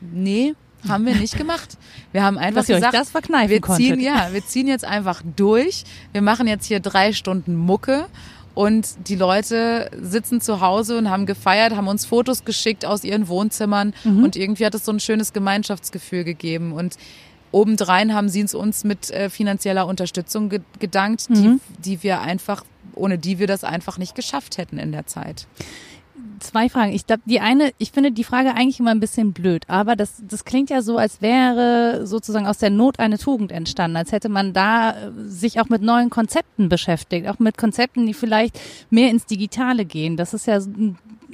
Nee, 0.00 0.54
haben 0.88 1.06
wir 1.06 1.14
nicht 1.14 1.36
gemacht. 1.36 1.76
Wir 2.12 2.22
haben 2.22 2.38
einfach 2.38 2.60
Dass 2.60 2.68
gesagt, 2.68 2.94
das 2.94 3.10
verkneifen 3.10 3.50
wir 3.50 3.62
ziehen, 3.62 3.96
konntet. 3.96 4.06
ja, 4.06 4.28
wir 4.32 4.44
ziehen 4.44 4.68
jetzt 4.68 4.84
einfach 4.84 5.22
durch. 5.36 5.84
Wir 6.12 6.22
machen 6.22 6.46
jetzt 6.46 6.66
hier 6.66 6.80
drei 6.80 7.12
Stunden 7.12 7.56
Mucke 7.56 8.06
und 8.56 8.88
die 9.08 9.14
Leute 9.16 9.90
sitzen 10.00 10.40
zu 10.40 10.60
Hause 10.60 10.96
und 10.98 11.08
haben 11.10 11.26
gefeiert, 11.26 11.76
haben 11.76 11.86
uns 11.88 12.06
Fotos 12.06 12.44
geschickt 12.44 12.84
aus 12.84 13.04
ihren 13.04 13.28
Wohnzimmern 13.28 13.94
Mhm. 14.02 14.24
und 14.24 14.34
irgendwie 14.34 14.66
hat 14.66 14.74
es 14.74 14.84
so 14.84 14.90
ein 14.92 14.98
schönes 14.98 15.32
Gemeinschaftsgefühl 15.32 16.24
gegeben 16.24 16.72
und 16.72 16.96
obendrein 17.52 18.12
haben 18.14 18.28
sie 18.28 18.44
uns 18.54 18.82
mit 18.82 19.10
äh, 19.10 19.30
finanzieller 19.30 19.86
Unterstützung 19.86 20.48
ge 20.48 20.60
gedankt, 20.80 21.28
die, 21.28 21.48
Mhm. 21.48 21.60
die 21.78 22.02
wir 22.02 22.20
einfach, 22.22 22.64
ohne 22.94 23.18
die 23.18 23.38
wir 23.38 23.46
das 23.46 23.62
einfach 23.62 23.98
nicht 23.98 24.14
geschafft 24.14 24.58
hätten 24.58 24.78
in 24.78 24.90
der 24.90 25.06
Zeit. 25.06 25.46
Zwei 26.40 26.68
Fragen. 26.68 26.92
Ich 26.92 27.06
glaube, 27.06 27.22
die 27.24 27.40
eine, 27.40 27.72
ich 27.78 27.92
finde 27.92 28.12
die 28.12 28.24
Frage 28.24 28.54
eigentlich 28.54 28.80
immer 28.80 28.90
ein 28.90 29.00
bisschen 29.00 29.32
blöd, 29.32 29.64
aber 29.68 29.96
das, 29.96 30.22
das 30.26 30.44
klingt 30.44 30.70
ja 30.70 30.82
so, 30.82 30.98
als 30.98 31.22
wäre 31.22 32.06
sozusagen 32.06 32.46
aus 32.46 32.58
der 32.58 32.70
Not 32.70 32.98
eine 32.98 33.18
Tugend 33.18 33.52
entstanden, 33.52 33.96
als 33.96 34.12
hätte 34.12 34.28
man 34.28 34.52
da 34.52 34.90
äh, 34.90 35.10
sich 35.24 35.60
auch 35.60 35.68
mit 35.68 35.82
neuen 35.82 36.10
Konzepten 36.10 36.68
beschäftigt, 36.68 37.28
auch 37.28 37.38
mit 37.38 37.56
Konzepten, 37.56 38.06
die 38.06 38.14
vielleicht 38.14 38.58
mehr 38.90 39.10
ins 39.10 39.26
Digitale 39.26 39.84
gehen. 39.84 40.16
Das 40.16 40.34
ist 40.34 40.46
ja, 40.46 40.60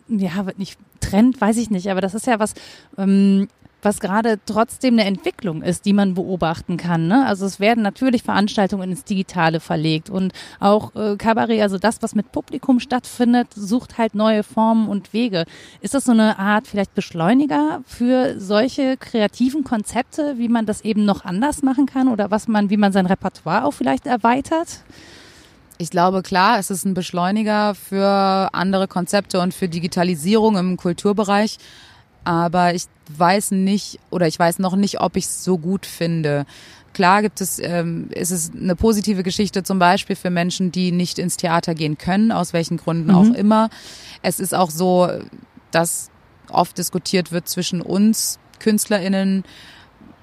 ja, 0.08 0.46
nicht 0.56 0.78
Trend, 1.00 1.40
weiß 1.40 1.56
ich 1.56 1.70
nicht, 1.70 1.90
aber 1.90 2.00
das 2.00 2.14
ist 2.14 2.26
ja 2.26 2.38
was, 2.38 2.54
ähm, 2.96 3.48
was 3.82 4.00
gerade 4.00 4.38
trotzdem 4.46 4.94
eine 4.94 5.04
Entwicklung 5.04 5.62
ist, 5.62 5.84
die 5.84 5.92
man 5.92 6.14
beobachten 6.14 6.76
kann. 6.76 7.08
Ne? 7.08 7.26
Also 7.26 7.44
es 7.44 7.60
werden 7.60 7.82
natürlich 7.82 8.22
Veranstaltungen 8.22 8.90
ins 8.90 9.04
Digitale 9.04 9.60
verlegt 9.60 10.08
und 10.08 10.32
auch 10.60 10.94
äh, 10.94 11.16
Kabarett, 11.16 11.60
also 11.60 11.78
das, 11.78 12.00
was 12.00 12.14
mit 12.14 12.32
Publikum 12.32 12.80
stattfindet, 12.80 13.48
sucht 13.54 13.98
halt 13.98 14.14
neue 14.14 14.44
Formen 14.44 14.88
und 14.88 15.12
Wege. 15.12 15.44
Ist 15.80 15.94
das 15.94 16.04
so 16.04 16.12
eine 16.12 16.38
Art 16.38 16.66
vielleicht 16.66 16.94
Beschleuniger 16.94 17.82
für 17.86 18.40
solche 18.40 18.96
kreativen 18.96 19.64
Konzepte, 19.64 20.38
wie 20.38 20.48
man 20.48 20.64
das 20.64 20.82
eben 20.82 21.04
noch 21.04 21.24
anders 21.24 21.62
machen 21.62 21.86
kann 21.86 22.08
oder 22.08 22.30
was 22.30 22.48
man, 22.48 22.70
wie 22.70 22.76
man 22.76 22.92
sein 22.92 23.06
Repertoire 23.06 23.64
auch 23.64 23.72
vielleicht 23.72 24.06
erweitert? 24.06 24.84
Ich 25.78 25.90
glaube, 25.90 26.22
klar, 26.22 26.60
es 26.60 26.70
ist 26.70 26.84
ein 26.84 26.94
Beschleuniger 26.94 27.74
für 27.74 28.50
andere 28.52 28.86
Konzepte 28.86 29.40
und 29.40 29.52
für 29.52 29.68
Digitalisierung 29.68 30.56
im 30.56 30.76
Kulturbereich. 30.76 31.58
Aber 32.24 32.74
ich 32.74 32.84
weiß 33.16 33.50
nicht 33.52 33.98
oder 34.10 34.26
ich 34.26 34.38
weiß 34.38 34.58
noch 34.58 34.76
nicht, 34.76 35.00
ob 35.00 35.16
ich 35.16 35.24
es 35.24 35.44
so 35.44 35.58
gut 35.58 35.86
finde. 35.86 36.46
Klar 36.94 37.22
gibt 37.22 37.40
es, 37.40 37.58
ähm, 37.58 38.08
ist 38.14 38.30
es 38.30 38.52
eine 38.52 38.76
positive 38.76 39.22
Geschichte 39.22 39.62
zum 39.62 39.78
Beispiel 39.78 40.14
für 40.14 40.30
Menschen, 40.30 40.70
die 40.72 40.92
nicht 40.92 41.18
ins 41.18 41.36
Theater 41.36 41.74
gehen 41.74 41.96
können, 41.98 42.30
aus 42.32 42.52
welchen 42.52 42.76
Gründen 42.76 43.10
Mhm. 43.10 43.14
auch 43.16 43.34
immer. 43.34 43.70
Es 44.22 44.38
ist 44.40 44.54
auch 44.54 44.70
so, 44.70 45.08
dass 45.70 46.10
oft 46.50 46.76
diskutiert 46.76 47.32
wird 47.32 47.48
zwischen 47.48 47.80
uns 47.80 48.38
KünstlerInnen, 48.58 49.44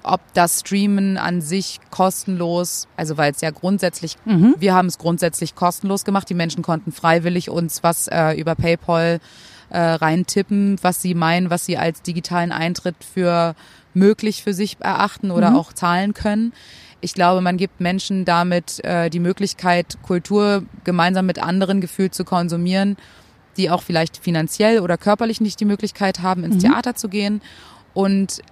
ob 0.02 0.20
das 0.32 0.60
Streamen 0.60 1.18
an 1.18 1.42
sich 1.42 1.78
kostenlos, 1.90 2.86
also 2.96 3.18
weil 3.18 3.32
es 3.32 3.40
ja 3.42 3.50
grundsätzlich, 3.50 4.16
Mhm. 4.24 4.54
wir 4.58 4.72
haben 4.74 4.86
es 4.86 4.96
grundsätzlich 4.96 5.54
kostenlos 5.54 6.04
gemacht. 6.04 6.30
Die 6.30 6.34
Menschen 6.34 6.62
konnten 6.62 6.92
freiwillig 6.92 7.50
uns 7.50 7.82
was 7.82 8.08
äh, 8.08 8.32
über 8.40 8.54
PayPal 8.54 9.20
äh, 9.70 9.78
reintippen, 9.78 10.76
was 10.82 11.00
sie 11.02 11.14
meinen, 11.14 11.50
was 11.50 11.64
sie 11.64 11.78
als 11.78 12.02
digitalen 12.02 12.52
Eintritt 12.52 12.96
für 13.02 13.54
möglich 13.94 14.42
für 14.42 14.54
sich 14.54 14.76
erachten 14.80 15.30
oder 15.30 15.50
Mhm. 15.50 15.56
auch 15.56 15.72
zahlen 15.72 16.14
können. 16.14 16.52
Ich 17.00 17.14
glaube, 17.14 17.40
man 17.40 17.56
gibt 17.56 17.80
Menschen 17.80 18.24
damit 18.24 18.84
äh, 18.84 19.08
die 19.10 19.20
Möglichkeit, 19.20 19.96
Kultur 20.02 20.64
gemeinsam 20.84 21.26
mit 21.26 21.42
anderen 21.42 21.80
gefühlt 21.80 22.14
zu 22.14 22.24
konsumieren, 22.24 22.96
die 23.56 23.70
auch 23.70 23.82
vielleicht 23.82 24.16
finanziell 24.18 24.80
oder 24.80 24.96
körperlich 24.98 25.40
nicht 25.40 25.58
die 25.60 25.64
Möglichkeit 25.64 26.20
haben, 26.20 26.44
ins 26.44 26.56
Mhm. 26.56 26.60
Theater 26.70 26.94
zu 26.94 27.08
gehen. 27.08 27.40
Und 27.94 28.42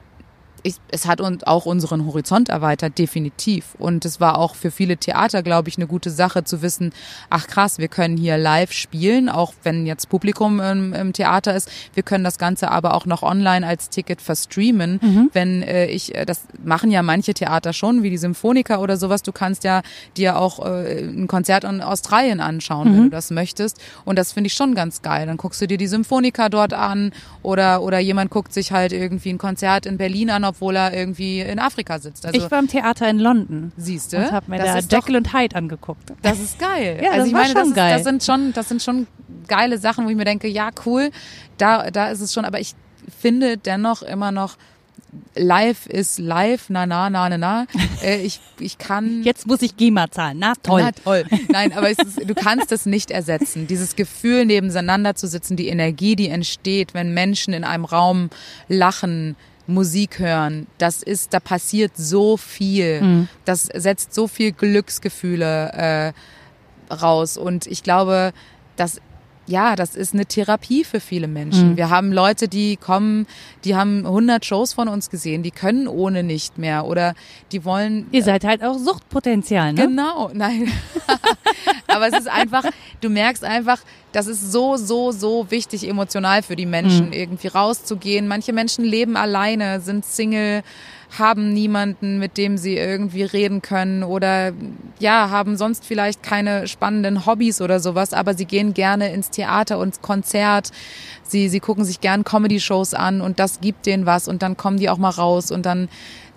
ich, 0.62 0.76
es 0.90 1.06
hat 1.06 1.20
uns 1.20 1.44
auch 1.44 1.66
unseren 1.66 2.06
Horizont 2.06 2.48
erweitert, 2.48 2.98
definitiv. 2.98 3.74
Und 3.78 4.04
es 4.04 4.20
war 4.20 4.38
auch 4.38 4.54
für 4.54 4.70
viele 4.70 4.96
Theater, 4.96 5.42
glaube 5.42 5.68
ich, 5.68 5.76
eine 5.76 5.86
gute 5.86 6.10
Sache 6.10 6.44
zu 6.44 6.62
wissen, 6.62 6.92
ach 7.30 7.46
krass, 7.46 7.78
wir 7.78 7.88
können 7.88 8.16
hier 8.16 8.36
live 8.38 8.72
spielen, 8.72 9.28
auch 9.28 9.52
wenn 9.62 9.86
jetzt 9.86 10.08
Publikum 10.08 10.60
im, 10.60 10.92
im 10.92 11.12
Theater 11.12 11.54
ist. 11.54 11.70
Wir 11.94 12.02
können 12.02 12.24
das 12.24 12.38
Ganze 12.38 12.70
aber 12.70 12.94
auch 12.94 13.06
noch 13.06 13.22
online 13.22 13.66
als 13.66 13.88
Ticket 13.90 14.20
verstreamen. 14.22 14.98
Mhm. 15.02 15.30
Wenn 15.32 15.62
äh, 15.62 15.86
ich, 15.86 16.14
äh, 16.14 16.24
das 16.24 16.42
machen 16.64 16.90
ja 16.90 17.02
manche 17.02 17.34
Theater 17.34 17.72
schon, 17.72 18.02
wie 18.02 18.10
die 18.10 18.18
Symphoniker 18.18 18.80
oder 18.80 18.96
sowas. 18.96 19.22
Du 19.22 19.32
kannst 19.32 19.64
ja 19.64 19.82
dir 20.16 20.38
auch 20.38 20.64
äh, 20.64 21.00
ein 21.04 21.26
Konzert 21.28 21.64
in 21.64 21.80
Australien 21.82 22.40
anschauen, 22.40 22.86
wenn 22.92 22.98
Mhm. 22.98 23.04
du 23.04 23.10
das 23.10 23.30
möchtest. 23.30 23.78
Und 24.04 24.18
das 24.18 24.32
finde 24.32 24.48
ich 24.48 24.54
schon 24.54 24.74
ganz 24.74 25.02
geil. 25.02 25.26
Dann 25.26 25.36
guckst 25.36 25.60
du 25.60 25.66
dir 25.66 25.78
die 25.78 25.86
Symphoniker 25.86 26.48
dort 26.48 26.72
an 26.72 27.12
oder, 27.42 27.82
oder 27.82 27.98
jemand 27.98 28.30
guckt 28.30 28.52
sich 28.52 28.72
halt 28.72 28.92
irgendwie 28.92 29.30
ein 29.30 29.38
Konzert 29.38 29.86
in 29.86 29.98
Berlin 29.98 30.30
an, 30.30 30.44
obwohl 30.48 30.76
er 30.76 30.94
irgendwie 30.94 31.40
in 31.40 31.58
Afrika 31.58 31.98
sitzt. 31.98 32.26
Also 32.26 32.38
ich 32.38 32.50
war 32.50 32.58
im 32.58 32.68
Theater 32.68 33.08
in 33.08 33.18
London 33.18 33.72
siehst 33.76 34.12
du, 34.12 34.18
und 34.18 34.32
habe 34.32 34.50
mir 34.50 34.58
das 34.58 34.66
da 34.66 34.78
ist 34.78 34.92
doch, 34.92 34.98
Jekyll 34.98 35.16
und 35.16 35.32
Hyde 35.32 35.56
angeguckt. 35.56 36.12
das 36.22 36.40
ist 36.40 36.58
geil. 36.58 37.00
Ja, 37.02 37.10
also 37.10 37.18
das 37.18 37.26
ich 37.28 37.32
meine, 37.32 37.46
schon 37.46 37.54
das, 37.54 37.68
ist, 37.68 37.74
geil. 37.74 37.94
das 37.94 38.04
sind 38.04 38.24
schon, 38.24 38.52
das 38.52 38.68
sind 38.68 38.82
schon 38.82 39.06
geile 39.46 39.78
Sachen, 39.78 40.04
wo 40.04 40.10
ich 40.10 40.16
mir 40.16 40.24
denke, 40.24 40.48
ja 40.48 40.70
cool, 40.86 41.10
da, 41.56 41.90
da 41.90 42.10
ist 42.10 42.20
es 42.20 42.32
schon. 42.32 42.44
Aber 42.44 42.60
ich 42.60 42.74
finde 43.18 43.56
dennoch 43.56 44.02
immer 44.02 44.32
noch 44.32 44.56
Live 45.34 45.86
ist 45.86 46.18
live, 46.18 46.68
na 46.68 46.84
na 46.84 47.08
na 47.08 47.28
na 47.30 47.38
na. 47.38 47.66
Äh, 48.02 48.22
ich 48.22 48.40
ich 48.60 48.78
kann 48.78 49.22
Jetzt 49.22 49.46
muss 49.46 49.62
ich 49.62 49.76
GEMA 49.76 50.10
zahlen. 50.10 50.38
Na 50.38 50.52
toll. 50.62 50.82
Na 50.82 50.92
toll. 50.92 51.24
Nein, 51.48 51.72
aber 51.72 51.90
ist, 51.90 52.02
du 52.24 52.34
kannst 52.34 52.70
es 52.72 52.86
nicht 52.86 53.10
ersetzen. 53.10 53.66
Dieses 53.66 53.96
Gefühl, 53.96 54.44
nebeneinander 54.44 55.14
zu 55.14 55.26
sitzen, 55.26 55.56
die 55.56 55.68
Energie, 55.68 56.14
die 56.14 56.28
entsteht, 56.28 56.94
wenn 56.94 57.14
Menschen 57.14 57.54
in 57.54 57.64
einem 57.64 57.84
Raum 57.84 58.30
lachen, 58.68 59.34
Musik 59.68 60.18
hören, 60.18 60.66
das 60.78 61.02
ist, 61.02 61.34
da 61.34 61.40
passiert 61.40 61.92
so 61.94 62.36
viel. 62.36 63.02
Mhm. 63.02 63.28
Das 63.44 63.64
setzt 63.64 64.14
so 64.14 64.26
viel 64.26 64.52
Glücksgefühle 64.52 65.72
äh, 66.90 66.94
raus. 66.94 67.36
Und 67.36 67.66
ich 67.66 67.82
glaube, 67.82 68.32
dass 68.76 69.00
ja, 69.48 69.74
das 69.76 69.94
ist 69.94 70.14
eine 70.14 70.26
Therapie 70.26 70.84
für 70.84 71.00
viele 71.00 71.26
Menschen. 71.26 71.70
Mhm. 71.72 71.76
Wir 71.76 71.90
haben 71.90 72.12
Leute, 72.12 72.48
die 72.48 72.76
kommen, 72.76 73.26
die 73.64 73.74
haben 73.74 74.06
100 74.06 74.44
Shows 74.44 74.72
von 74.74 74.88
uns 74.88 75.10
gesehen, 75.10 75.42
die 75.42 75.50
können 75.50 75.88
ohne 75.88 76.22
nicht 76.22 76.58
mehr 76.58 76.86
oder 76.86 77.14
die 77.52 77.64
wollen 77.64 78.06
Ihr 78.12 78.22
seid 78.22 78.44
halt 78.44 78.62
auch 78.62 78.78
Suchtpotenzial, 78.78 79.72
ne? 79.72 79.82
Genau, 79.86 80.30
nein. 80.34 80.70
Aber 81.86 82.08
es 82.08 82.18
ist 82.18 82.28
einfach, 82.28 82.64
du 83.00 83.08
merkst 83.08 83.44
einfach, 83.44 83.80
das 84.12 84.26
ist 84.26 84.52
so, 84.52 84.76
so, 84.76 85.12
so 85.12 85.50
wichtig 85.50 85.88
emotional 85.88 86.42
für 86.42 86.56
die 86.56 86.66
Menschen, 86.66 87.06
Mhm. 87.06 87.12
irgendwie 87.12 87.48
rauszugehen. 87.48 88.28
Manche 88.28 88.52
Menschen 88.52 88.84
leben 88.84 89.16
alleine, 89.16 89.80
sind 89.80 90.04
Single, 90.04 90.62
haben 91.16 91.52
niemanden, 91.54 92.18
mit 92.18 92.36
dem 92.36 92.58
sie 92.58 92.76
irgendwie 92.76 93.22
reden 93.22 93.62
können 93.62 94.02
oder 94.02 94.52
ja, 94.98 95.30
haben 95.30 95.56
sonst 95.56 95.86
vielleicht 95.86 96.22
keine 96.22 96.68
spannenden 96.68 97.24
Hobbys 97.24 97.60
oder 97.60 97.80
sowas, 97.80 98.12
aber 98.12 98.34
sie 98.34 98.44
gehen 98.44 98.74
gerne 98.74 99.12
ins 99.12 99.30
Theater 99.30 99.78
und 99.78 99.88
ins 99.88 100.02
Konzert. 100.02 100.70
Sie, 101.22 101.48
sie 101.48 101.60
gucken 101.60 101.84
sich 101.84 102.00
gern 102.00 102.24
Comedy-Shows 102.24 102.94
an 102.94 103.20
und 103.20 103.38
das 103.38 103.60
gibt 103.60 103.86
denen 103.86 104.06
was 104.06 104.28
und 104.28 104.42
dann 104.42 104.56
kommen 104.56 104.78
die 104.78 104.90
auch 104.90 104.98
mal 104.98 105.10
raus 105.10 105.50
und 105.50 105.64
dann 105.64 105.88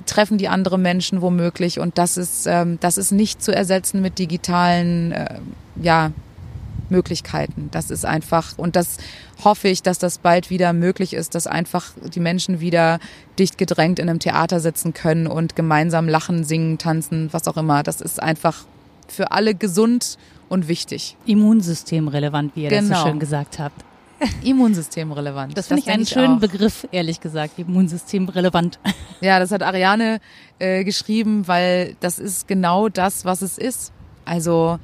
treffen 0.06 0.38
die 0.38 0.48
andere 0.48 0.78
Menschen 0.78 1.22
womöglich 1.22 1.80
und 1.80 1.98
das 1.98 2.18
ist 2.18 2.48
ähm, 2.48 2.80
das 2.80 2.98
ist 2.98 3.12
nicht 3.12 3.44
zu 3.44 3.54
ersetzen 3.54 4.02
mit 4.02 4.18
digitalen 4.18 5.12
äh, 5.12 5.40
ja 5.76 6.12
Möglichkeiten. 6.92 7.70
Das 7.72 7.90
ist 7.90 8.06
einfach 8.06 8.58
und 8.58 8.76
das 8.76 8.98
hoffe 9.44 9.68
ich, 9.70 9.82
dass 9.82 9.98
das 9.98 10.20
bald 10.20 10.50
wieder 10.50 10.74
möglich 10.74 11.14
ist, 11.14 11.34
dass 11.34 11.48
einfach 11.48 11.94
die 12.14 12.20
Menschen 12.20 12.60
wieder 12.60 13.00
dicht 13.40 13.58
gedrängt 13.58 13.98
in 13.98 14.10
einem 14.10 14.20
Theater 14.20 14.60
sitzen 14.60 14.94
können 14.94 15.26
und 15.26 15.56
gemeinsam 15.56 16.08
lachen, 16.08 16.44
singen, 16.44 16.78
tanzen, 16.78 17.30
was 17.32 17.48
auch 17.48 17.58
immer. 17.58 17.82
Das 17.82 18.02
ist 18.02 18.22
einfach 18.22 18.66
für 19.08 19.32
alle 19.32 19.56
gesund 19.56 20.18
und 20.50 20.68
wichtig. 20.68 21.18
Immunsystemrelevant, 21.26 22.56
wie 22.56 22.64
ihr 22.64 22.70
das 22.70 22.84
Genau. 22.88 23.02
so 23.02 23.08
schön 23.08 23.20
gesagt 23.20 23.58
habt. 23.60 23.84
Immunsystemrelevant. 24.44 25.58
Das 25.58 25.68
finde 25.68 25.82
ich 25.84 25.90
einen 25.90 26.06
schönen 26.06 26.36
auch. 26.36 26.40
Begriff, 26.40 26.88
ehrlich 26.92 27.20
gesagt, 27.22 27.58
immunsystemrelevant. 27.58 28.80
Ja, 29.24 29.38
das 29.38 29.52
hat 29.52 29.62
Ariane 29.62 30.20
äh, 30.58 30.84
geschrieben, 30.84 31.48
weil 31.48 31.96
das 32.00 32.18
ist 32.18 32.48
genau 32.48 32.90
das, 32.90 33.24
was 33.24 33.44
es 33.44 33.60
ist. 33.60 33.92
Also 34.26 34.80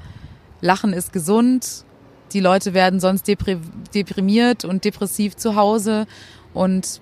Lachen 0.62 0.94
ist 0.94 1.12
gesund, 1.12 1.86
die 2.34 2.40
Leute 2.40 2.74
werden 2.74 3.00
sonst 3.00 3.28
deprimiert 3.28 4.66
und 4.66 4.86
depressiv 4.86 5.36
zu 5.36 5.56
Hause 5.56 6.08
und 6.54 7.02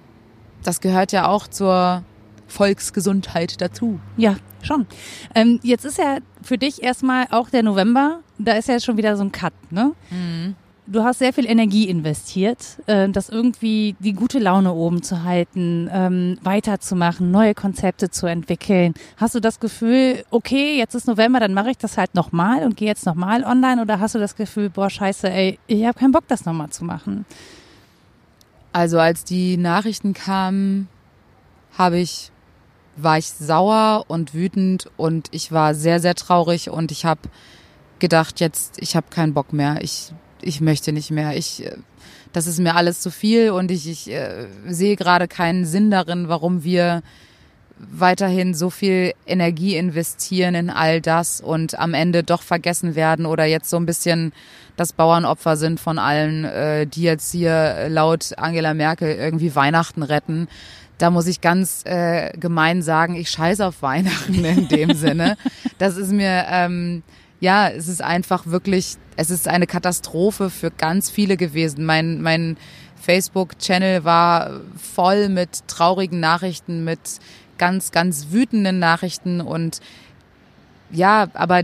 das 0.63 0.81
gehört 0.81 1.11
ja 1.11 1.27
auch 1.27 1.47
zur 1.47 2.03
Volksgesundheit 2.47 3.61
dazu. 3.61 3.99
Ja, 4.17 4.35
schon. 4.61 4.87
Ähm, 5.33 5.59
jetzt 5.63 5.85
ist 5.85 5.97
ja 5.97 6.19
für 6.41 6.57
dich 6.57 6.83
erstmal 6.83 7.27
auch 7.31 7.49
der 7.49 7.63
November, 7.63 8.21
da 8.37 8.53
ist 8.53 8.67
ja 8.67 8.79
schon 8.79 8.97
wieder 8.97 9.17
so 9.17 9.23
ein 9.23 9.31
Cut, 9.31 9.53
ne? 9.71 9.93
Mhm. 10.09 10.55
Du 10.87 11.03
hast 11.03 11.17
sehr 11.17 11.33
viel 11.33 11.47
Energie 11.47 11.89
investiert, 11.89 12.79
äh, 12.85 13.09
das 13.09 13.29
irgendwie 13.29 13.95
die 13.99 14.13
gute 14.13 14.37
Laune 14.37 14.71
oben 14.71 15.01
zu 15.01 15.23
halten, 15.23 15.89
ähm, 15.91 16.37
weiterzumachen, 16.43 17.31
neue 17.31 17.55
Konzepte 17.55 18.11
zu 18.11 18.27
entwickeln. 18.27 18.93
Hast 19.17 19.33
du 19.33 19.39
das 19.39 19.59
Gefühl, 19.59 20.23
okay, 20.29 20.77
jetzt 20.77 20.93
ist 20.93 21.07
November, 21.07 21.39
dann 21.39 21.55
mache 21.55 21.71
ich 21.71 21.77
das 21.79 21.97
halt 21.97 22.13
nochmal 22.13 22.63
und 22.63 22.77
gehe 22.77 22.87
jetzt 22.87 23.05
nochmal 23.07 23.43
online 23.43 23.81
oder 23.81 23.99
hast 23.99 24.13
du 24.13 24.19
das 24.19 24.35
Gefühl, 24.35 24.69
boah, 24.69 24.91
scheiße, 24.91 25.27
ey, 25.27 25.57
ich 25.65 25.85
habe 25.85 25.97
keinen 25.97 26.11
Bock, 26.11 26.27
das 26.27 26.45
nochmal 26.45 26.69
zu 26.69 26.85
machen? 26.85 27.25
Also 28.71 28.99
als 28.99 29.23
die 29.23 29.57
Nachrichten 29.57 30.13
kamen, 30.13 30.87
habe 31.77 31.97
ich 31.97 32.31
war 32.95 33.17
ich 33.17 33.29
sauer 33.29 34.05
und 34.07 34.33
wütend 34.33 34.89
und 34.97 35.27
ich 35.31 35.51
war 35.51 35.73
sehr, 35.73 35.99
sehr 35.99 36.15
traurig 36.15 36.69
und 36.69 36.91
ich 36.91 37.05
habe 37.05 37.21
gedacht, 37.99 38.39
jetzt, 38.39 38.81
ich 38.81 38.95
habe 38.95 39.07
keinen 39.09 39.33
Bock 39.33 39.53
mehr. 39.53 39.79
Ich, 39.81 40.13
ich 40.45 40.61
möchte 40.61 40.93
nicht 40.93 41.11
mehr. 41.11 41.35
Ich, 41.35 41.65
äh, 41.65 41.75
das 42.31 42.47
ist 42.47 42.59
mir 42.59 42.75
alles 42.75 43.01
zu 43.01 43.11
viel 43.11 43.51
und 43.51 43.71
ich, 43.71 43.89
ich 43.89 44.11
äh, 44.11 44.47
sehe 44.67 44.95
gerade 44.95 45.27
keinen 45.27 45.65
Sinn 45.65 45.91
darin, 45.91 46.29
warum 46.29 46.63
wir 46.63 47.01
weiterhin 47.77 48.53
so 48.53 48.69
viel 48.69 49.13
Energie 49.25 49.75
investieren 49.75 50.55
in 50.55 50.69
all 50.69 51.01
das 51.01 51.41
und 51.41 51.77
am 51.77 51.93
Ende 51.93 52.23
doch 52.23 52.41
vergessen 52.41 52.95
werden 52.95 53.25
oder 53.25 53.43
jetzt 53.45 53.69
so 53.69 53.75
ein 53.77 53.85
bisschen 53.85 54.31
das 54.77 54.93
Bauernopfer 54.93 55.57
sind 55.57 55.79
von 55.79 55.99
allen, 55.99 56.45
äh, 56.45 56.87
die 56.87 57.03
jetzt 57.03 57.31
hier 57.31 57.87
laut 57.89 58.33
Angela 58.37 58.73
Merkel 58.73 59.13
irgendwie 59.13 59.55
Weihnachten 59.55 60.03
retten 60.03 60.47
da 60.97 61.09
muss 61.09 61.27
ich 61.27 61.41
ganz 61.41 61.83
äh, 61.85 62.31
gemein 62.37 62.81
sagen, 62.81 63.15
ich 63.15 63.29
scheiße 63.29 63.65
auf 63.65 63.81
Weihnachten 63.81 64.45
in 64.45 64.67
dem 64.67 64.93
Sinne. 64.93 65.37
Das 65.77 65.97
ist 65.97 66.13
mir, 66.13 66.45
ähm, 66.49 67.03
ja, 67.39 67.69
es 67.69 67.87
ist 67.87 68.01
einfach 68.01 68.45
wirklich, 68.47 68.97
es 69.15 69.29
ist 69.29 69.47
eine 69.47 69.67
Katastrophe 69.67 70.49
für 70.49 70.71
ganz 70.71 71.09
viele 71.09 71.37
gewesen. 71.37 71.85
Mein, 71.85 72.21
mein 72.21 72.57
Facebook-Channel 73.01 74.03
war 74.03 74.61
voll 74.77 75.29
mit 75.29 75.67
traurigen 75.67 76.19
Nachrichten, 76.19 76.83
mit 76.83 76.99
ganz, 77.57 77.91
ganz 77.91 78.27
wütenden 78.31 78.79
Nachrichten 78.79 79.41
und 79.41 79.79
ja, 80.91 81.27
aber 81.33 81.61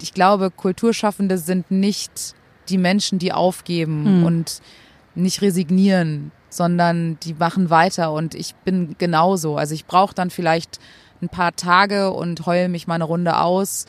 ich 0.00 0.14
glaube, 0.14 0.50
Kulturschaffende 0.50 1.38
sind 1.38 1.70
nicht 1.70 2.34
die 2.68 2.78
Menschen, 2.78 3.18
die 3.18 3.32
aufgeben 3.32 4.20
mhm. 4.20 4.24
und 4.24 4.62
nicht 5.14 5.42
resignieren 5.42 6.32
sondern 6.52 7.18
die 7.20 7.34
machen 7.34 7.70
weiter 7.70 8.12
und 8.12 8.34
ich 8.34 8.54
bin 8.54 8.96
genauso. 8.98 9.56
Also 9.56 9.74
ich 9.74 9.86
brauche 9.86 10.14
dann 10.14 10.30
vielleicht 10.30 10.78
ein 11.20 11.28
paar 11.28 11.56
Tage 11.56 12.12
und 12.12 12.46
heule 12.46 12.68
mich 12.68 12.86
mal 12.86 12.96
eine 12.96 13.04
Runde 13.04 13.38
aus, 13.38 13.86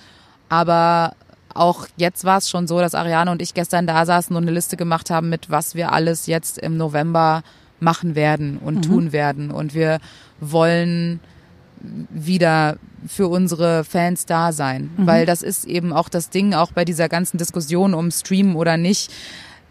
aber 0.49 1.13
auch 1.53 1.87
jetzt 1.97 2.23
war 2.23 2.37
es 2.37 2.49
schon 2.49 2.67
so, 2.67 2.79
dass 2.79 2.95
Ariane 2.95 3.31
und 3.31 3.41
ich 3.41 3.53
gestern 3.53 3.87
da 3.87 4.05
saßen 4.05 4.35
und 4.35 4.43
eine 4.43 4.51
Liste 4.51 4.77
gemacht 4.77 5.09
haben, 5.09 5.29
mit 5.29 5.49
was 5.49 5.75
wir 5.75 5.91
alles 5.91 6.27
jetzt 6.27 6.57
im 6.57 6.77
November 6.77 7.43
machen 7.79 8.15
werden 8.15 8.57
und 8.57 8.75
mhm. 8.75 8.81
tun 8.81 9.11
werden. 9.11 9.51
Und 9.51 9.73
wir 9.73 9.99
wollen 10.39 11.19
wieder 12.09 12.77
für 13.05 13.27
unsere 13.27 13.83
Fans 13.83 14.25
da 14.25 14.53
sein, 14.53 14.91
mhm. 14.95 15.07
weil 15.07 15.25
das 15.25 15.41
ist 15.41 15.65
eben 15.65 15.91
auch 15.91 16.07
das 16.07 16.29
Ding, 16.29 16.53
auch 16.53 16.71
bei 16.71 16.85
dieser 16.85 17.09
ganzen 17.09 17.37
Diskussion 17.37 17.93
um 17.93 18.09
Streamen 18.09 18.55
oder 18.55 18.77
nicht. 18.77 19.11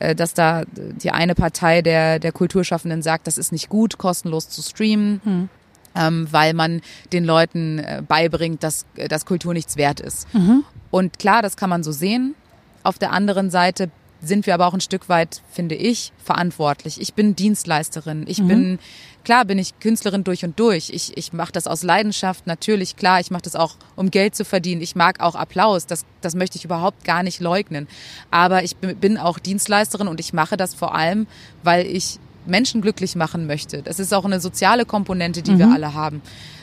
Äh, 0.03 0.17
dass 0.17 0.35
da 0.35 0.65
die 0.75 1.13
eine 1.13 1.37
Partei 1.37 1.81
der, 1.81 2.19
der 2.19 2.33
Kulturschaffenden 2.33 3.03
sagt, 3.03 3.29
das 3.29 3.39
ist 3.39 3.53
nicht 3.53 3.69
gut, 3.69 3.99
kostenlos 3.99 4.49
zu 4.49 4.61
streamen. 4.61 5.21
Hm. 5.23 5.49
Ähm, 5.95 6.27
weil 6.31 6.55
man 6.55 6.81
den 7.13 7.25
Leuten 7.25 7.79
äh, 7.79 8.03
beibringt, 8.07 8.63
dass, 8.63 8.87
dass 9.09 9.27
Kultur 9.27 9.53
nichts 9.53 9.77
wert 9.77 10.01
ist. 10.01 10.33
Mhm. 10.33 10.65
Und 10.91 11.19
klar, 11.19 11.43
das 11.43 11.57
kann 11.57 11.69
man 11.69 11.83
so 11.83 11.93
sehen. 11.93 12.35
Auf 12.83 12.99
der 12.99 13.13
anderen 13.13 13.51
Seite 13.51 13.91
sind 14.23 14.47
wir 14.47 14.55
aber 14.55 14.67
auch 14.69 14.75
ein 14.75 14.81
Stück 14.81 15.09
weit, 15.09 15.43
finde 15.51 15.75
ich, 15.75 16.13
verantwortlich. 16.23 17.01
Ich 17.01 17.15
bin 17.15 17.35
Dienstleisterin. 17.35 18.25
Ich 18.29 18.41
mhm. 18.41 18.49
bin, 18.49 18.79
klar 19.25 19.45
bin 19.45 19.59
ich 19.59 19.79
Künstlerin 19.81 20.23
durch 20.23 20.45
und 20.45 20.59
durch. 20.61 20.91
Ich, 20.91 21.17
ich 21.17 21.33
mache 21.33 21.53
das 21.53 21.67
aus 21.67 21.83
Leidenschaft, 21.83 22.47
natürlich, 22.47 22.97
klar. 22.97 23.19
Ich 23.21 23.33
mache 23.33 23.43
das 23.43 23.57
auch, 23.57 23.75
um 23.97 24.11
Geld 24.11 24.37
zu 24.37 24.45
verdienen. 24.45 24.81
Ich 24.81 24.95
mag 24.95 25.21
auch 25.21 25.35
Applaus. 25.35 25.87
Das, 25.87 26.05
das 26.21 26.37
möchte 26.37 26.57
ich 26.57 26.65
überhaupt 26.65 27.05
gar 27.05 27.25
nicht 27.25 27.41
leugnen. 27.41 27.89
Aber 28.31 28.63
ich 28.63 28.77
bin 28.77 29.19
auch 29.19 29.41
Dienstleisterin 29.41 30.07
und 30.07 30.21
ich 30.21 30.33
mache 30.33 30.57
das 30.57 30.73
vor 30.73 30.95
allem, 30.95 31.27
weil 31.65 31.85
ich 31.87 32.21
Menschen 32.47 32.81
glücklich 32.81 33.17
machen 33.17 33.47
möchte. 33.47 33.83
Das 33.83 33.99
ist 33.99 34.13
auch 34.13 34.25
eine 34.25 34.41
soziale 34.41 34.85
Komponente, 34.85 35.43
die 35.43 35.53
mhm. 35.53 35.59
wir 35.59 35.73
alle 35.73 35.95
haben. 35.95 36.23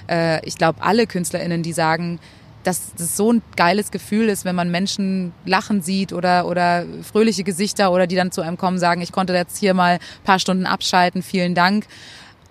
Äh, 0.10 0.46
ich 0.46 0.58
glaube, 0.58 0.82
alle 0.82 1.08
KünstlerInnen, 1.08 1.64
die 1.64 1.74
sagen, 1.74 2.20
dass 2.64 2.94
das 2.98 3.16
so 3.16 3.32
ein 3.32 3.42
geiles 3.56 3.92
Gefühl 3.92 4.28
ist, 4.30 4.46
wenn 4.46 4.56
man 4.56 4.70
Menschen 4.70 5.32
lachen 5.46 5.82
sieht 5.82 6.12
oder, 6.12 6.46
oder 6.46 6.86
fröhliche 7.04 7.44
Gesichter 7.44 7.92
oder 7.92 8.06
die 8.06 8.16
dann 8.16 8.32
zu 8.32 8.42
einem 8.42 8.58
kommen, 8.58 8.78
sagen, 8.78 9.02
ich 9.02 9.12
konnte 9.12 9.34
jetzt 9.34 9.58
hier 9.58 9.74
mal 9.74 9.94
ein 9.94 10.24
paar 10.24 10.40
Stunden 10.40 10.66
abschalten, 10.66 11.24
vielen 11.24 11.56
Dank. 11.56 11.86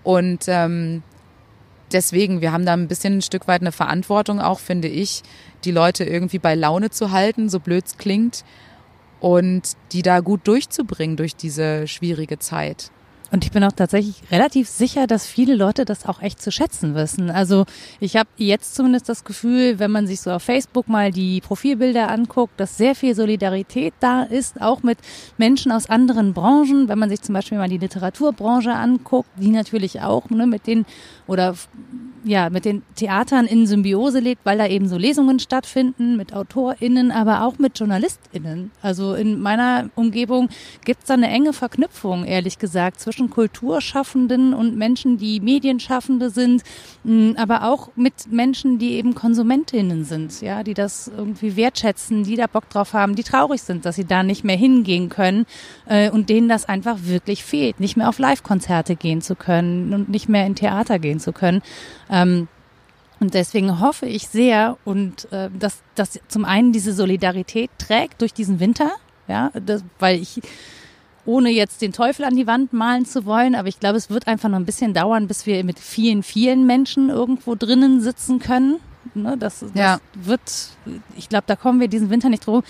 Und 0.02 0.44
ähm, 0.46 1.02
deswegen, 1.92 2.40
wir 2.40 2.52
haben 2.52 2.64
da 2.64 2.72
ein 2.72 2.88
bisschen 2.88 3.18
ein 3.18 3.22
Stück 3.22 3.46
weit 3.48 3.60
eine 3.60 3.72
Verantwortung 3.72 4.40
auch, 4.40 4.60
finde 4.60 4.88
ich, 4.88 5.22
die 5.64 5.72
Leute 5.72 6.04
irgendwie 6.04 6.38
bei 6.38 6.54
Laune 6.54 6.90
zu 6.90 7.12
halten, 7.12 7.48
so 7.48 7.60
blöd 7.60 7.84
es 7.86 7.98
klingt, 7.98 8.44
und 9.20 9.76
die 9.92 10.02
da 10.02 10.20
gut 10.20 10.46
durchzubringen 10.46 11.16
durch 11.16 11.36
diese 11.36 11.86
schwierige 11.86 12.38
Zeit. 12.38 12.90
Und 13.30 13.44
ich 13.44 13.50
bin 13.50 13.62
auch 13.62 13.72
tatsächlich 13.72 14.22
relativ 14.30 14.68
sicher, 14.68 15.06
dass 15.06 15.26
viele 15.26 15.54
Leute 15.54 15.84
das 15.84 16.06
auch 16.06 16.22
echt 16.22 16.40
zu 16.40 16.50
schätzen 16.50 16.94
wissen. 16.94 17.30
Also 17.30 17.66
ich 18.00 18.16
habe 18.16 18.28
jetzt 18.36 18.74
zumindest 18.74 19.08
das 19.08 19.24
Gefühl, 19.24 19.78
wenn 19.78 19.90
man 19.90 20.06
sich 20.06 20.20
so 20.20 20.30
auf 20.30 20.42
Facebook 20.42 20.88
mal 20.88 21.10
die 21.10 21.40
Profilbilder 21.40 22.10
anguckt, 22.10 22.58
dass 22.58 22.78
sehr 22.78 22.94
viel 22.94 23.14
Solidarität 23.14 23.92
da 24.00 24.22
ist, 24.22 24.62
auch 24.62 24.82
mit 24.82 24.98
Menschen 25.36 25.72
aus 25.72 25.90
anderen 25.90 26.32
Branchen. 26.32 26.88
Wenn 26.88 26.98
man 26.98 27.10
sich 27.10 27.20
zum 27.20 27.34
Beispiel 27.34 27.58
mal 27.58 27.68
die 27.68 27.78
Literaturbranche 27.78 28.72
anguckt, 28.72 29.28
die 29.36 29.50
natürlich 29.50 30.00
auch 30.00 30.30
ne, 30.30 30.46
mit 30.46 30.66
den 30.66 30.86
oder 31.28 31.54
ja, 32.24 32.50
mit 32.50 32.64
den 32.64 32.82
Theatern 32.96 33.46
in 33.46 33.66
Symbiose 33.66 34.18
lebt, 34.18 34.44
weil 34.44 34.58
da 34.58 34.66
eben 34.66 34.88
so 34.88 34.96
Lesungen 34.96 35.38
stattfinden 35.38 36.16
mit 36.16 36.34
AutorInnen, 36.34 37.10
aber 37.10 37.44
auch 37.44 37.58
mit 37.58 37.78
JournalistInnen. 37.78 38.70
Also 38.82 39.14
in 39.14 39.40
meiner 39.40 39.90
Umgebung 39.94 40.48
gibt 40.84 41.00
es 41.00 41.06
da 41.06 41.14
eine 41.14 41.28
enge 41.28 41.52
Verknüpfung, 41.52 42.24
ehrlich 42.24 42.58
gesagt, 42.58 43.00
zwischen 43.00 43.30
Kulturschaffenden 43.30 44.52
und 44.52 44.76
Menschen, 44.76 45.16
die 45.16 45.40
Medienschaffende 45.40 46.30
sind, 46.30 46.62
aber 47.36 47.64
auch 47.64 47.90
mit 47.94 48.30
Menschen, 48.30 48.78
die 48.78 48.92
eben 48.92 49.14
KonsumentInnen 49.14 50.04
sind, 50.04 50.40
ja, 50.40 50.62
die 50.62 50.74
das 50.74 51.10
irgendwie 51.14 51.56
wertschätzen, 51.56 52.24
die 52.24 52.36
da 52.36 52.46
Bock 52.46 52.68
drauf 52.68 52.92
haben, 52.92 53.14
die 53.14 53.22
traurig 53.22 53.62
sind, 53.62 53.84
dass 53.84 53.96
sie 53.96 54.04
da 54.04 54.22
nicht 54.22 54.44
mehr 54.44 54.56
hingehen 54.56 55.08
können 55.08 55.46
äh, 55.86 56.10
und 56.10 56.28
denen 56.28 56.48
das 56.48 56.68
einfach 56.68 56.98
wirklich 57.02 57.44
fehlt, 57.44 57.80
nicht 57.80 57.96
mehr 57.96 58.08
auf 58.08 58.18
Live-Konzerte 58.18 58.96
gehen 58.96 59.22
zu 59.22 59.36
können 59.36 59.94
und 59.94 60.08
nicht 60.08 60.28
mehr 60.28 60.46
in 60.46 60.54
Theater 60.54 60.98
gehen 60.98 61.17
zu 61.20 61.32
können. 61.32 61.62
Ähm, 62.10 62.48
und 63.20 63.34
deswegen 63.34 63.80
hoffe 63.80 64.06
ich 64.06 64.28
sehr 64.28 64.76
und 64.84 65.30
äh, 65.32 65.50
dass, 65.58 65.82
dass 65.94 66.20
zum 66.28 66.44
einen 66.44 66.72
diese 66.72 66.92
Solidarität 66.92 67.70
trägt 67.78 68.20
durch 68.20 68.32
diesen 68.32 68.60
Winter, 68.60 68.92
ja, 69.26 69.50
das, 69.54 69.82
weil 69.98 70.20
ich 70.20 70.40
ohne 71.26 71.50
jetzt 71.50 71.82
den 71.82 71.92
Teufel 71.92 72.24
an 72.24 72.36
die 72.36 72.46
Wand 72.46 72.72
malen 72.72 73.04
zu 73.04 73.26
wollen, 73.26 73.54
aber 73.54 73.68
ich 73.68 73.80
glaube, 73.80 73.98
es 73.98 74.08
wird 74.08 74.26
einfach 74.26 74.48
noch 74.48 74.56
ein 74.56 74.64
bisschen 74.64 74.94
dauern, 74.94 75.26
bis 75.26 75.44
wir 75.44 75.62
mit 75.62 75.78
vielen, 75.78 76.22
vielen 76.22 76.66
Menschen 76.66 77.10
irgendwo 77.10 77.54
drinnen 77.54 78.00
sitzen 78.00 78.38
können. 78.38 78.76
Ne, 79.14 79.36
das, 79.38 79.60
das 79.60 79.70
ja. 79.74 80.00
wird, 80.14 80.40
ich 81.16 81.28
glaube, 81.28 81.44
da 81.46 81.56
kommen 81.56 81.80
wir 81.80 81.88
diesen 81.88 82.10
Winter 82.10 82.28
nicht 82.28 82.46
drum, 82.46 82.62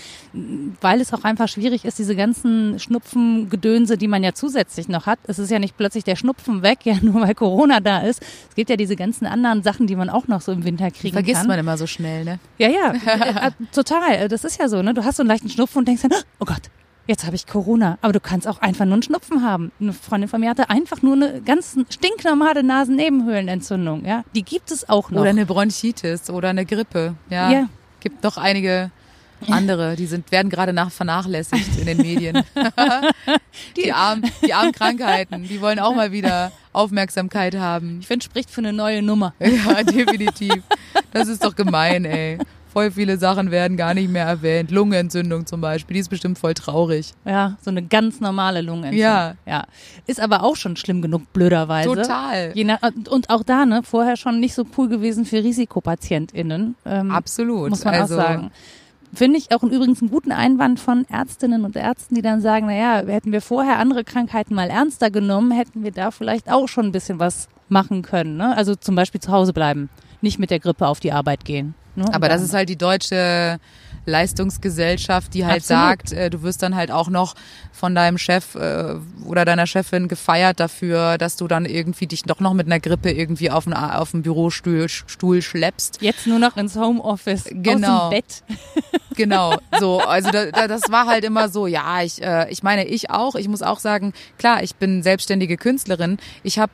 weil 0.81 1.01
es 1.01 1.13
auch 1.13 1.23
einfach 1.23 1.47
schwierig 1.47 1.85
ist, 1.85 1.99
diese 1.99 2.15
ganzen 2.15 2.79
Schnupfengedönse, 2.79 3.97
die 3.97 4.07
man 4.07 4.23
ja 4.23 4.33
zusätzlich 4.33 4.87
noch 4.87 5.05
hat. 5.05 5.19
Es 5.27 5.39
ist 5.39 5.51
ja 5.51 5.59
nicht 5.59 5.77
plötzlich 5.77 6.03
der 6.03 6.15
Schnupfen 6.15 6.61
weg, 6.61 6.79
ja, 6.83 6.95
nur 7.01 7.21
weil 7.21 7.35
Corona 7.35 7.79
da 7.79 7.99
ist. 7.99 8.21
Es 8.49 8.55
gibt 8.55 8.69
ja 8.69 8.75
diese 8.75 8.95
ganzen 8.95 9.25
anderen 9.25 9.63
Sachen, 9.63 9.87
die 9.87 9.95
man 9.95 10.09
auch 10.09 10.27
noch 10.27 10.41
so 10.41 10.51
im 10.51 10.63
Winter 10.63 10.91
kriegen 10.91 11.13
Vergisst 11.13 11.35
kann. 11.35 11.45
Vergisst 11.45 11.47
man 11.47 11.59
immer 11.59 11.77
so 11.77 11.87
schnell, 11.87 12.25
ne? 12.25 12.39
Ja, 12.57 12.69
ja, 12.69 12.93
äh, 13.47 13.51
total. 13.71 14.27
Das 14.27 14.43
ist 14.43 14.59
ja 14.59 14.69
so, 14.69 14.81
ne? 14.81 14.93
Du 14.93 15.03
hast 15.03 15.17
so 15.17 15.23
einen 15.23 15.29
leichten 15.29 15.49
Schnupfen 15.49 15.79
und 15.79 15.87
denkst 15.87 16.03
dann, 16.03 16.13
oh 16.39 16.45
Gott, 16.45 16.69
jetzt 17.09 17.25
habe 17.25 17.35
ich 17.35 17.47
Corona. 17.47 17.97
Aber 18.01 18.13
du 18.13 18.19
kannst 18.19 18.47
auch 18.47 18.59
einfach 18.61 18.85
nur 18.85 18.93
einen 18.93 19.03
Schnupfen 19.03 19.43
haben. 19.43 19.71
Eine 19.81 19.93
Freundin 19.93 20.29
von 20.29 20.39
mir 20.39 20.49
hatte 20.49 20.69
einfach 20.69 21.01
nur 21.01 21.13
eine 21.13 21.41
ganz 21.41 21.75
stinknormale 21.89 22.63
Nasennebenhöhlenentzündung. 22.63 24.05
Ja, 24.05 24.23
die 24.35 24.43
gibt 24.43 24.71
es 24.71 24.87
auch 24.87 25.09
noch. 25.09 25.21
Oder 25.21 25.31
eine 25.31 25.45
Bronchitis 25.45 26.29
oder 26.29 26.49
eine 26.49 26.65
Grippe. 26.65 27.15
Ja, 27.29 27.51
ja. 27.51 27.69
gibt 27.99 28.23
doch 28.23 28.37
einige 28.37 28.91
Andere, 29.47 29.95
die 29.95 30.05
sind, 30.05 30.31
werden 30.31 30.49
gerade 30.49 30.73
nach 30.73 30.91
vernachlässigt 30.91 31.79
in 31.79 31.85
den 31.85 31.97
Medien. 31.97 32.43
die, 33.77 33.91
armen, 33.91 34.29
die 34.45 34.53
armen 34.53 34.73
Krankheiten, 34.73 35.43
die 35.43 35.61
wollen 35.61 35.79
auch 35.79 35.95
mal 35.95 36.11
wieder 36.11 36.51
Aufmerksamkeit 36.73 37.55
haben. 37.55 37.99
Ich 38.01 38.07
finde, 38.07 38.25
spricht 38.25 38.49
für 38.49 38.59
eine 38.59 38.73
neue 38.73 39.01
Nummer. 39.01 39.33
Ja, 39.39 39.81
definitiv. 39.83 40.61
Das 41.13 41.29
ist 41.29 41.43
doch 41.43 41.55
gemein, 41.55 42.03
ey. 42.05 42.37
Voll 42.79 42.91
viele 42.91 43.17
Sachen 43.17 43.51
werden 43.51 43.75
gar 43.75 43.93
nicht 43.93 44.09
mehr 44.09 44.25
erwähnt. 44.25 44.71
Lungenentzündung 44.71 45.45
zum 45.45 45.59
Beispiel, 45.59 45.95
die 45.95 45.99
ist 45.99 46.07
bestimmt 46.07 46.39
voll 46.39 46.53
traurig. 46.53 47.13
Ja, 47.25 47.57
so 47.61 47.71
eine 47.71 47.83
ganz 47.83 48.21
normale 48.21 48.61
Lungenentzündung. 48.61 49.01
Ja. 49.01 49.33
ja. 49.45 49.65
Ist 50.07 50.21
aber 50.21 50.43
auch 50.43 50.55
schon 50.55 50.77
schlimm 50.77 51.01
genug, 51.01 51.33
blöderweise. 51.33 51.93
Total. 51.93 52.53
Nach, 52.55 52.79
und 53.09 53.29
auch 53.29 53.43
da, 53.43 53.65
ne, 53.65 53.81
vorher 53.83 54.15
schon 54.15 54.39
nicht 54.39 54.53
so 54.53 54.65
cool 54.77 54.87
gewesen 54.87 55.25
für 55.25 55.43
RisikopatientInnen. 55.43 56.75
Ähm, 56.85 57.11
Absolut. 57.11 57.71
Muss 57.71 57.83
man 57.83 57.95
also, 57.95 58.15
auch 58.15 58.21
sagen. 58.21 58.51
Finde 59.13 59.39
ich 59.39 59.51
auch 59.51 59.63
übrigens 59.63 60.01
einen 60.01 60.09
guten 60.09 60.31
Einwand 60.31 60.79
von 60.79 61.05
Ärztinnen 61.09 61.65
und 61.65 61.75
Ärzten, 61.75 62.15
die 62.15 62.21
dann 62.21 62.39
sagen, 62.39 62.67
naja, 62.67 63.05
hätten 63.05 63.33
wir 63.33 63.41
vorher 63.41 63.77
andere 63.79 64.05
Krankheiten 64.05 64.55
mal 64.55 64.69
ernster 64.69 65.11
genommen, 65.11 65.51
hätten 65.51 65.83
wir 65.83 65.91
da 65.91 66.11
vielleicht 66.11 66.49
auch 66.49 66.69
schon 66.69 66.85
ein 66.85 66.91
bisschen 66.93 67.19
was 67.19 67.49
machen 67.67 68.03
können. 68.03 68.37
Ne? 68.37 68.55
Also 68.55 68.75
zum 68.75 68.95
Beispiel 68.95 69.19
zu 69.19 69.33
Hause 69.33 69.51
bleiben, 69.51 69.89
nicht 70.21 70.39
mit 70.39 70.49
der 70.49 70.61
Grippe 70.61 70.87
auf 70.87 71.01
die 71.01 71.11
Arbeit 71.11 71.43
gehen. 71.43 71.73
Ne? 71.95 72.05
Aber 72.13 72.29
das 72.29 72.41
ist 72.41 72.53
halt 72.53 72.69
die 72.69 72.77
deutsche 72.77 73.59
Leistungsgesellschaft, 74.05 75.33
die 75.33 75.45
halt 75.45 75.57
Absolut. 75.61 75.81
sagt, 75.83 76.11
äh, 76.13 76.29
du 76.29 76.41
wirst 76.43 76.61
dann 76.63 76.75
halt 76.75 76.91
auch 76.91 77.09
noch 77.09 77.35
von 77.71 77.95
deinem 77.95 78.17
Chef 78.17 78.55
äh, 78.55 78.95
oder 79.25 79.45
deiner 79.45 79.67
Chefin 79.67 80.07
gefeiert 80.07 80.59
dafür, 80.59 81.17
dass 81.17 81.35
du 81.37 81.47
dann 81.47 81.65
irgendwie 81.65 82.07
dich 82.07 82.23
doch 82.23 82.39
noch 82.39 82.53
mit 82.53 82.65
einer 82.67 82.79
Grippe 82.79 83.11
irgendwie 83.11 83.51
auf 83.51 83.65
den, 83.65 83.73
auf 83.73 84.11
den 84.11 84.21
Bürostuhl 84.23 84.87
Stuhl 84.89 85.41
schleppst. 85.41 86.01
Jetzt 86.01 86.27
nur 86.27 86.39
noch 86.39 86.57
ins 86.57 86.75
Homeoffice, 86.75 87.45
Genau. 87.51 88.07
aus 88.07 88.09
dem 88.09 88.17
Bett. 88.17 88.43
Genau, 89.15 89.57
so, 89.81 89.99
also 89.99 90.31
da, 90.31 90.45
da, 90.45 90.67
das 90.69 90.83
war 90.89 91.05
halt 91.05 91.25
immer 91.25 91.49
so, 91.49 91.67
ja, 91.67 92.01
ich, 92.03 92.21
äh, 92.21 92.49
ich 92.51 92.63
meine, 92.63 92.85
ich 92.85 93.09
auch, 93.09 93.35
ich 93.35 93.49
muss 93.49 93.61
auch 93.61 93.79
sagen, 93.79 94.13
klar, 94.37 94.63
ich 94.63 94.75
bin 94.75 95.03
selbstständige 95.03 95.57
Künstlerin, 95.57 96.19
ich 96.41 96.57
habe 96.57 96.71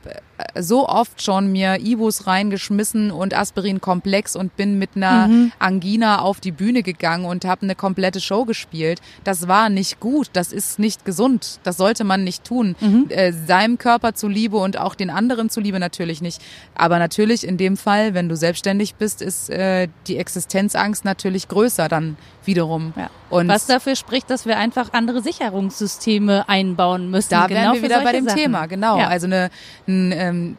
so 0.56 0.88
oft 0.88 1.20
schon 1.22 1.50
mir 1.50 1.80
Ibus 1.80 2.28
reingeschmissen 2.28 3.10
und 3.10 3.34
Aspirin-Komplex 3.34 4.36
und 4.36 4.54
bin 4.56 4.78
mit 4.78 4.90
einer 4.94 5.28
Angina 5.58 6.20
auf 6.20 6.38
die 6.38 6.52
Bühne 6.52 6.84
gegangen 6.84 7.05
und 7.14 7.44
habe 7.44 7.62
eine 7.62 7.74
komplette 7.74 8.20
Show 8.20 8.44
gespielt. 8.44 9.00
Das 9.24 9.48
war 9.48 9.68
nicht 9.68 10.00
gut, 10.00 10.30
das 10.32 10.52
ist 10.52 10.78
nicht 10.78 11.04
gesund, 11.04 11.60
das 11.62 11.76
sollte 11.76 12.04
man 12.04 12.24
nicht 12.24 12.44
tun. 12.44 12.74
Äh, 13.08 13.32
seinem 13.32 13.78
Körper 13.78 14.14
zuliebe 14.14 14.56
und 14.56 14.78
auch 14.78 14.94
den 14.94 15.10
anderen 15.10 15.50
zuliebe 15.50 15.78
natürlich 15.78 16.20
nicht. 16.20 16.42
Aber 16.74 16.98
natürlich 16.98 17.46
in 17.46 17.56
dem 17.56 17.76
Fall, 17.76 18.14
wenn 18.14 18.28
du 18.28 18.36
selbstständig 18.36 18.96
bist, 18.96 19.22
ist 19.22 19.50
äh, 19.50 19.88
die 20.06 20.16
Existenzangst 20.18 21.04
natürlich 21.04 21.48
größer 21.48 21.88
dann 21.88 22.16
wiederum. 22.44 22.92
Ja. 22.96 23.10
Und 23.30 23.48
Was 23.48 23.66
dafür 23.66 23.96
spricht, 23.96 24.30
dass 24.30 24.46
wir 24.46 24.56
einfach 24.56 24.92
andere 24.92 25.20
Sicherungssysteme 25.22 26.48
einbauen 26.48 27.10
müssen. 27.10 27.30
da 27.30 27.46
genau 27.46 27.60
wären 27.60 27.74
wir 27.74 27.82
wieder 27.82 28.02
bei 28.02 28.12
dem 28.12 28.24
Sachen. 28.24 28.38
Thema, 28.38 28.66
genau. 28.66 28.98
Ja. 28.98 29.08
Also 29.08 29.26
eine, 29.26 29.50
ein, 29.88 30.12
ähm, 30.12 30.56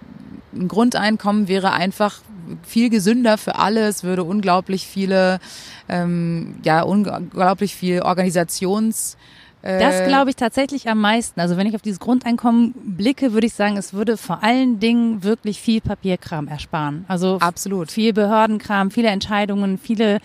ein 0.53 0.67
Grundeinkommen 0.67 1.47
wäre 1.47 1.73
einfach 1.73 2.21
viel 2.63 2.89
gesünder 2.89 3.37
für 3.37 3.55
alle. 3.55 3.87
Es 3.87 4.03
würde 4.03 4.23
unglaublich 4.23 4.87
viele, 4.87 5.39
ähm, 5.89 6.55
ja, 6.63 6.81
unglaublich 6.81 7.75
viel 7.75 8.01
Organisations 8.01 9.17
äh, 9.61 9.79
Das 9.79 10.07
glaube 10.07 10.29
ich 10.29 10.35
tatsächlich 10.35 10.87
am 10.89 11.01
meisten. 11.01 11.39
Also 11.39 11.57
wenn 11.57 11.67
ich 11.67 11.75
auf 11.75 11.81
dieses 11.81 11.99
Grundeinkommen 11.99 12.73
blicke, 12.73 13.33
würde 13.33 13.47
ich 13.47 13.53
sagen, 13.53 13.77
es 13.77 13.93
würde 13.93 14.17
vor 14.17 14.43
allen 14.43 14.79
Dingen 14.79 15.23
wirklich 15.23 15.59
viel 15.59 15.81
Papierkram 15.81 16.47
ersparen. 16.47 17.05
Also 17.07 17.37
Absolut. 17.39 17.91
viel 17.91 18.13
Behördenkram, 18.13 18.91
viele 18.91 19.09
Entscheidungen, 19.09 19.77
viele 19.77 20.19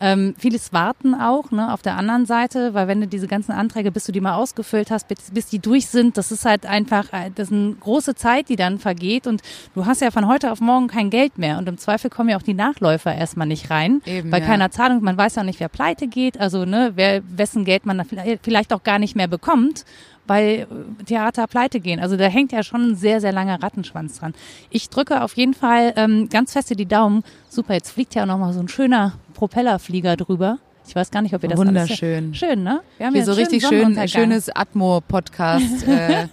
ähm, 0.00 0.34
vieles 0.38 0.72
Warten 0.72 1.14
auch 1.14 1.50
ne, 1.50 1.72
auf 1.72 1.82
der 1.82 1.96
anderen 1.96 2.26
Seite, 2.26 2.74
weil 2.74 2.88
wenn 2.88 3.00
du 3.00 3.06
diese 3.06 3.26
ganzen 3.26 3.52
Anträge, 3.52 3.90
bis 3.90 4.04
du 4.04 4.12
die 4.12 4.20
mal 4.20 4.34
ausgefüllt 4.34 4.90
hast, 4.90 5.08
bis, 5.08 5.30
bis 5.32 5.46
die 5.46 5.58
durch 5.58 5.86
sind, 5.86 6.18
das 6.18 6.32
ist 6.32 6.44
halt 6.44 6.66
einfach, 6.66 7.12
äh, 7.12 7.30
das 7.34 7.48
ist 7.48 7.54
eine 7.54 7.74
große 7.74 8.14
Zeit, 8.14 8.48
die 8.48 8.56
dann 8.56 8.78
vergeht 8.78 9.26
und 9.26 9.42
du 9.74 9.86
hast 9.86 10.00
ja 10.02 10.10
von 10.10 10.26
heute 10.26 10.52
auf 10.52 10.60
morgen 10.60 10.88
kein 10.88 11.10
Geld 11.10 11.38
mehr 11.38 11.58
und 11.58 11.68
im 11.68 11.78
Zweifel 11.78 12.10
kommen 12.10 12.28
ja 12.28 12.36
auch 12.36 12.42
die 12.42 12.54
Nachläufer 12.54 13.14
erstmal 13.14 13.46
nicht 13.46 13.70
rein, 13.70 14.02
Eben, 14.04 14.30
bei 14.30 14.40
ja. 14.40 14.46
keiner 14.46 14.70
Zahlung, 14.70 15.02
man 15.02 15.16
weiß 15.16 15.36
ja 15.36 15.42
auch 15.42 15.46
nicht, 15.46 15.60
wer 15.60 15.68
pleite 15.68 16.08
geht, 16.08 16.38
also 16.38 16.64
ne, 16.64 16.92
wer, 16.94 17.22
wessen 17.28 17.64
Geld 17.64 17.86
man 17.86 18.02
vielleicht 18.42 18.72
auch 18.72 18.82
gar 18.82 18.98
nicht 18.98 19.16
mehr 19.16 19.28
bekommt 19.28 19.84
weil 20.26 20.66
äh, 21.00 21.04
Theater 21.04 21.46
pleite 21.46 21.80
gehen. 21.80 22.00
Also 22.00 22.16
da 22.16 22.26
hängt 22.26 22.52
ja 22.52 22.62
schon 22.62 22.90
ein 22.90 22.96
sehr, 22.96 23.20
sehr 23.20 23.32
langer 23.32 23.62
Rattenschwanz 23.62 24.18
dran. 24.18 24.34
Ich 24.70 24.88
drücke 24.90 25.22
auf 25.22 25.36
jeden 25.36 25.54
Fall 25.54 25.92
ähm, 25.96 26.28
ganz 26.28 26.52
feste 26.52 26.76
die 26.76 26.86
Daumen. 26.86 27.22
Super, 27.48 27.74
jetzt 27.74 27.90
fliegt 27.90 28.14
ja 28.14 28.26
noch 28.26 28.38
mal 28.38 28.52
so 28.52 28.60
ein 28.60 28.68
schöner 28.68 29.14
Propellerflieger 29.34 30.16
drüber. 30.16 30.58
Ich 30.88 30.94
weiß 30.94 31.10
gar 31.10 31.22
nicht, 31.22 31.34
ob 31.34 31.42
ihr 31.42 31.48
das 31.48 31.58
Wunderschön. 31.58 32.26
Alles 32.26 32.36
schön, 32.36 32.62
ne? 32.62 32.80
Wir 32.96 33.06
haben 33.06 33.14
Hier 33.14 33.22
jetzt 33.22 33.26
so 33.26 33.32
richtig 33.32 33.66
schön, 33.66 34.08
schönes 34.08 34.54
Atmo-Podcast 34.54 35.86
äh, 35.88 36.28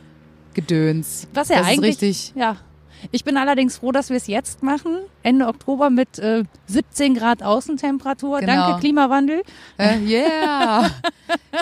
Gedöns. 0.54 1.28
Was 1.34 1.48
ja 1.50 1.58
das 1.58 1.66
eigentlich, 1.66 1.96
ist 1.96 2.02
richtig. 2.02 2.32
ja. 2.34 2.56
Ich 3.10 3.24
bin 3.24 3.36
allerdings 3.36 3.78
froh, 3.78 3.92
dass 3.92 4.10
wir 4.10 4.16
es 4.16 4.26
jetzt 4.26 4.62
machen, 4.62 4.98
Ende 5.22 5.46
Oktober 5.46 5.90
mit 5.90 6.18
äh, 6.18 6.44
17 6.66 7.14
Grad 7.14 7.42
Außentemperatur. 7.42 8.40
Genau. 8.40 8.52
Danke 8.68 8.80
Klimawandel. 8.80 9.42
Äh, 9.78 9.98
yeah, 10.00 10.90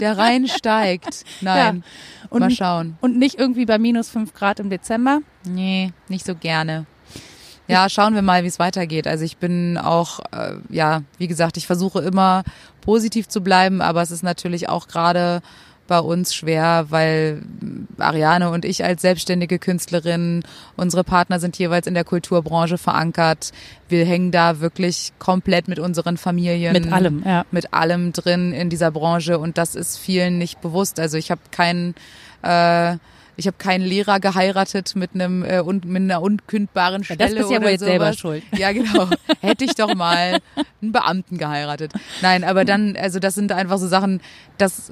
der 0.00 0.18
Rhein 0.18 0.48
steigt. 0.48 1.24
Nein, 1.40 1.84
Und, 2.30 2.40
mal 2.40 2.50
schauen. 2.50 2.96
und 3.00 3.18
nicht 3.18 3.38
irgendwie 3.38 3.66
bei 3.66 3.78
minus 3.78 4.08
5 4.10 4.34
Grad 4.34 4.60
im 4.60 4.70
Dezember. 4.70 5.20
Nee, 5.44 5.92
nicht 6.08 6.26
so 6.26 6.34
gerne. 6.34 6.86
Ja, 7.68 7.88
schauen 7.88 8.14
wir 8.14 8.22
mal, 8.22 8.44
wie 8.44 8.48
es 8.48 8.58
weitergeht. 8.58 9.06
Also 9.08 9.24
ich 9.24 9.38
bin 9.38 9.76
auch, 9.76 10.20
äh, 10.30 10.54
ja, 10.70 11.02
wie 11.18 11.26
gesagt, 11.26 11.56
ich 11.56 11.66
versuche 11.66 12.00
immer 12.00 12.44
positiv 12.80 13.26
zu 13.28 13.40
bleiben, 13.40 13.82
aber 13.82 14.02
es 14.02 14.12
ist 14.12 14.22
natürlich 14.22 14.68
auch 14.68 14.86
gerade 14.86 15.42
bei 15.86 15.98
uns 15.98 16.34
schwer, 16.34 16.86
weil 16.90 17.42
Ariane 17.98 18.50
und 18.50 18.64
ich 18.64 18.84
als 18.84 19.02
selbstständige 19.02 19.58
Künstlerin, 19.58 20.42
unsere 20.76 21.04
Partner 21.04 21.40
sind 21.40 21.58
jeweils 21.58 21.86
in 21.86 21.94
der 21.94 22.04
Kulturbranche 22.04 22.78
verankert. 22.78 23.52
Wir 23.88 24.04
hängen 24.04 24.32
da 24.32 24.60
wirklich 24.60 25.12
komplett 25.18 25.68
mit 25.68 25.78
unseren 25.78 26.16
Familien. 26.16 26.72
Mit 26.72 26.92
allem, 26.92 27.22
ja. 27.24 27.44
Mit 27.50 27.72
allem 27.72 28.12
drin 28.12 28.52
in 28.52 28.70
dieser 28.70 28.90
Branche 28.90 29.38
und 29.38 29.58
das 29.58 29.74
ist 29.74 29.98
vielen 29.98 30.38
nicht 30.38 30.60
bewusst. 30.60 30.98
Also 31.00 31.16
ich 31.16 31.30
habe 31.30 31.40
keinen 31.50 31.94
äh, 32.42 32.96
ich 33.38 33.46
habe 33.46 33.58
keinen 33.58 33.84
Lehrer 33.84 34.18
geheiratet 34.18 34.96
mit 34.96 35.10
einem 35.14 35.44
äh, 35.44 35.60
und 35.60 35.84
mit 35.84 36.02
einer 36.02 36.22
unkündbaren 36.22 37.02
Ja, 37.02 37.14
Stelle 37.14 37.34
das 37.34 37.34
bist 37.34 37.50
ja 37.50 37.58
oder 37.58 37.66
wohl 37.66 37.70
jetzt 37.72 37.80
sowas. 37.80 37.90
selber 37.90 38.12
schuld. 38.14 38.42
Ja, 38.56 38.72
genau. 38.72 39.08
Hätte 39.40 39.66
ich 39.66 39.74
doch 39.74 39.94
mal 39.94 40.38
einen 40.80 40.92
Beamten 40.92 41.36
geheiratet. 41.36 41.92
Nein, 42.22 42.44
aber 42.44 42.64
dann, 42.64 42.96
also 42.96 43.18
das 43.18 43.34
sind 43.34 43.52
einfach 43.52 43.76
so 43.76 43.88
Sachen, 43.88 44.22
dass 44.56 44.90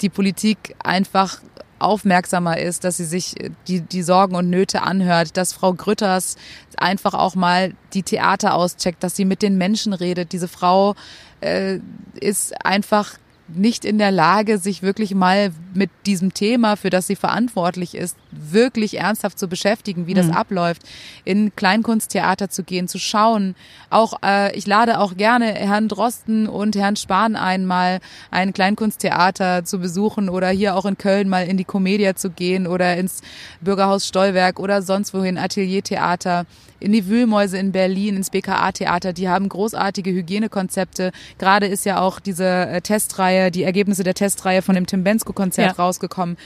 die 0.00 0.08
Politik 0.08 0.74
einfach 0.82 1.40
aufmerksamer 1.78 2.58
ist, 2.58 2.84
dass 2.84 2.96
sie 2.96 3.04
sich 3.04 3.34
die, 3.68 3.80
die 3.80 4.02
Sorgen 4.02 4.36
und 4.36 4.48
Nöte 4.48 4.82
anhört, 4.82 5.36
dass 5.36 5.52
Frau 5.52 5.74
Grütters 5.74 6.36
einfach 6.76 7.14
auch 7.14 7.34
mal 7.34 7.74
die 7.92 8.02
Theater 8.02 8.54
auscheckt, 8.54 9.02
dass 9.02 9.16
sie 9.16 9.24
mit 9.24 9.42
den 9.42 9.58
Menschen 9.58 9.92
redet. 9.92 10.32
Diese 10.32 10.48
Frau 10.48 10.94
äh, 11.40 11.80
ist 12.20 12.64
einfach 12.64 13.18
nicht 13.48 13.84
in 13.84 13.98
der 13.98 14.10
Lage, 14.10 14.58
sich 14.58 14.82
wirklich 14.82 15.14
mal 15.14 15.52
mit 15.74 15.90
diesem 16.06 16.32
Thema, 16.32 16.76
für 16.76 16.90
das 16.90 17.06
sie 17.06 17.16
verantwortlich 17.16 17.94
ist, 17.94 18.16
wirklich 18.36 18.98
ernsthaft 18.98 19.38
zu 19.38 19.48
beschäftigen, 19.48 20.06
wie 20.06 20.14
das 20.14 20.30
abläuft, 20.30 20.82
in 21.24 21.54
Kleinkunsttheater 21.54 22.48
zu 22.50 22.62
gehen, 22.64 22.88
zu 22.88 22.98
schauen. 22.98 23.54
Auch 23.90 24.14
äh, 24.24 24.54
ich 24.56 24.66
lade 24.66 24.98
auch 25.00 25.16
gerne 25.16 25.46
Herrn 25.46 25.88
Drosten 25.88 26.48
und 26.48 26.76
Herrn 26.76 26.96
Spahn 26.96 27.36
ein, 27.36 27.66
mal 27.66 28.00
ein 28.30 28.52
Kleinkunsttheater 28.52 29.64
zu 29.64 29.78
besuchen 29.78 30.28
oder 30.28 30.48
hier 30.50 30.76
auch 30.76 30.84
in 30.84 30.98
Köln 30.98 31.28
mal 31.28 31.46
in 31.46 31.56
die 31.56 31.64
Comedia 31.64 32.14
zu 32.16 32.30
gehen 32.30 32.66
oder 32.66 32.96
ins 32.96 33.20
Bürgerhaus 33.60 34.06
Stolberg 34.06 34.58
oder 34.58 34.82
sonst 34.82 35.14
wohin 35.14 35.38
Ateliertheater 35.38 36.46
in 36.80 36.92
die 36.92 37.06
Wühlmäuse 37.08 37.56
in 37.56 37.72
Berlin, 37.72 38.16
ins 38.16 38.28
BKA-Theater. 38.30 39.12
Die 39.14 39.28
haben 39.28 39.48
großartige 39.48 40.10
Hygienekonzepte. 40.10 41.12
Gerade 41.38 41.66
ist 41.66 41.86
ja 41.86 42.00
auch 42.00 42.20
diese 42.20 42.44
äh, 42.46 42.80
Testreihe, 42.82 43.50
die 43.50 43.62
Ergebnisse 43.62 44.02
der 44.04 44.14
Testreihe 44.14 44.60
von 44.60 44.74
dem 44.74 44.86
Tim 44.86 45.02
Bensko-Konzert 45.02 45.78
Ja. 45.78 45.82
rausgekommen. 45.82 46.36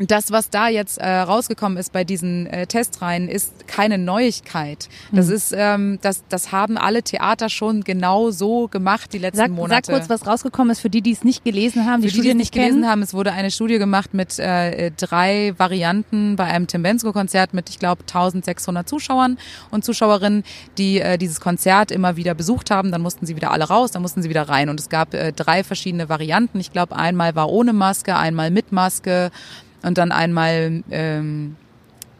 Das, 0.00 0.30
was 0.30 0.50
da 0.50 0.68
jetzt 0.68 0.98
äh, 0.98 1.08
rausgekommen 1.08 1.78
ist 1.78 1.92
bei 1.92 2.04
diesen 2.04 2.46
äh, 2.46 2.66
Testreihen, 2.66 3.28
ist 3.28 3.68
keine 3.68 3.98
Neuigkeit. 3.98 4.88
Das 5.12 5.28
ist, 5.28 5.54
ähm, 5.56 5.98
das, 6.02 6.24
das 6.28 6.52
haben 6.52 6.78
alle 6.78 7.02
Theater 7.02 7.48
schon 7.48 7.82
genau 7.82 8.30
so 8.30 8.68
gemacht 8.68 9.12
die 9.12 9.18
letzten 9.18 9.38
Sag, 9.38 9.48
sag 9.48 9.56
Monate. 9.56 9.92
kurz, 9.92 10.08
was 10.08 10.26
rausgekommen 10.26 10.70
ist 10.70 10.80
für 10.80 10.90
die, 10.90 11.02
die 11.02 11.12
es 11.12 11.24
nicht 11.24 11.44
gelesen 11.44 11.86
haben, 11.86 12.02
die 12.02 12.08
Für 12.08 12.14
die, 12.14 12.20
die 12.22 12.28
Studie 12.28 12.28
es 12.30 12.34
nicht 12.34 12.46
nicht 12.46 12.52
gelesen 12.52 12.80
kennen. 12.80 12.90
haben, 12.90 13.02
es 13.02 13.14
wurde 13.14 13.32
eine 13.32 13.50
Studie 13.50 13.78
gemacht 13.78 14.14
mit 14.14 14.38
äh, 14.38 14.90
drei 14.96 15.54
Varianten 15.58 16.36
bei 16.36 16.44
einem 16.44 16.66
Tim 16.66 16.82
Bensko-Konzert 16.82 17.54
mit, 17.54 17.68
ich 17.68 17.78
glaube, 17.78 18.02
1600 18.02 18.88
Zuschauern 18.88 19.38
und 19.70 19.84
Zuschauerinnen, 19.84 20.44
die 20.78 21.00
äh, 21.00 21.18
dieses 21.18 21.40
Konzert 21.40 21.90
immer 21.90 22.16
wieder 22.16 22.34
besucht 22.34 22.70
haben. 22.70 22.92
Dann 22.92 23.02
mussten 23.02 23.26
sie 23.26 23.36
wieder 23.36 23.50
alle 23.50 23.64
raus, 23.64 23.90
dann 23.90 24.02
mussten 24.02 24.22
sie 24.22 24.28
wieder 24.28 24.48
rein. 24.48 24.68
Und 24.68 24.80
es 24.80 24.88
gab 24.88 25.14
äh, 25.14 25.32
drei 25.32 25.64
verschiedene 25.64 26.08
Varianten. 26.08 26.60
Ich 26.60 26.72
glaube, 26.72 26.96
einmal 26.96 27.34
war 27.34 27.48
ohne 27.50 27.72
Maske, 27.72 28.16
einmal 28.16 28.50
mit 28.50 28.72
Maske 28.72 29.30
und 29.86 29.98
dann 29.98 30.10
einmal 30.10 30.82
ähm, 30.90 31.54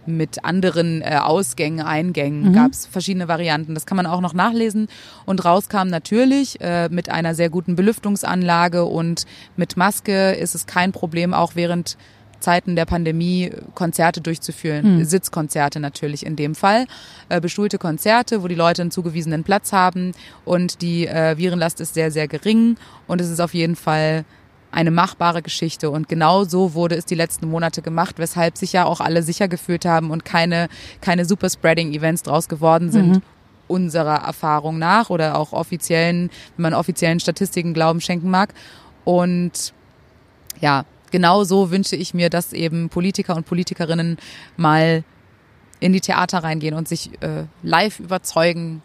mit 0.06 0.44
anderen 0.44 1.02
äh, 1.02 1.18
Ausgängen, 1.20 1.84
Eingängen, 1.84 2.50
mhm. 2.50 2.52
gab 2.52 2.70
es 2.70 2.86
verschiedene 2.86 3.26
Varianten. 3.26 3.74
Das 3.74 3.86
kann 3.86 3.96
man 3.96 4.06
auch 4.06 4.20
noch 4.20 4.34
nachlesen. 4.34 4.86
Und 5.24 5.44
rauskam 5.44 5.88
natürlich 5.88 6.60
äh, 6.60 6.88
mit 6.88 7.08
einer 7.08 7.34
sehr 7.34 7.50
guten 7.50 7.74
Belüftungsanlage 7.74 8.84
und 8.84 9.26
mit 9.56 9.76
Maske 9.76 10.32
ist 10.32 10.54
es 10.54 10.66
kein 10.66 10.92
Problem, 10.92 11.34
auch 11.34 11.56
während 11.56 11.96
Zeiten 12.38 12.76
der 12.76 12.84
Pandemie 12.84 13.50
Konzerte 13.74 14.20
durchzuführen. 14.20 14.98
Hm. 14.98 15.04
Sitzkonzerte 15.04 15.80
natürlich 15.80 16.24
in 16.24 16.36
dem 16.36 16.54
Fall. 16.54 16.86
Äh, 17.28 17.40
bestuhlte 17.40 17.78
Konzerte, 17.78 18.44
wo 18.44 18.48
die 18.48 18.54
Leute 18.54 18.82
einen 18.82 18.92
zugewiesenen 18.92 19.42
Platz 19.42 19.72
haben 19.72 20.12
und 20.44 20.82
die 20.82 21.08
äh, 21.08 21.36
Virenlast 21.36 21.80
ist 21.80 21.94
sehr, 21.94 22.12
sehr 22.12 22.28
gering 22.28 22.76
und 23.08 23.20
es 23.20 23.28
ist 23.28 23.40
auf 23.40 23.54
jeden 23.54 23.74
Fall 23.74 24.24
eine 24.76 24.90
machbare 24.90 25.40
Geschichte. 25.40 25.90
Und 25.90 26.06
genau 26.06 26.44
so 26.44 26.74
wurde 26.74 26.96
es 26.96 27.06
die 27.06 27.14
letzten 27.14 27.48
Monate 27.48 27.80
gemacht, 27.80 28.18
weshalb 28.18 28.58
sich 28.58 28.74
ja 28.74 28.84
auch 28.84 29.00
alle 29.00 29.22
sicher 29.22 29.48
gefühlt 29.48 29.86
haben 29.86 30.10
und 30.10 30.26
keine, 30.26 30.68
keine 31.00 31.24
Super-Spreading-Events 31.24 32.22
draus 32.22 32.46
geworden 32.48 32.92
sind. 32.92 33.08
Mhm. 33.08 33.22
unserer 33.68 34.18
Erfahrung 34.18 34.78
nach 34.78 35.10
oder 35.10 35.36
auch 35.36 35.52
offiziellen, 35.52 36.30
wenn 36.56 36.62
man 36.62 36.74
offiziellen 36.74 37.18
Statistiken 37.18 37.74
Glauben 37.74 38.00
schenken 38.00 38.30
mag. 38.30 38.54
Und 39.04 39.72
ja, 40.60 40.84
genau 41.10 41.42
so 41.42 41.72
wünsche 41.72 41.96
ich 41.96 42.14
mir, 42.14 42.30
dass 42.30 42.52
eben 42.52 42.90
Politiker 42.90 43.34
und 43.34 43.44
Politikerinnen 43.44 44.18
mal 44.56 45.02
in 45.80 45.92
die 45.92 46.00
Theater 46.00 46.44
reingehen 46.44 46.74
und 46.74 46.86
sich 46.86 47.10
äh, 47.22 47.46
live 47.64 47.98
überzeugen, 47.98 48.82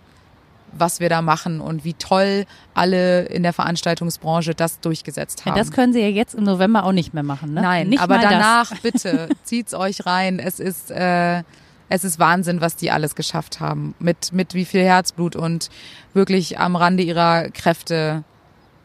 was 0.71 0.99
wir 0.99 1.09
da 1.09 1.21
machen 1.21 1.61
und 1.61 1.83
wie 1.83 1.93
toll 1.93 2.45
alle 2.73 3.23
in 3.25 3.43
der 3.43 3.53
Veranstaltungsbranche 3.53 4.55
das 4.55 4.79
durchgesetzt 4.79 5.45
haben. 5.45 5.55
Ja, 5.55 5.63
das 5.63 5.71
können 5.71 5.93
Sie 5.93 5.99
ja 5.99 6.07
jetzt 6.07 6.35
im 6.35 6.43
November 6.43 6.85
auch 6.85 6.91
nicht 6.91 7.13
mehr 7.13 7.23
machen, 7.23 7.53
ne? 7.53 7.61
Nein, 7.61 7.89
nicht 7.89 8.01
aber 8.01 8.17
danach 8.17 8.69
das. 8.69 8.79
bitte 8.81 9.29
zieht's 9.43 9.73
euch 9.73 10.05
rein. 10.05 10.39
Es 10.39 10.59
ist 10.59 10.91
äh, 10.91 11.43
es 11.89 12.05
ist 12.05 12.19
Wahnsinn, 12.19 12.61
was 12.61 12.77
die 12.77 12.89
alles 12.89 13.15
geschafft 13.15 13.59
haben. 13.59 13.95
Mit 13.99 14.31
mit 14.31 14.53
wie 14.53 14.65
viel 14.65 14.83
Herzblut 14.83 15.35
und 15.35 15.69
wirklich 16.13 16.59
am 16.59 16.75
Rande 16.75 17.03
ihrer 17.03 17.49
Kräfte. 17.49 18.23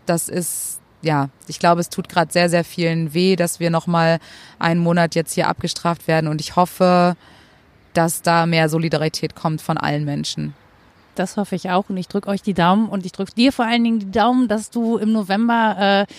Das 0.06 0.28
ist 0.28 0.80
ja, 1.02 1.28
ich 1.46 1.58
glaube, 1.58 1.80
es 1.80 1.88
tut 1.88 2.08
gerade 2.08 2.32
sehr 2.32 2.48
sehr 2.48 2.64
vielen 2.64 3.14
weh, 3.14 3.36
dass 3.36 3.60
wir 3.60 3.70
noch 3.70 3.86
mal 3.86 4.18
einen 4.58 4.80
Monat 4.80 5.14
jetzt 5.14 5.34
hier 5.34 5.48
abgestraft 5.48 6.08
werden 6.08 6.26
und 6.26 6.40
ich 6.40 6.56
hoffe, 6.56 7.16
dass 7.92 8.22
da 8.22 8.46
mehr 8.46 8.68
Solidarität 8.68 9.34
kommt 9.34 9.62
von 9.62 9.78
allen 9.78 10.04
Menschen. 10.04 10.54
Das 11.18 11.36
hoffe 11.36 11.56
ich 11.56 11.70
auch 11.70 11.88
und 11.88 11.96
ich 11.96 12.08
drücke 12.08 12.28
euch 12.28 12.42
die 12.42 12.54
Daumen 12.54 12.88
und 12.88 13.04
ich 13.04 13.12
drücke 13.12 13.32
dir 13.32 13.52
vor 13.52 13.64
allen 13.64 13.82
Dingen 13.82 13.98
die 13.98 14.10
Daumen, 14.10 14.48
dass 14.48 14.70
du 14.70 14.98
im 14.98 15.12
November 15.12 16.06
äh, 16.06 16.12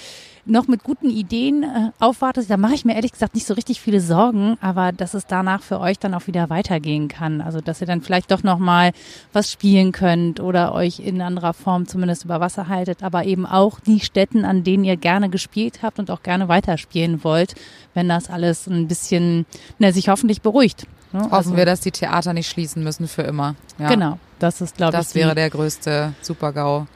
noch 0.48 0.68
mit 0.68 0.84
guten 0.84 1.10
Ideen 1.10 1.64
äh, 1.64 1.92
aufwartest. 2.00 2.50
Da 2.50 2.58
mache 2.58 2.74
ich 2.74 2.86
mir 2.86 2.96
ehrlich 2.96 3.12
gesagt 3.12 3.36
nicht 3.36 3.46
so 3.46 3.54
richtig 3.54 3.82
viele 3.82 4.00
Sorgen, 4.02 4.58
aber 4.62 4.92
dass 4.92 5.14
es 5.14 5.26
danach 5.28 5.62
für 5.62 5.80
euch 5.80 6.00
dann 6.00 6.14
auch 6.14 6.28
wieder 6.28 6.50
weitergehen 6.50 7.08
kann. 7.08 7.42
Also 7.42 7.62
dass 7.62 7.82
ihr 7.82 7.88
dann 7.88 8.02
vielleicht 8.02 8.32
doch 8.32 8.44
noch 8.44 8.58
mal 8.58 8.92
was 9.34 9.52
spielen 9.52 9.92
könnt 9.92 10.40
oder 10.40 10.74
euch 10.74 11.00
in 11.00 11.22
anderer 11.22 11.54
Form 11.54 11.88
zumindest 11.88 12.26
über 12.26 12.40
Wasser 12.40 12.68
haltet, 12.68 13.04
aber 13.04 13.26
eben 13.26 13.46
auch 13.46 13.80
die 13.80 14.00
Städten, 14.00 14.46
an 14.46 14.64
denen 14.64 14.84
ihr 14.84 14.98
gerne 14.98 15.30
gespielt 15.30 15.80
habt 15.84 16.00
und 16.00 16.10
auch 16.10 16.24
gerne 16.24 16.48
weiterspielen 16.48 17.24
wollt, 17.24 17.56
wenn 17.94 18.10
das 18.10 18.30
alles 18.30 18.68
ein 18.68 18.88
bisschen, 18.88 19.46
na, 19.80 19.92
sich 19.92 20.10
hoffentlich 20.10 20.42
beruhigt. 20.42 20.88
Ne? 21.12 21.22
Hoffen 21.22 21.34
also, 21.34 21.56
wir, 21.58 21.66
dass 21.66 21.82
die 21.82 21.92
Theater 21.92 22.34
nicht 22.34 22.50
schließen 22.50 22.84
müssen 22.84 23.08
für 23.08 23.22
immer. 23.24 23.56
Ja. 23.80 23.90
Genau, 23.90 24.18
das 24.40 24.62
ist, 24.62 24.78
glaube 24.78 24.94
ich. 24.94 24.98
Das 24.98 25.16
wäre 25.16 25.36
der 25.36 25.50
größte 25.50 26.14
Super-GAU. 26.22 26.88